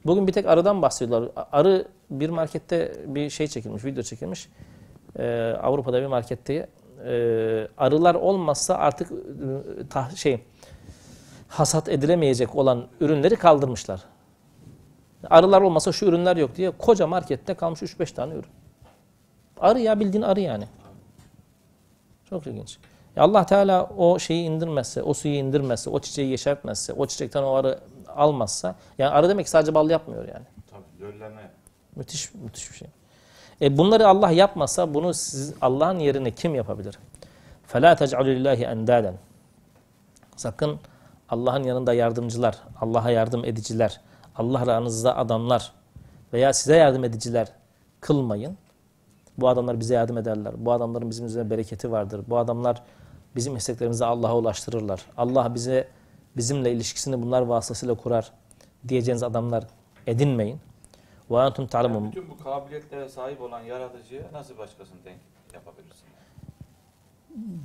Bugün 0.05 0.27
bir 0.27 0.33
tek 0.33 0.45
arıdan 0.45 0.81
bahsediyorlar. 0.81 1.31
Arı 1.51 1.87
bir 2.09 2.29
markette 2.29 2.95
bir 3.07 3.29
şey 3.29 3.47
çekilmiş, 3.47 3.85
video 3.85 4.03
çekilmiş. 4.03 4.49
Ee, 5.19 5.55
Avrupa'da 5.63 6.01
bir 6.01 6.07
markette 6.07 6.53
e, 6.53 6.67
arılar 7.77 8.15
olmazsa 8.15 8.75
artık 8.75 9.11
e, 9.11 9.87
ta, 9.89 10.09
şey 10.15 10.39
hasat 11.47 11.89
edilemeyecek 11.89 12.55
olan 12.55 12.87
ürünleri 12.99 13.35
kaldırmışlar. 13.35 14.01
Arılar 15.29 15.61
olmasa 15.61 15.91
şu 15.91 16.05
ürünler 16.05 16.37
yok 16.37 16.55
diye 16.55 16.71
koca 16.71 17.07
markette 17.07 17.53
kalmış 17.53 17.81
3-5 17.81 18.13
tane 18.13 18.33
ürün. 18.33 18.51
Arı 19.59 19.79
ya 19.79 19.99
bildiğin 19.99 20.23
arı 20.23 20.39
yani. 20.39 20.65
Çok 22.29 22.47
ilginç. 22.47 22.77
Ya 23.15 23.23
Allah 23.23 23.45
Teala 23.45 23.89
o 23.97 24.19
şeyi 24.19 24.45
indirmezse, 24.45 25.03
o 25.03 25.13
suyu 25.13 25.35
indirmezse, 25.35 25.89
o 25.89 25.99
çiçeği 25.99 26.29
yeşertmezse, 26.29 26.93
o 26.93 27.05
çiçekten 27.05 27.43
o 27.43 27.53
arı 27.53 27.79
almazsa, 28.16 28.74
yani 28.98 29.10
arı 29.10 29.28
demek 29.28 29.44
ki 29.44 29.50
sadece 29.50 29.74
bal 29.74 29.90
yapmıyor 29.90 30.28
yani. 30.28 30.46
Tabii 30.70 31.00
dölleme. 31.00 31.50
Müthiş, 31.96 32.34
müthiş 32.34 32.70
bir 32.70 32.76
şey. 32.76 32.88
E 33.62 33.78
bunları 33.78 34.08
Allah 34.08 34.30
yapmasa 34.30 34.94
bunu 34.94 35.14
siz 35.14 35.54
Allah'ın 35.60 35.98
yerine 35.98 36.30
kim 36.30 36.54
yapabilir? 36.54 36.98
فَلَا 37.72 37.94
تَجْعَلُوا 37.94 38.42
لِلّٰهِ 38.42 38.64
اَنْدَادًا 38.64 39.12
Sakın 40.36 40.80
Allah'ın 41.28 41.62
yanında 41.62 41.94
yardımcılar, 41.94 42.58
Allah'a 42.80 43.10
yardım 43.10 43.44
ediciler, 43.44 44.00
Allah 44.36 44.58
aranızda 44.58 45.16
adamlar 45.16 45.72
veya 46.32 46.52
size 46.52 46.76
yardım 46.76 47.04
ediciler 47.04 47.48
kılmayın. 48.00 48.58
Bu 49.38 49.48
adamlar 49.48 49.80
bize 49.80 49.94
yardım 49.94 50.18
ederler. 50.18 50.54
Bu 50.56 50.72
adamların 50.72 51.10
bizim 51.10 51.26
üzerine 51.26 51.50
bereketi 51.50 51.92
vardır. 51.92 52.20
Bu 52.28 52.38
adamlar 52.38 52.82
bizim 53.36 53.56
isteklerimizi 53.56 54.04
Allah'a 54.04 54.36
ulaştırırlar. 54.36 55.06
Allah 55.16 55.54
bize 55.54 55.88
bizimle 56.37 56.71
ilişkisini 56.71 57.21
bunlar 57.21 57.41
vasıtasıyla 57.41 57.95
kurar 57.95 58.31
diyeceğiniz 58.87 59.23
adamlar 59.23 59.63
edinmeyin. 60.07 60.59
Ve 61.31 61.35
entum 61.37 61.67
ta'lemun. 61.67 62.07
bütün 62.11 62.29
bu 62.29 62.37
kabiliyetlere 62.43 63.09
sahip 63.09 63.41
olan 63.41 63.59
yaratıcıya 63.61 64.21
nasıl 64.33 64.57
başkasını 64.57 64.97
denk 65.05 65.17
yapabilirsin? 65.53 66.05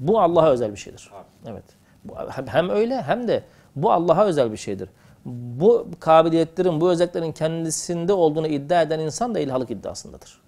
Bu 0.00 0.20
Allah'a 0.20 0.50
özel 0.50 0.72
bir 0.72 0.76
şeydir. 0.76 1.10
Tabii. 1.12 1.52
Evet. 1.54 1.64
Bu 2.04 2.14
hem- 2.46 2.70
öyle 2.70 3.02
hem 3.02 3.28
de 3.28 3.44
bu 3.76 3.92
Allah'a 3.92 4.24
özel 4.24 4.52
bir 4.52 4.56
şeydir. 4.56 4.88
Bu 5.24 5.88
kabiliyetlerin, 6.00 6.80
bu 6.80 6.90
özelliklerin 6.90 7.32
kendisinde 7.32 8.12
olduğunu 8.12 8.46
iddia 8.46 8.82
eden 8.82 8.98
insan 9.00 9.34
da 9.34 9.40
ilhalık 9.40 9.70
iddiasındadır. 9.70 10.40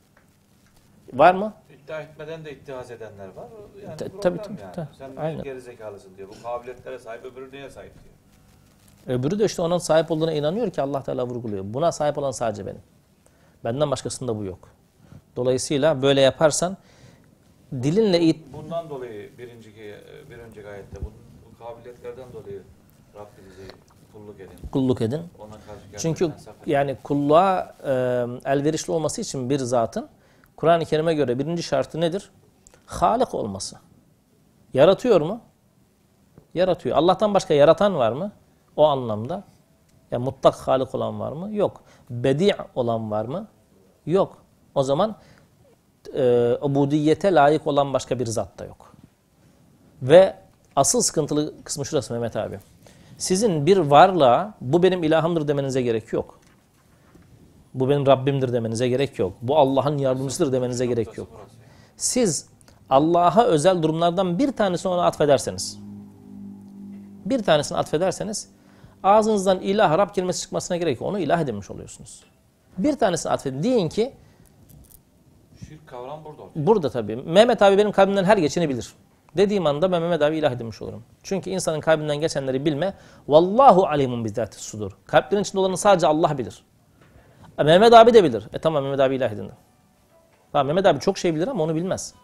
Var 1.12 1.35
mı? 1.35 1.53
İddia 1.85 2.01
etmeden 2.01 2.45
de 2.45 2.53
ittihaz 2.53 2.91
edenler 2.91 3.29
var. 3.29 3.47
Yani 3.87 3.97
Ta- 3.97 4.09
problem 4.09 4.20
tabii, 4.23 4.39
yani. 4.39 4.47
tabii, 4.59 4.73
tabii. 4.73 4.97
Sen 4.99 5.16
Aynen. 5.16 5.43
geri 5.43 5.61
zekalısın 5.61 6.16
diyor. 6.16 6.29
Bu 6.29 6.43
kabiliyetlere 6.43 6.99
sahip 6.99 7.25
öbürü 7.25 7.53
neye 7.53 7.70
sahip 7.70 7.95
diyor. 8.05 8.12
Öbürü 9.07 9.38
de 9.38 9.44
işte 9.44 9.62
onun 9.62 9.78
sahip 9.78 10.11
olduğuna 10.11 10.32
inanıyor 10.32 10.70
ki 10.70 10.82
Allah 10.82 11.03
Teala 11.03 11.26
vurguluyor. 11.26 11.64
Buna 11.66 11.92
sahip 11.92 12.18
olan 12.18 12.30
sadece 12.30 12.66
benim. 12.66 12.82
Benden 13.64 13.90
başkasında 13.90 14.38
bu 14.38 14.44
yok. 14.44 14.68
Dolayısıyla 15.36 16.03
böyle 16.03 16.20
yaparsan 16.20 16.76
dilinle 17.72 18.20
it 18.20 18.53
Bundan 18.53 18.90
dolayı 18.90 19.38
birinci, 19.38 19.70
bir 20.30 20.38
önceki 20.38 20.68
ayette 20.68 20.96
bu, 21.00 21.12
bu 21.50 21.64
kabiliyetlerden 21.64 22.32
dolayı 22.32 22.62
Rabbinizi 23.14 23.72
kulluk 24.12 24.40
edin. 24.40 24.68
kulluk 24.72 25.00
edin. 25.00 25.20
Ona 25.38 25.50
karşı 25.50 26.03
Çünkü 26.03 26.32
yani 26.66 26.96
kulluğa 27.03 27.76
e, 27.84 27.90
elverişli 28.44 28.92
olması 28.92 29.20
için 29.20 29.50
bir 29.50 29.59
zatın 29.59 30.09
Kur'an-ı 30.57 30.84
Kerim'e 30.84 31.14
göre 31.14 31.38
birinci 31.38 31.62
şartı 31.62 32.00
nedir? 32.00 32.30
Halik 32.86 33.34
olması. 33.34 33.76
Yaratıyor 34.74 35.20
mu? 35.20 35.40
Yaratıyor. 36.55 36.96
Allah'tan 36.96 37.34
başka 37.34 37.55
yaratan 37.55 37.94
var 37.94 38.12
mı? 38.12 38.32
O 38.77 38.87
anlamda. 38.87 39.45
Ya 40.11 40.18
mutlak 40.18 40.55
halik 40.55 40.95
olan 40.95 41.20
var 41.20 41.33
mı? 41.33 41.55
Yok. 41.55 41.81
Bedi' 42.11 42.57
olan 42.75 43.11
var 43.11 43.25
mı? 43.25 43.47
Yok. 44.07 44.39
O 44.75 44.83
zaman 44.83 45.16
e, 46.14 46.53
ubudiyete 46.62 47.35
layık 47.35 47.66
olan 47.66 47.93
başka 47.93 48.18
bir 48.18 48.27
zat 48.27 48.59
da 48.59 48.64
yok. 48.64 48.93
Ve 50.03 50.37
asıl 50.77 51.01
sıkıntılı 51.01 51.55
kısmı 51.64 51.87
şurası 51.87 52.12
Mehmet 52.12 52.37
abi. 52.37 52.59
Sizin 53.18 53.66
bir 53.66 53.77
varlığa 53.77 54.55
bu 54.61 54.83
benim 54.83 55.03
ilahımdır 55.03 55.49
demenize 55.49 55.83
gerek 55.83 56.12
yok. 56.12 56.39
Bu 57.75 57.89
benim 57.89 58.07
Rabbimdir 58.07 58.53
demenize 58.53 58.89
gerek 58.89 59.18
yok. 59.18 59.33
Bu 59.43 59.59
Allah'ın 59.59 59.99
yardımcısıdır 59.99 60.53
demenize 60.53 60.87
gerek 60.87 61.18
yok. 61.18 61.29
Siz 61.97 62.47
Allah'a 62.91 63.45
özel 63.45 63.83
durumlardan 63.83 64.39
bir 64.39 64.53
tanesini 64.53 64.93
ona 64.93 65.07
atfederseniz, 65.07 65.79
bir 67.25 67.43
tanesini 67.43 67.79
atfederseniz 67.79 68.49
ağzınızdan 69.03 69.61
ilah, 69.61 69.98
Rab 69.98 70.14
kelimesi 70.14 70.40
çıkmasına 70.40 70.76
gerek 70.76 71.00
yok. 71.00 71.09
Onu 71.09 71.18
ilah 71.18 71.40
edinmiş 71.40 71.70
oluyorsunuz. 71.70 72.24
Bir 72.78 72.98
tanesini 72.98 73.32
atfedin. 73.32 73.62
Deyin 73.62 73.88
ki 73.88 74.14
Şirk 75.68 75.86
kavram 75.86 76.24
burada. 76.24 76.42
Burada 76.57 76.90
tabii. 76.90 77.16
Mehmet 77.16 77.62
abi 77.62 77.78
benim 77.78 77.92
kalbimden 77.92 78.24
her 78.24 78.36
geçeni 78.36 78.68
bilir. 78.68 78.94
Dediğim 79.36 79.66
anda 79.66 79.92
ben 79.92 80.03
Mehmet 80.03 80.22
abi 80.22 80.36
ilah 80.36 80.53
edinmiş 80.53 80.82
olurum. 80.82 81.05
Çünkü 81.22 81.50
insanın 81.50 81.80
kalbinden 81.80 82.16
geçenleri 82.16 82.64
bilme. 82.64 82.94
Vallahu 83.28 83.86
alimun 83.86 84.24
bizzati 84.24 84.62
sudur. 84.64 84.92
Kalplerin 85.07 85.42
içinde 85.42 85.61
olanı 85.61 85.76
sadece 85.76 86.07
Allah 86.07 86.38
bilir. 86.38 86.64
E, 87.59 87.62
Mehmet 87.62 87.92
abi 87.92 88.14
de 88.14 88.24
bilir. 88.24 88.48
E 88.53 88.59
tamam 88.59 88.84
Mehmet 88.84 89.00
abi 89.00 89.16
ilah 89.16 89.32
edindim. 89.32 89.55
Tamam 90.53 90.66
Mehmet 90.66 90.86
abi 90.86 91.00
çok 91.00 91.18
şey 91.18 91.34
bilir 91.34 91.48
ama 91.48 91.64
onu 91.64 91.74
bilmez. 91.74 92.14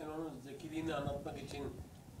Yani 0.00 0.10
onun 0.12 0.30
zekiliğini 0.46 0.94
anlatmak 0.94 1.42
için 1.42 1.64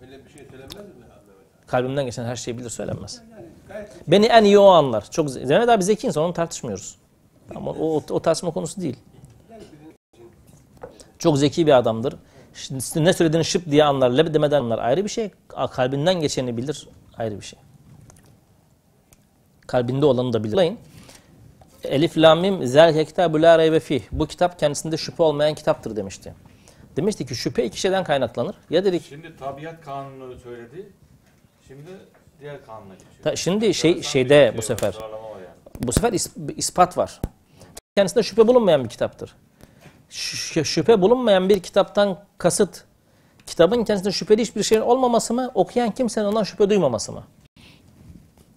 böyle 0.00 0.24
bir 0.24 0.30
şey 0.30 0.44
söylenmez 0.50 0.74
mi 0.74 0.80
abi 0.80 1.00
Mehmet 1.00 1.10
abi? 1.10 1.66
Kalbimden 1.66 2.04
geçen 2.04 2.24
her 2.24 2.36
şeyi 2.36 2.58
bilir 2.58 2.70
söylenmez. 2.70 3.22
Beni 4.06 4.26
en 4.26 4.44
iyi 4.44 4.58
o 4.58 4.66
anlar. 4.66 5.10
Çok 5.10 5.28
ze- 5.28 5.46
Mehmet 5.46 5.68
abi 5.68 5.84
zeki 5.84 6.06
insan 6.06 6.24
onu 6.24 6.32
tartışmıyoruz. 6.32 6.96
Ama 7.54 7.70
o, 7.70 8.02
o, 8.10 8.20
tartışma 8.20 8.50
konusu 8.50 8.80
değil. 8.80 8.96
Çok 11.18 11.38
zeki 11.38 11.66
bir 11.66 11.72
adamdır. 11.72 12.14
Ne 12.96 13.12
söylediğini 13.12 13.44
şıp 13.44 13.70
diye 13.70 13.84
anlar, 13.84 14.10
leb 14.10 14.34
demeden 14.34 14.60
anlar. 14.60 14.78
Ayrı 14.78 15.04
bir 15.04 15.08
şey. 15.08 15.30
Kalbinden 15.70 16.20
geçeni 16.20 16.56
bilir. 16.56 16.88
Ayrı 17.18 17.40
bir 17.40 17.44
şey. 17.44 17.58
Kalbinde 19.66 20.06
olanı 20.06 20.32
da 20.32 20.44
bilir. 20.44 20.72
Elif 21.84 22.18
lamim 22.18 22.66
zelke 22.66 23.04
kitabu 23.04 23.42
la 23.42 23.58
reybe 23.58 23.80
fih. 23.80 24.02
Bu 24.12 24.26
kitap 24.26 24.58
kendisinde 24.58 24.96
şüphe 24.96 25.22
olmayan 25.22 25.54
kitaptır 25.54 25.96
demişti. 25.96 26.34
Demişti 26.96 27.26
ki 27.26 27.34
şüphe 27.34 27.64
iki 27.64 27.80
şeyden 27.80 28.04
kaynaklanır. 28.04 28.56
Ya 28.70 28.84
dedik 28.84 29.04
Şimdi 29.08 29.36
tabiat 29.36 29.80
kanunu 29.84 30.38
söyledi. 30.38 30.92
Şimdi 31.68 31.90
diğer 32.40 32.66
kanuna 32.66 32.94
geçiyor. 32.94 33.12
Ta- 33.22 33.36
şimdi 33.36 33.74
şey 33.74 34.02
şeyde 34.02 34.50
bir 34.52 34.58
bu 34.58 34.62
şey 34.62 34.66
sefer 34.68 34.94
yani. 35.00 35.12
bu 35.80 35.92
sefer 35.92 36.12
is- 36.12 36.52
ispat 36.56 36.98
var. 36.98 37.20
Kendisinde 37.96 38.22
şüphe 38.22 38.48
bulunmayan 38.48 38.84
bir 38.84 38.88
kitaptır. 38.88 39.34
Ş- 40.10 40.64
şüphe 40.64 41.02
bulunmayan 41.02 41.48
bir 41.48 41.60
kitaptan 41.60 42.18
kasıt 42.38 42.84
kitabın 43.46 43.84
kendisinde 43.84 44.12
şüpheli 44.12 44.42
hiçbir 44.42 44.62
şeyin 44.62 44.82
olmaması 44.82 45.34
mı, 45.34 45.50
okuyan 45.54 45.90
kimsenin 45.90 46.26
ondan 46.26 46.42
şüphe 46.42 46.70
duymaması 46.70 47.12
mı? 47.12 47.22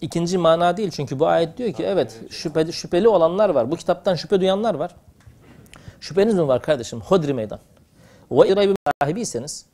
İkinci 0.00 0.38
mana 0.38 0.76
değil 0.76 0.90
çünkü 0.90 1.18
bu 1.18 1.26
ayet 1.26 1.58
diyor 1.58 1.72
ki 1.72 1.82
evet 1.82 2.20
şüpheli, 2.30 2.72
şüpheli 2.72 3.08
olanlar 3.08 3.48
var. 3.50 3.70
Bu 3.70 3.76
kitaptan 3.76 4.14
şüphe 4.14 4.40
duyanlar 4.40 4.74
var. 4.74 4.94
Şüpheniz 6.00 6.34
mi 6.34 6.48
var 6.48 6.62
kardeşim? 6.62 7.00
Hodri 7.00 7.34
meydan. 7.34 7.58
Ve 8.30 8.48
iraybi 8.48 8.74
sahibiyseniz 9.02 9.66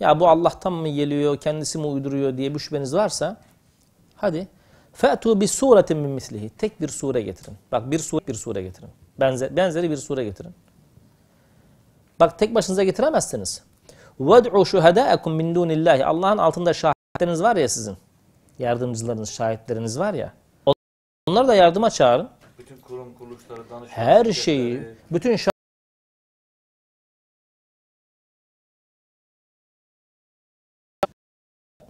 ya 0.00 0.20
bu 0.20 0.28
Allah'tan 0.28 0.72
mı 0.72 0.88
geliyor, 0.88 1.36
kendisi 1.36 1.78
mi 1.78 1.86
uyduruyor 1.86 2.36
diye 2.36 2.54
bir 2.54 2.58
şüpheniz 2.58 2.94
varsa 2.94 3.36
hadi 4.16 4.48
fe'tu 4.92 5.40
bi 5.40 5.48
suretin 5.48 5.98
min 5.98 6.10
mislihi. 6.10 6.50
Tek 6.50 6.80
bir 6.80 6.88
sure 6.88 7.22
getirin. 7.22 7.54
Bak 7.72 7.90
bir 7.90 7.98
sure 7.98 8.26
bir 8.26 8.34
sure 8.34 8.62
getirin. 8.62 8.90
Benzer, 9.20 9.56
benzeri 9.56 9.90
bir 9.90 9.96
sure 9.96 10.24
getirin. 10.24 10.54
Bak 12.20 12.38
tek 12.38 12.54
başınıza 12.54 12.84
getiremezsiniz. 12.84 13.62
Ved'u 14.20 14.66
şuhadâekum 14.66 15.34
min 15.34 15.54
dunillahi. 15.54 16.04
Allah'ın 16.04 16.38
altında 16.38 16.72
şahitleriniz 16.74 17.42
var 17.42 17.56
ya 17.56 17.68
sizin. 17.68 17.96
Yardımcılarınız, 18.58 19.30
şahitleriniz 19.30 19.98
var 19.98 20.14
ya. 20.14 20.32
Onları 21.26 21.48
da 21.48 21.54
yardıma 21.54 21.90
çağırın. 21.90 22.28
Bütün 22.58 22.76
kurum 22.76 23.14
kuruluşları, 23.14 23.70
danışma 23.70 23.96
Her 23.96 24.32
şeyi, 24.32 24.82
bütün 25.10 25.36